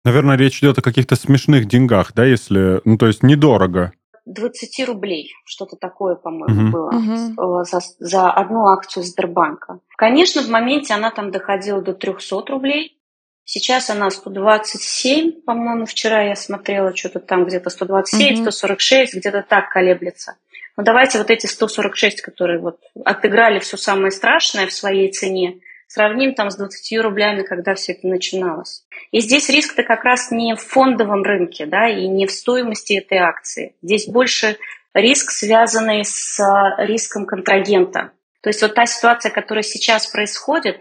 Наверное, 0.05 0.37
речь 0.37 0.59
идет 0.59 0.77
о 0.77 0.81
каких-то 0.81 1.15
смешных 1.15 1.67
деньгах, 1.67 2.13
да, 2.13 2.25
если, 2.25 2.81
ну, 2.85 2.97
то 2.97 3.07
есть 3.07 3.23
недорого. 3.23 3.91
20 4.25 4.87
рублей, 4.87 5.33
что-то 5.45 5.75
такое, 5.75 6.15
по-моему, 6.15 6.63
угу. 6.63 6.71
было 6.71 6.89
угу. 6.89 7.63
За, 7.65 7.79
за 7.99 8.31
одну 8.31 8.67
акцию 8.67 9.03
Сбербанка. 9.03 9.79
Конечно, 9.97 10.41
в 10.41 10.49
моменте 10.49 10.93
она 10.93 11.11
там 11.11 11.31
доходила 11.31 11.81
до 11.81 11.93
300 11.93 12.43
рублей. 12.47 12.95
Сейчас 13.43 13.89
она 13.89 14.11
127, 14.11 15.41
по-моему, 15.41 15.85
вчера 15.85 16.21
я 16.21 16.35
смотрела, 16.35 16.95
что-то 16.95 17.19
там 17.19 17.45
где-то 17.45 17.71
127, 17.71 18.35
угу. 18.35 18.51
146, 18.51 19.15
где-то 19.15 19.43
так 19.47 19.69
колеблется. 19.69 20.35
Но 20.77 20.83
давайте 20.83 21.17
вот 21.17 21.31
эти 21.31 21.47
146, 21.47 22.21
которые 22.21 22.59
вот 22.59 22.79
отыграли 23.03 23.59
все 23.59 23.75
самое 23.75 24.11
страшное 24.11 24.67
в 24.67 24.71
своей 24.71 25.11
цене, 25.11 25.59
сравним 25.89 26.35
там 26.35 26.51
с 26.51 26.55
20 26.55 27.01
рублями, 27.01 27.41
когда 27.41 27.73
все 27.73 27.93
это 27.93 28.07
начиналось. 28.07 28.85
И 29.11 29.19
здесь 29.19 29.49
риск-то 29.49 29.83
как 29.83 30.03
раз 30.03 30.31
не 30.31 30.55
в 30.55 30.61
фондовом 30.61 31.23
рынке, 31.23 31.65
да, 31.65 31.89
и 31.89 32.07
не 32.07 32.27
в 32.27 32.31
стоимости 32.31 32.93
этой 32.93 33.17
акции. 33.17 33.75
Здесь 33.81 34.07
больше 34.07 34.57
риск, 34.93 35.31
связанный 35.31 36.05
с 36.05 36.39
э, 36.39 36.85
риском 36.85 37.25
контрагента. 37.25 38.11
То 38.41 38.49
есть 38.49 38.61
вот 38.61 38.75
та 38.75 38.85
ситуация, 38.85 39.31
которая 39.31 39.63
сейчас 39.63 40.07
происходит, 40.07 40.77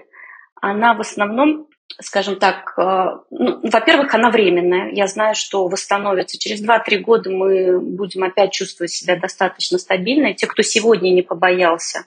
она 0.60 0.92
в 0.92 1.00
основном, 1.00 1.68
скажем 2.00 2.36
так, 2.36 2.74
э, 2.76 2.82
ну, 3.30 3.60
во-первых, 3.62 4.14
она 4.14 4.30
временная. 4.30 4.90
Я 4.92 5.06
знаю, 5.06 5.34
что 5.34 5.68
восстановится. 5.68 6.38
Через 6.38 6.62
2-3 6.62 6.98
года 6.98 7.30
мы 7.30 7.80
будем 7.80 8.24
опять 8.24 8.52
чувствовать 8.52 8.90
себя 8.90 9.16
достаточно 9.16 9.78
стабильно. 9.78 10.34
те, 10.34 10.46
кто 10.46 10.62
сегодня 10.62 11.10
не 11.14 11.22
побоялся, 11.22 12.04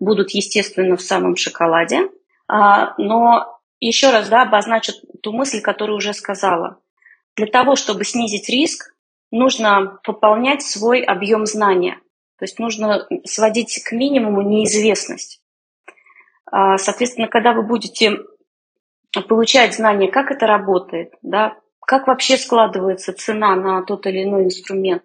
будут, 0.00 0.30
естественно, 0.30 0.96
в 0.96 1.02
самом 1.02 1.36
шоколаде. 1.36 2.08
А, 2.52 2.94
но 2.98 3.60
еще 3.78 4.10
раз 4.10 4.28
да, 4.28 4.42
обозначу 4.42 4.92
ту 5.22 5.32
мысль, 5.32 5.60
которую 5.60 5.96
уже 5.96 6.12
сказала. 6.12 6.80
Для 7.36 7.46
того, 7.46 7.76
чтобы 7.76 8.04
снизить 8.04 8.48
риск, 8.48 8.92
нужно 9.30 10.00
пополнять 10.02 10.62
свой 10.62 11.00
объем 11.02 11.46
знания. 11.46 12.00
То 12.38 12.44
есть 12.44 12.58
нужно 12.58 13.06
сводить 13.24 13.80
к 13.84 13.92
минимуму 13.92 14.42
неизвестность. 14.42 15.40
А, 16.50 16.76
соответственно, 16.76 17.28
когда 17.28 17.52
вы 17.52 17.62
будете 17.62 18.18
получать 19.28 19.76
знания, 19.76 20.10
как 20.10 20.32
это 20.32 20.48
работает, 20.48 21.12
да, 21.22 21.56
как 21.80 22.08
вообще 22.08 22.36
складывается 22.36 23.12
цена 23.12 23.54
на 23.54 23.82
тот 23.84 24.06
или 24.08 24.24
иной 24.24 24.44
инструмент, 24.44 25.04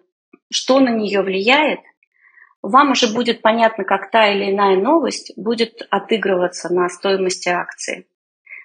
что 0.50 0.80
на 0.80 0.90
нее 0.90 1.22
влияет– 1.22 1.78
вам 2.68 2.92
уже 2.92 3.12
будет 3.12 3.42
понятно, 3.42 3.84
как 3.84 4.10
та 4.10 4.32
или 4.32 4.50
иная 4.50 4.76
новость 4.76 5.32
будет 5.36 5.86
отыгрываться 5.90 6.72
на 6.72 6.88
стоимости 6.88 7.48
акции. 7.48 8.06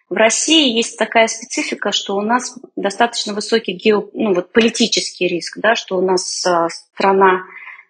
В 0.10 0.16
России 0.16 0.76
есть 0.76 0.97
такая 0.97 1.28
специфика, 1.28 1.91
что 1.91 2.18
у 2.18 2.22
нас 2.22 2.58
достаточно 2.76 3.34
высокий 3.34 3.74
гео, 3.74 4.10
ну, 4.14 4.34
вот 4.34 4.52
политический 4.52 5.28
риск, 5.28 5.60
да, 5.60 5.76
что 5.76 5.97
у 5.97 6.02
нас 6.02 6.45
а, 6.45 6.68
страна, 6.70 7.43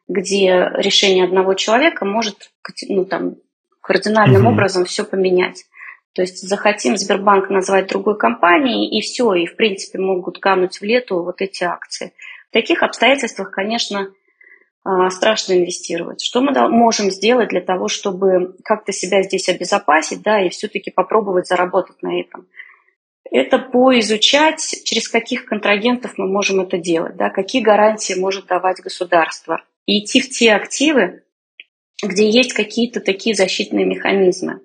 где 0.07 0.69
решение 0.75 1.25
одного 1.25 1.55
человека 1.55 2.05
может 2.05 2.51
ну, 2.87 3.05
там, 3.05 3.37
кардинальным 3.81 4.45
угу. 4.45 4.53
образом 4.53 4.85
все 4.85 5.03
поменять. 5.03 5.65
То 6.13 6.21
есть 6.21 6.47
захотим 6.47 6.97
Сбербанк 6.97 7.49
назвать 7.49 7.87
другой 7.87 8.17
компанией, 8.17 8.97
и 8.97 9.01
все, 9.01 9.33
и 9.33 9.45
в 9.45 9.55
принципе 9.55 9.97
могут 9.97 10.39
кануть 10.39 10.79
в 10.79 10.83
лету 10.83 11.23
вот 11.23 11.41
эти 11.41 11.63
акции. 11.63 12.13
В 12.49 12.53
таких 12.53 12.83
обстоятельствах, 12.83 13.49
конечно, 13.51 14.11
страшно 15.09 15.53
инвестировать. 15.53 16.23
Что 16.23 16.41
мы 16.41 16.51
можем 16.69 17.11
сделать 17.11 17.49
для 17.49 17.61
того, 17.61 17.87
чтобы 17.87 18.55
как-то 18.63 18.91
себя 18.91 19.21
здесь 19.23 19.47
обезопасить, 19.49 20.21
да, 20.21 20.43
и 20.43 20.49
все-таки 20.49 20.91
попробовать 20.91 21.47
заработать 21.47 22.01
на 22.01 22.19
этом? 22.19 22.47
Это 23.29 23.59
поизучать, 23.59 24.81
через 24.83 25.07
каких 25.07 25.45
контрагентов 25.45 26.17
мы 26.17 26.27
можем 26.27 26.59
это 26.59 26.77
делать, 26.77 27.15
да, 27.15 27.29
какие 27.29 27.61
гарантии 27.61 28.13
может 28.13 28.47
давать 28.47 28.81
государство. 28.81 29.63
И 29.85 30.03
идти 30.03 30.19
в 30.19 30.29
те 30.29 30.53
активы, 30.53 31.23
где 32.03 32.29
есть 32.29 32.53
какие-то 32.53 32.99
такие 32.99 33.35
защитные 33.35 33.85
механизмы. 33.85 34.59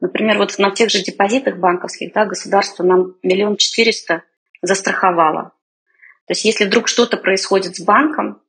Например, 0.00 0.36
вот 0.38 0.58
на 0.58 0.72
тех 0.72 0.90
же 0.90 1.02
депозитах 1.02 1.58
банковских 1.58 2.12
да, 2.12 2.26
государство 2.26 2.82
нам 2.82 3.14
миллион 3.22 3.56
четыреста 3.56 4.24
застраховало. 4.60 5.52
То 6.26 6.32
есть 6.32 6.44
если 6.44 6.64
вдруг 6.64 6.88
что-то 6.88 7.16
происходит 7.16 7.76
с 7.76 7.80
банком, 7.80 8.41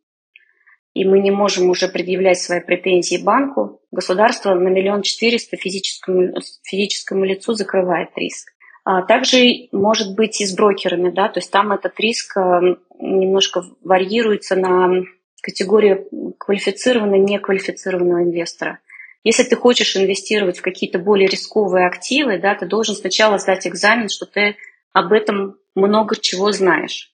и 0.94 1.06
мы 1.06 1.20
не 1.20 1.32
можем 1.32 1.70
уже 1.70 1.88
предъявлять 1.88 2.40
свои 2.40 2.60
претензии 2.60 3.24
банку, 3.24 3.82
государство 3.92 4.54
на 4.54 4.70
миллион 4.70 5.02
четыреста 5.02 5.58
физическому, 5.58 6.34
физическому 6.64 7.26
лицу 7.26 7.54
закрывает 7.54 8.10
риск. 8.16 8.52
А 8.86 9.02
также 9.04 9.70
может 9.72 10.16
быть 10.16 10.42
и 10.42 10.46
с 10.46 10.54
брокерами, 10.56 11.10
да, 11.10 11.30
то 11.30 11.40
есть 11.40 11.52
там 11.52 11.72
этот 11.72 12.00
риск 12.00 12.38
э, 12.38 12.76
немножко 13.00 13.64
варьируется 13.82 14.56
на 14.56 15.04
категорию 15.42 16.08
квалифицированного 16.38 17.16
и 17.16 17.24
неквалифицированного 17.24 18.24
инвестора. 18.24 18.80
Если 19.24 19.44
ты 19.44 19.56
хочешь 19.56 19.96
инвестировать 19.96 20.60
в 20.60 20.62
какие-то 20.62 21.00
более 21.00 21.28
рисковые 21.28 21.88
активы, 21.88 22.40
да, 22.40 22.56
ты 22.56 22.66
должен 22.66 22.96
сначала 22.96 23.38
сдать 23.38 23.66
экзамен, 23.66 24.10
что 24.10 24.26
ты 24.26 24.58
об 24.92 25.14
этом 25.14 25.56
много 25.76 26.18
чего 26.20 26.52
знаешь. 26.52 27.14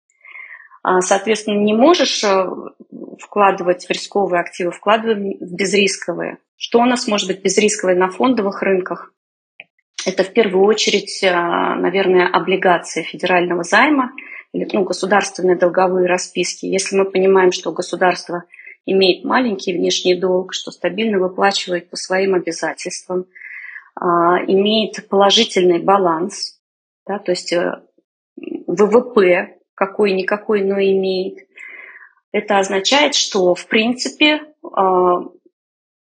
А, 0.83 1.01
соответственно, 1.01 1.59
не 1.59 1.73
можешь 1.73 2.23
э, 2.23 2.47
вкладывать 3.21 3.87
в 3.87 3.91
рисковые 3.91 4.41
активы, 4.41 4.71
вкладывай 4.71 5.39
в 5.41 5.55
безрисковые. 5.55 6.39
Что 6.57 6.81
у 6.81 6.85
нас 6.85 7.07
может 7.09 7.29
быть 7.29 7.43
безрисковое 7.43 7.95
на 7.95 8.11
фондовых 8.11 8.63
рынках? 8.63 9.13
Это 10.07 10.23
в 10.23 10.33
первую 10.33 10.65
очередь, 10.65 11.23
э, 11.23 11.31
наверное, 11.31 12.29
облигации 12.29 13.03
федерального 13.03 13.63
займа 13.63 14.13
или 14.53 14.69
ну, 14.73 14.85
государственные 14.85 15.57
долговые 15.57 16.07
расписки. 16.07 16.67
Если 16.67 16.97
мы 16.97 17.11
понимаем, 17.11 17.53
что 17.53 17.73
государство 17.73 18.45
имеет 18.87 19.25
маленький 19.25 19.73
внешний 19.73 20.15
долг, 20.15 20.53
что 20.53 20.71
стабильно 20.71 21.19
выплачивает 21.19 21.89
по 21.91 21.97
своим 21.97 22.35
обязательствам, 22.35 23.27
а, 23.97 24.39
имеет 24.47 25.09
положительный 25.09 25.79
баланс, 25.79 26.61
да, 27.07 27.19
то 27.19 27.33
есть 27.33 27.53
э, 27.53 27.81
ВВП 28.67 29.59
какой-никакой, 29.75 30.63
но 30.63 30.79
имеет. 30.79 31.47
Это 32.35 32.59
означает, 32.59 33.15
что, 33.15 33.55
в 33.55 33.69
принципе, 33.69 34.41
а, 34.65 35.21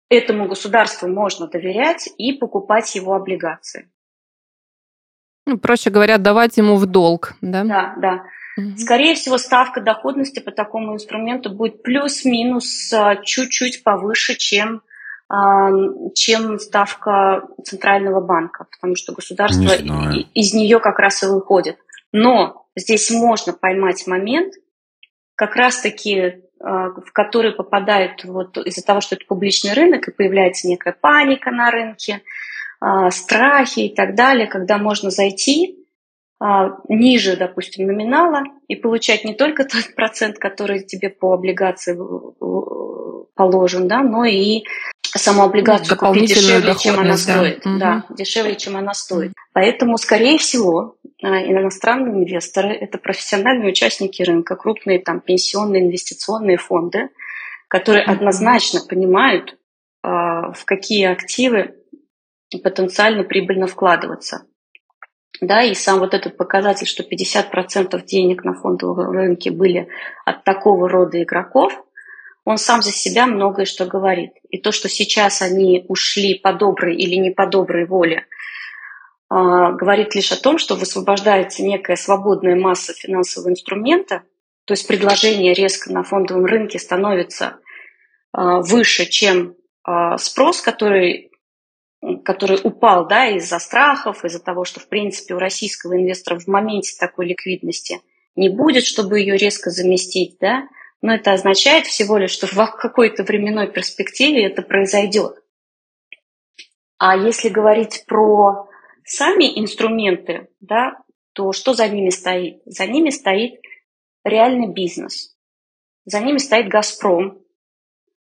этому 0.09 0.47
государству 0.47 1.09
можно 1.09 1.47
доверять 1.47 2.07
и 2.17 2.31
покупать 2.31 2.95
его 2.95 3.15
облигации. 3.15 3.91
Ну, 5.45 5.57
проще 5.57 5.89
говоря, 5.89 6.17
давать 6.17 6.55
ему 6.55 6.77
в 6.77 6.85
долг, 6.85 7.33
да? 7.41 7.65
Да, 7.65 7.95
да. 7.97 8.23
Угу. 8.57 8.77
Скорее 8.77 9.15
всего, 9.15 9.37
ставка 9.37 9.81
доходности 9.81 10.39
по 10.39 10.51
такому 10.51 10.93
инструменту 10.93 11.49
будет 11.49 11.83
плюс-минус 11.83 12.93
а, 12.93 13.17
чуть-чуть 13.17 13.83
повыше, 13.83 14.35
чем 14.35 14.81
чем 16.13 16.59
ставка 16.59 17.47
Центрального 17.63 18.21
банка, 18.21 18.67
потому 18.69 18.95
что 18.95 19.11
государство 19.11 19.73
из 20.35 20.53
нее 20.53 20.79
как 20.79 20.99
раз 20.99 21.23
и 21.23 21.25
выходит. 21.25 21.77
Но 22.11 22.67
здесь 22.75 23.09
можно 23.09 23.51
поймать 23.51 24.05
момент, 24.05 24.53
как 25.35 25.55
раз-таки 25.55 26.45
а, 26.59 26.89
в 26.89 27.11
который 27.11 27.51
попадают 27.51 28.23
вот 28.23 28.57
из-за 28.57 28.83
того, 28.83 29.01
что 29.01 29.15
это 29.15 29.25
публичный 29.27 29.73
рынок, 29.73 30.07
и 30.07 30.11
появляется 30.11 30.67
некая 30.67 30.93
паника 30.99 31.51
на 31.51 31.69
рынке, 31.69 32.21
а, 32.79 33.11
страхи 33.11 33.81
и 33.81 33.95
так 33.95 34.15
далее, 34.15 34.47
когда 34.47 34.77
можно 34.77 35.09
зайти 35.09 35.85
а, 36.39 36.77
ниже, 36.87 37.35
допустим, 37.35 37.87
номинала 37.87 38.43
и 38.67 38.75
получать 38.75 39.25
не 39.25 39.33
только 39.33 39.65
тот 39.65 39.93
процент, 39.95 40.39
который 40.39 40.83
тебе 40.83 41.09
по 41.09 41.33
облигации 41.33 41.95
положен, 43.35 43.87
да, 43.87 44.01
но 44.01 44.23
и 44.25 44.63
саму 45.19 45.43
облигацию 45.43 45.97
купить 45.97 46.29
дешевле, 46.29 46.75
чем 46.75 46.99
она 46.99 47.11
да. 47.11 47.17
стоит. 47.17 47.65
Угу. 47.65 47.77
Да, 47.77 48.05
дешевле, 48.09 48.55
чем 48.55 48.77
она 48.77 48.93
стоит. 48.93 49.33
Поэтому, 49.53 49.97
скорее 49.97 50.37
всего, 50.37 50.97
а, 51.23 51.41
иностранные 51.43 52.23
инвесторы– 52.23 52.73
это 52.81 52.97
профессиональные 52.97 53.69
участники 53.69 54.21
рынка, 54.21 54.55
крупные 54.55 54.99
там 54.99 55.21
пенсионные 55.21 55.83
инвестиционные 55.83 56.57
фонды, 56.57 57.09
которые 57.67 58.03
однозначно 58.03 58.81
понимают, 58.81 59.57
а, 60.03 60.51
в 60.51 60.65
какие 60.65 61.05
активы 61.07 61.75
потенциально 62.63 63.23
прибыльно 63.23 63.67
вкладываться. 63.67 64.45
Да, 65.41 65.63
и 65.63 65.73
сам 65.73 65.99
вот 65.99 66.13
этот 66.13 66.37
показатель, 66.37 66.87
что 66.87 67.03
50% 67.03 68.03
денег 68.05 68.43
на 68.43 68.53
фондовом 68.53 69.11
рынке 69.11 69.51
были 69.51 69.89
от 70.25 70.43
такого 70.43 70.87
рода 70.87 71.21
игроков, 71.21 71.84
он 72.45 72.57
сам 72.57 72.81
за 72.81 72.91
себя 72.91 73.25
многое 73.25 73.65
что 73.65 73.85
говорит. 73.85 74.31
И 74.49 74.59
то, 74.59 74.71
что 74.71 74.87
сейчас 74.87 75.41
они 75.41 75.83
ушли 75.89 76.35
по 76.35 76.53
доброй 76.53 76.95
или 76.95 77.15
не 77.15 77.31
по 77.31 77.47
доброй 77.47 77.85
воле, 77.85 78.27
а, 79.27 79.71
говорит 79.71 80.15
лишь 80.15 80.31
о 80.31 80.41
том, 80.41 80.59
что 80.59 80.75
высвобождается 80.75 81.63
некая 81.63 81.95
свободная 81.95 82.55
масса 82.55 82.93
финансового 82.93 83.49
инструмента, 83.49 84.23
то 84.65 84.73
есть 84.73 84.87
предложение 84.87 85.53
резко 85.53 85.91
на 85.91 86.03
фондовом 86.03 86.45
рынке 86.45 86.77
становится 86.77 87.57
а, 88.31 88.61
выше, 88.61 89.05
чем 89.05 89.55
а, 89.83 90.17
спрос, 90.19 90.61
который, 90.61 91.31
который 92.23 92.59
упал 92.63 93.07
да, 93.07 93.27
из-за 93.29 93.57
страхов, 93.57 94.23
из-за 94.23 94.39
того, 94.39 94.65
что, 94.65 94.79
в 94.79 94.87
принципе, 94.87 95.33
у 95.33 95.39
российского 95.39 95.95
инвестора 95.95 96.39
в 96.39 96.45
моменте 96.45 96.95
такой 96.99 97.25
ликвидности 97.25 98.01
не 98.35 98.49
будет, 98.49 98.83
чтобы 98.83 99.19
ее 99.19 99.35
резко 99.35 99.71
заместить, 99.71 100.37
да, 100.39 100.67
но 101.05 101.13
это 101.13 101.33
означает 101.33 101.85
всего 101.85 102.17
лишь, 102.17 102.31
что 102.31 102.47
в 102.47 102.55
какой-то 102.55 103.23
временной 103.23 103.71
перспективе 103.71 104.47
это 104.47 104.63
произойдет. 104.63 105.35
А 106.97 107.15
если 107.15 107.49
говорить 107.49 108.05
про 108.07 108.67
сами 109.03 109.59
инструменты, 109.59 110.47
да, 110.61 111.03
то 111.33 111.51
что 111.51 111.75
за 111.75 111.87
ними 111.87 112.09
стоит? 112.09 112.63
За 112.65 112.87
ними 112.87 113.11
стоит 113.11 113.61
реальный 114.23 114.73
бизнес. 114.73 115.37
За 116.05 116.21
ними 116.21 116.39
стоит 116.39 116.69
«Газпром», 116.69 117.37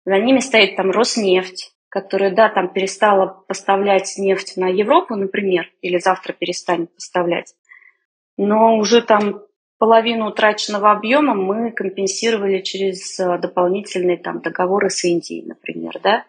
за 0.06 0.18
ними 0.20 0.40
стоит 0.40 0.78
там 0.78 0.92
Роснефть, 0.92 1.74
которая, 1.90 2.34
да, 2.34 2.48
там 2.48 2.72
перестала 2.72 3.44
поставлять 3.50 4.14
нефть 4.18 4.56
на 4.56 4.70
Европу, 4.70 5.18
например, 5.18 5.70
или 5.82 5.98
завтра 5.98 6.32
перестанет 6.32 6.96
поставлять, 6.96 7.54
но 8.38 8.78
уже 8.78 9.02
там 9.02 9.42
половину 9.82 10.28
утраченного 10.28 10.92
объема 10.92 11.34
мы 11.34 11.72
компенсировали 11.72 12.62
через 12.62 13.20
э, 13.20 13.40
дополнительные 13.40 14.18
там, 14.18 14.40
договоры 14.40 14.92
с 14.92 15.04
Индией, 15.04 15.44
например, 15.44 16.00
да. 16.04 16.24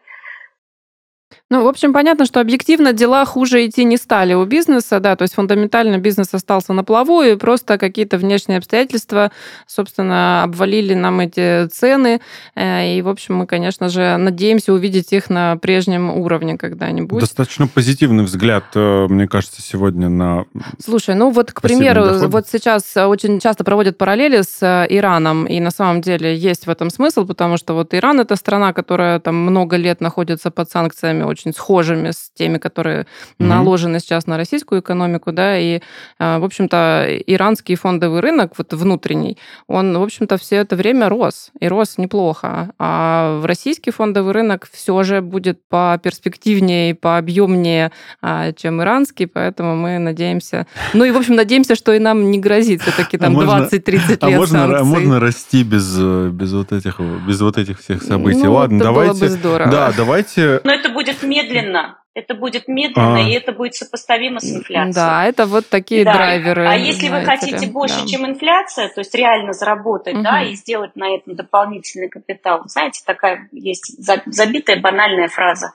Ну, 1.53 1.63
в 1.65 1.69
общем, 1.69 1.93
понятно, 1.93 2.25
что 2.25 2.41
объективно 2.41 2.95
дела 2.95 3.27
хуже 3.27 3.67
идти 3.67 3.85
не 3.85 3.99
стали 3.99 4.33
у 4.33 4.47
бизнеса, 4.47 5.01
да, 5.01 5.17
то 5.17 5.23
есть 5.25 5.35
фундаментально 5.35 5.99
бизнес 5.99 6.33
остался 6.33 6.73
на 6.73 6.83
плаву, 6.83 7.21
и 7.21 7.37
просто 7.37 7.77
какие-то 7.77 8.17
внешние 8.17 8.57
обстоятельства, 8.57 9.31
собственно, 9.67 10.45
обвалили 10.45 10.95
нам 10.95 11.21
эти 11.21 11.67
цены, 11.67 12.23
э, 12.55 12.97
и, 12.97 13.03
в 13.03 13.09
общем, 13.11 13.37
мы, 13.37 13.47
конечно 13.47 13.91
же, 13.91 14.17
надеемся 14.17 14.73
увидеть 14.73 15.13
их 15.13 15.29
на 15.29 15.59
прежнем 15.59 16.11
уровне 16.11 16.57
когда-нибудь. 16.57 17.21
Достаточно 17.21 17.67
позитивный 17.67 18.25
взгляд, 18.25 18.65
э, 18.75 19.07
мне 19.11 19.29
кажется, 19.29 19.61
сегодня 19.61 20.09
на... 20.09 20.47
Слушай, 20.83 21.17
ну 21.17 21.29
вот, 21.33 21.53
к 21.53 21.61
примеру, 21.61 22.07
доход. 22.07 22.31
вот 22.31 22.49
сейчас 22.49 22.97
очень 22.97 23.41
часто 23.41 23.63
проводят 23.63 23.99
параллели 23.99 24.41
с 24.41 24.63
э, 24.63 24.87
Ираном, 24.89 25.45
и 25.45 25.61
на 25.61 25.71
самом 25.71 26.01
деле 26.01 26.35
есть 26.35 26.67
в 26.67 26.71
этом 26.71 26.89
смысл, 26.89 27.27
потому 27.27 27.59
что 27.59 27.75
вот 27.75 27.93
Иран— 27.93 28.21
это 28.23 28.37
страна, 28.37 28.73
которая 28.73 29.21
там 29.21 29.35
много 29.35 29.77
лет 29.77 30.01
находится 30.01 30.51
под 30.51 30.71
санкциями 30.71 31.25
очень 31.25 31.42
очень 31.43 31.55
схожими 31.55 32.11
с 32.11 32.31
теми, 32.35 32.59
которые 32.59 33.01
mm-hmm. 33.01 33.47
наложены 33.47 34.01
сейчас 34.01 34.27
на 34.27 34.37
российскую 34.37 34.81
экономику, 34.81 35.33
да, 35.33 35.59
и, 35.59 35.81
а, 36.19 36.39
в 36.39 36.45
общем-то, 36.45 37.09
иранский 37.27 37.75
фондовый 37.75 38.21
рынок, 38.21 38.53
вот 38.59 38.73
внутренний, 38.73 39.39
он, 39.67 39.97
в 39.97 40.03
общем-то, 40.03 40.37
все 40.39 40.57
это 40.57 40.77
время 40.77 41.09
рос, 41.09 41.51
и 41.59 41.69
рос 41.69 41.99
неплохо. 41.99 42.71
А 42.79 43.41
в 43.41 43.47
российский 43.47 43.91
фондовый 43.91 44.33
рынок 44.33 44.69
все 44.71 45.03
же 45.03 45.21
будет 45.21 45.61
по 45.69 45.99
перспективнее 46.03 46.91
и 46.91 46.95
по 46.95 47.19
объемнее, 47.19 47.93
а, 48.21 48.53
чем 48.53 48.81
иранский, 48.83 49.27
поэтому 49.27 49.77
мы 49.77 49.99
надеемся... 49.99 50.67
Ну 50.93 51.05
и, 51.05 51.11
в 51.11 51.17
общем, 51.17 51.35
надеемся, 51.35 51.75
что 51.75 51.93
и 51.93 51.99
нам 51.99 52.31
не 52.31 52.39
грозит 52.39 52.83
все-таки 52.83 53.19
там 53.19 53.39
а 53.39 53.69
20-30 53.69 54.09
лет 54.09 54.25
а 54.25 54.31
можно, 54.31 54.59
санкций. 54.67 54.85
можно 54.85 55.21
расти 55.21 55.63
без, 55.63 55.99
без, 55.99 56.53
вот 56.53 56.73
этих, 56.73 57.01
без 57.01 57.41
вот 57.41 57.59
этих 57.59 57.81
всех 57.81 58.03
событий? 58.03 58.45
Ну, 58.45 58.53
Ладно, 58.53 58.79
давайте... 58.79 59.13
Было 59.13 59.21
бы 59.21 59.29
здорово. 59.29 59.71
Да, 59.71 59.93
давайте... 59.97 60.61
Но 60.65 60.73
это 60.73 60.89
будет 60.91 61.23
медленно. 61.33 61.99
Это 62.15 62.35
будет 62.35 62.69
медленно, 62.69 63.17
а. 63.17 63.21
и 63.21 63.33
это 63.33 63.53
будет 63.53 63.75
сопоставимо 63.75 64.39
с 64.39 64.45
инфляцией. 64.45 64.95
Да, 64.95 65.25
это 65.25 65.47
вот 65.47 65.69
такие 65.69 66.05
да. 66.05 66.13
драйверы. 66.13 66.67
А 66.69 66.77
если 66.77 67.09
вы 67.09 67.23
хотите 67.23 67.65
ли? 67.65 67.73
больше, 67.73 68.03
да. 68.03 68.07
чем 68.07 68.27
инфляция, 68.27 68.89
то 68.89 69.01
есть 69.01 69.15
реально 69.15 69.55
заработать, 69.55 70.15
угу. 70.15 70.23
да, 70.23 70.43
и 70.43 70.55
сделать 70.55 70.95
на 70.95 71.09
этом 71.15 71.37
дополнительный 71.37 72.11
капитал, 72.11 72.65
знаете, 72.67 73.03
такая 73.07 73.49
есть 73.51 73.97
забитая 74.27 74.81
банальная 74.81 75.29
фраза. 75.29 75.73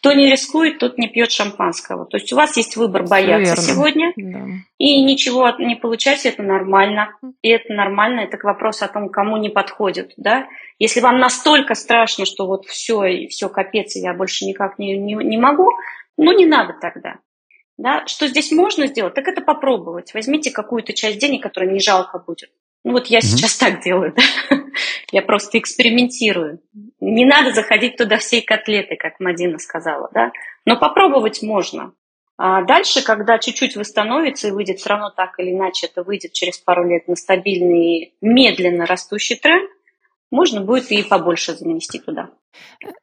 Кто 0.00 0.14
не 0.14 0.30
рискует, 0.30 0.78
тот 0.78 0.96
не 0.96 1.08
пьет 1.08 1.30
шампанского. 1.30 2.06
То 2.06 2.16
есть 2.16 2.32
у 2.32 2.36
вас 2.36 2.56
есть 2.56 2.74
выбор 2.74 3.06
бояться 3.06 3.60
сегодня 3.60 4.14
да. 4.16 4.46
и 4.78 5.04
ничего 5.04 5.50
не 5.58 5.76
получать, 5.76 6.24
это 6.24 6.42
нормально. 6.42 7.14
И 7.42 7.50
это 7.50 7.74
нормально, 7.74 8.20
это 8.20 8.38
к 8.38 8.44
вопросу 8.44 8.86
о 8.86 8.88
том, 8.88 9.10
кому 9.10 9.36
не 9.36 9.50
подходит. 9.50 10.14
Да? 10.16 10.48
Если 10.78 11.00
вам 11.00 11.18
настолько 11.18 11.74
страшно, 11.74 12.24
что 12.24 12.46
вот 12.46 12.64
все, 12.64 13.04
и 13.04 13.26
все 13.26 13.50
капец, 13.50 13.94
и 13.94 14.00
я 14.00 14.14
больше 14.14 14.46
никак 14.46 14.78
не, 14.78 14.96
не, 14.96 15.14
не 15.16 15.36
могу, 15.36 15.68
ну 16.16 16.32
не 16.32 16.46
надо 16.46 16.74
тогда. 16.80 17.16
Да? 17.76 18.06
Что 18.06 18.26
здесь 18.26 18.52
можно 18.52 18.86
сделать, 18.86 19.12
так 19.12 19.28
это 19.28 19.42
попробовать. 19.42 20.14
Возьмите 20.14 20.50
какую-то 20.50 20.94
часть 20.94 21.18
денег, 21.18 21.42
которая 21.42 21.70
не 21.70 21.80
жалко 21.80 22.18
будет. 22.18 22.50
Ну 22.84 22.92
вот 22.92 23.06
я 23.08 23.18
mm-hmm. 23.18 23.22
сейчас 23.22 23.56
так 23.56 23.82
делаю, 23.82 24.14
да? 24.50 24.56
я 25.12 25.22
просто 25.22 25.58
экспериментирую. 25.58 26.60
Не 27.00 27.24
надо 27.24 27.52
заходить 27.52 27.96
туда 27.96 28.18
всей 28.18 28.42
котлеты, 28.42 28.96
как 28.96 29.20
Мадина 29.20 29.58
сказала, 29.58 30.10
да? 30.14 30.32
Но 30.64 30.78
попробовать 30.78 31.42
можно. 31.42 31.92
А 32.42 32.62
дальше, 32.62 33.04
когда 33.04 33.38
чуть-чуть 33.38 33.76
восстановится 33.76 34.48
и 34.48 34.50
выйдет 34.50 34.78
все 34.78 34.90
равно 34.90 35.10
так 35.10 35.38
или 35.38 35.50
иначе, 35.50 35.88
это 35.88 36.02
выйдет 36.02 36.32
через 36.32 36.56
пару 36.56 36.88
лет 36.88 37.06
на 37.06 37.14
стабильный, 37.14 38.14
медленно 38.22 38.86
растущий 38.86 39.36
тренд, 39.36 39.68
можно 40.30 40.60
будет 40.60 40.90
и 40.90 41.02
побольше 41.02 41.54
занести 41.54 41.98
туда. 41.98 42.30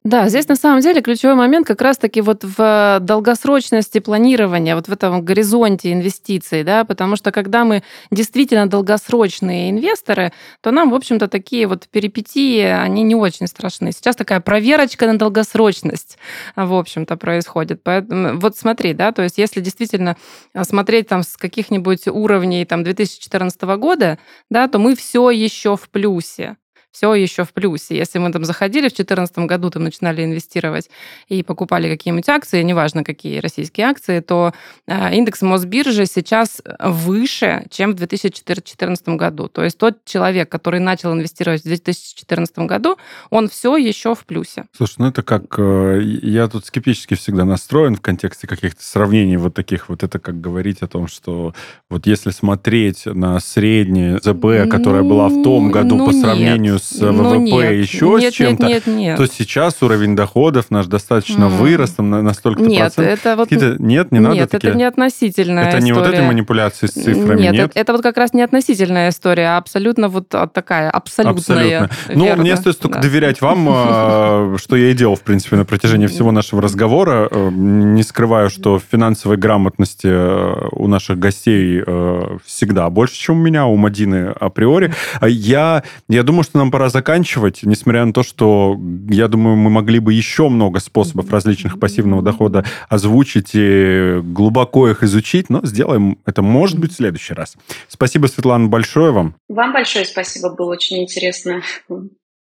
Да, 0.03 0.27
здесь 0.27 0.47
на 0.47 0.55
самом 0.55 0.81
деле 0.81 1.01
ключевой 1.01 1.35
момент 1.35 1.67
как 1.67 1.81
раз-таки 1.81 2.21
вот 2.21 2.43
в 2.43 2.99
долгосрочности 3.01 3.99
планирования, 3.99 4.75
вот 4.75 4.87
в 4.87 4.91
этом 4.91 5.23
горизонте 5.23 5.93
инвестиций, 5.93 6.63
да, 6.63 6.83
потому 6.83 7.15
что 7.15 7.31
когда 7.31 7.63
мы 7.63 7.83
действительно 8.11 8.67
долгосрочные 8.67 9.69
инвесторы, 9.69 10.33
то 10.61 10.71
нам, 10.71 10.91
в 10.91 10.95
общем-то, 10.95 11.27
такие 11.27 11.67
вот 11.67 11.87
перипетии, 11.87 12.61
они 12.61 13.03
не 13.03 13.15
очень 13.15 13.47
страшны. 13.47 13.91
Сейчас 13.91 14.15
такая 14.15 14.41
проверочка 14.41 15.07
на 15.07 15.17
долгосрочность, 15.17 16.17
в 16.55 16.73
общем-то, 16.73 17.15
происходит. 17.17 17.83
Поэтому 17.83 18.39
вот 18.39 18.57
смотри, 18.57 18.93
да, 18.93 19.11
то 19.11 19.21
есть 19.23 19.37
если 19.37 19.61
действительно 19.61 20.17
смотреть 20.63 21.07
там 21.07 21.23
с 21.23 21.37
каких-нибудь 21.37 22.07
уровней 22.07 22.65
там 22.65 22.83
2014 22.83 23.61
года, 23.77 24.17
да, 24.49 24.67
то 24.67 24.79
мы 24.79 24.95
все 24.95 25.29
еще 25.29 25.77
в 25.77 25.89
плюсе 25.89 26.57
все 26.97 27.13
еще 27.13 27.43
в 27.43 27.53
плюсе. 27.53 27.95
Если 27.95 28.17
мы 28.17 28.31
там 28.31 28.43
заходили 28.43 28.87
в 28.87 28.95
2014 28.95 29.37
году, 29.39 29.69
там 29.69 29.83
начинали 29.83 30.23
инвестировать 30.23 30.89
и 31.27 31.43
покупали 31.43 31.89
какие-нибудь 31.89 32.27
акции, 32.27 32.63
неважно 32.63 33.03
какие 33.03 33.39
российские 33.39 33.85
акции, 33.85 34.19
то 34.19 34.53
э, 34.87 35.15
индекс 35.15 35.43
Мосбиржи 35.43 36.07
сейчас 36.07 36.61
выше, 36.79 37.67
чем 37.69 37.91
в 37.91 37.95
2014 37.95 39.09
году. 39.09 39.47
То 39.47 39.63
есть 39.63 39.77
тот 39.77 40.03
человек, 40.05 40.49
который 40.49 40.79
начал 40.79 41.13
инвестировать 41.13 41.61
в 41.61 41.65
2014 41.65 42.57
году, 42.59 42.97
он 43.29 43.47
все 43.47 43.77
еще 43.77 44.15
в 44.15 44.25
плюсе. 44.25 44.65
Слушай, 44.75 44.95
ну 44.97 45.07
это 45.09 45.21
как... 45.21 45.43
Э, 45.59 46.01
я 46.01 46.47
тут 46.47 46.65
скептически 46.65 47.13
всегда 47.13 47.45
настроен 47.45 47.95
в 47.95 48.01
контексте 48.01 48.47
каких-то 48.47 48.83
сравнений 48.83 49.37
вот 49.37 49.53
таких. 49.53 49.89
Вот 49.89 50.01
это 50.01 50.17
как 50.17 50.41
говорить 50.41 50.81
о 50.81 50.87
том, 50.87 51.07
что 51.07 51.53
вот 51.91 52.07
если 52.07 52.31
смотреть 52.31 53.05
на 53.05 53.39
среднее 53.39 54.17
ЗБ, 54.17 54.67
которая 54.71 55.03
была 55.03 55.27
в 55.27 55.43
том 55.43 55.71
году 55.71 55.97
ну, 55.97 56.07
по 56.07 56.11
сравнению 56.11 56.73
нет 56.73 56.86
с 56.86 56.86
ну, 56.99 57.11
ВВП, 57.11 57.39
нет. 57.39 57.73
еще 57.73 58.17
нет, 58.19 58.33
с 58.33 58.35
чем-то, 58.37 58.65
нет, 58.65 58.87
нет, 58.87 58.95
нет. 58.95 59.17
то 59.17 59.25
сейчас 59.27 59.81
уровень 59.81 60.15
доходов 60.15 60.67
наш 60.69 60.87
достаточно 60.87 61.45
mm. 61.45 61.57
вырос 61.57 61.91
там, 61.91 62.09
на, 62.09 62.21
на 62.21 62.33
столько 62.33 62.61
нет, 62.61 62.93
Это 62.97 63.35
вот... 63.35 63.49
Нет, 63.51 64.11
не 64.11 64.19
надо 64.19 64.35
Нет, 64.35 64.49
такие... 64.49 64.69
это 64.69 64.77
не 64.77 64.83
относительная 64.83 65.63
Это 65.63 65.79
история. 65.79 65.85
не 65.85 65.93
вот 65.93 66.07
эти 66.07 66.21
манипуляции 66.21 66.87
с 66.87 66.91
цифрами, 66.91 67.41
нет? 67.41 67.53
нет? 67.53 67.69
Это, 67.71 67.79
это 67.79 67.93
вот 67.93 68.01
как 68.01 68.17
раз 68.17 68.33
не 68.33 68.41
относительная 68.41 69.09
история, 69.09 69.55
а 69.55 69.57
абсолютно 69.57 70.09
вот 70.09 70.29
такая, 70.29 70.89
абсолютная. 70.89 71.83
Абсолютно. 71.83 71.89
Ну, 72.15 72.35
мне 72.35 72.53
остается 72.53 72.81
только 72.81 72.95
да. 72.95 73.01
доверять 73.01 73.41
вам, 73.41 73.67
а, 73.69 74.55
что 74.61 74.75
я 74.75 74.91
и 74.91 74.93
делал, 74.93 75.15
в 75.15 75.21
принципе, 75.21 75.55
на 75.55 75.65
протяжении 75.65 76.07
всего 76.07 76.31
нашего 76.31 76.61
разговора. 76.61 77.27
Э, 77.29 77.49
не 77.51 78.03
скрываю, 78.03 78.49
что 78.49 78.79
финансовой 78.79 79.37
грамотности 79.37 80.07
э, 80.07 80.67
у 80.71 80.87
наших 80.87 81.19
гостей 81.19 81.83
э, 81.85 82.37
всегда 82.45 82.89
больше, 82.89 83.15
чем 83.15 83.39
у 83.39 83.43
меня, 83.43 83.65
у 83.65 83.75
Мадины 83.75 84.33
априори. 84.39 84.93
Я, 85.21 85.83
я 86.07 86.23
думаю, 86.23 86.43
что 86.43 86.57
нам 86.57 86.71
пора 86.77 86.89
заканчивать, 86.89 87.63
несмотря 87.63 88.05
на 88.05 88.13
то, 88.13 88.21
что, 88.21 88.79
я 89.09 89.27
думаю, 89.27 89.55
мы 89.55 89.71
могли 89.71 89.97
бы 89.97 90.13
еще 90.13 90.47
много 90.47 90.79
способов 90.79 91.31
различных 91.31 91.79
пассивного 91.79 92.21
дохода 92.21 92.65
озвучить 92.87 93.49
и 93.55 94.19
глубоко 94.21 94.87
их 94.87 95.01
изучить, 95.01 95.49
но 95.49 95.61
сделаем 95.63 96.19
это, 96.27 96.43
может 96.43 96.77
быть, 96.77 96.91
в 96.91 96.95
следующий 96.95 97.33
раз. 97.33 97.55
Спасибо, 97.87 98.27
Светлана, 98.27 98.67
большое 98.67 99.11
вам. 99.11 99.33
Вам 99.49 99.73
большое 99.73 100.05
спасибо, 100.05 100.53
было 100.53 100.73
очень 100.73 101.01
интересно 101.01 101.63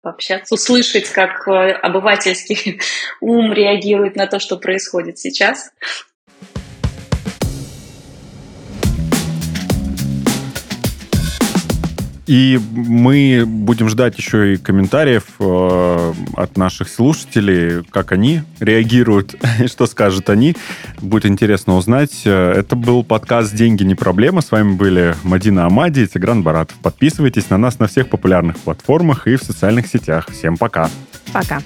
пообщаться, 0.04 0.54
услышать, 0.54 1.10
как 1.10 1.48
э, 1.48 1.72
обывательский 1.72 2.80
ум 3.22 3.52
реагирует 3.52 4.16
на 4.16 4.28
то, 4.28 4.40
что 4.40 4.58
происходит 4.58 5.18
сейчас. 5.18 5.72
И 12.30 12.60
мы 12.72 13.44
будем 13.48 13.90
ждать 13.90 14.16
еще 14.20 14.54
и 14.54 14.58
комментариев 14.58 15.24
э, 15.40 16.14
от 16.36 16.58
наших 16.58 16.88
слушателей, 16.88 17.84
как 17.90 18.12
они 18.12 18.44
реагируют, 18.60 19.34
что 19.66 19.88
скажут 19.88 20.30
они. 20.30 20.56
Будет 21.02 21.26
интересно 21.26 21.76
узнать. 21.76 22.22
Это 22.26 22.76
был 22.76 23.04
подкаст 23.04 23.56
«Деньги 23.56 23.82
не 23.82 23.96
проблема». 23.96 24.42
С 24.42 24.52
вами 24.52 24.74
были 24.74 25.16
Мадина 25.24 25.66
Амади 25.66 26.02
и 26.02 26.08
Тигран 26.08 26.44
Баратов. 26.44 26.78
Подписывайтесь 26.84 27.50
на 27.50 27.58
нас 27.58 27.80
на 27.80 27.88
всех 27.88 28.10
популярных 28.10 28.60
платформах 28.60 29.26
и 29.26 29.36
в 29.36 29.42
социальных 29.42 29.88
сетях. 29.88 30.28
Всем 30.30 30.56
пока. 30.56 30.88
Пока. 31.34 31.64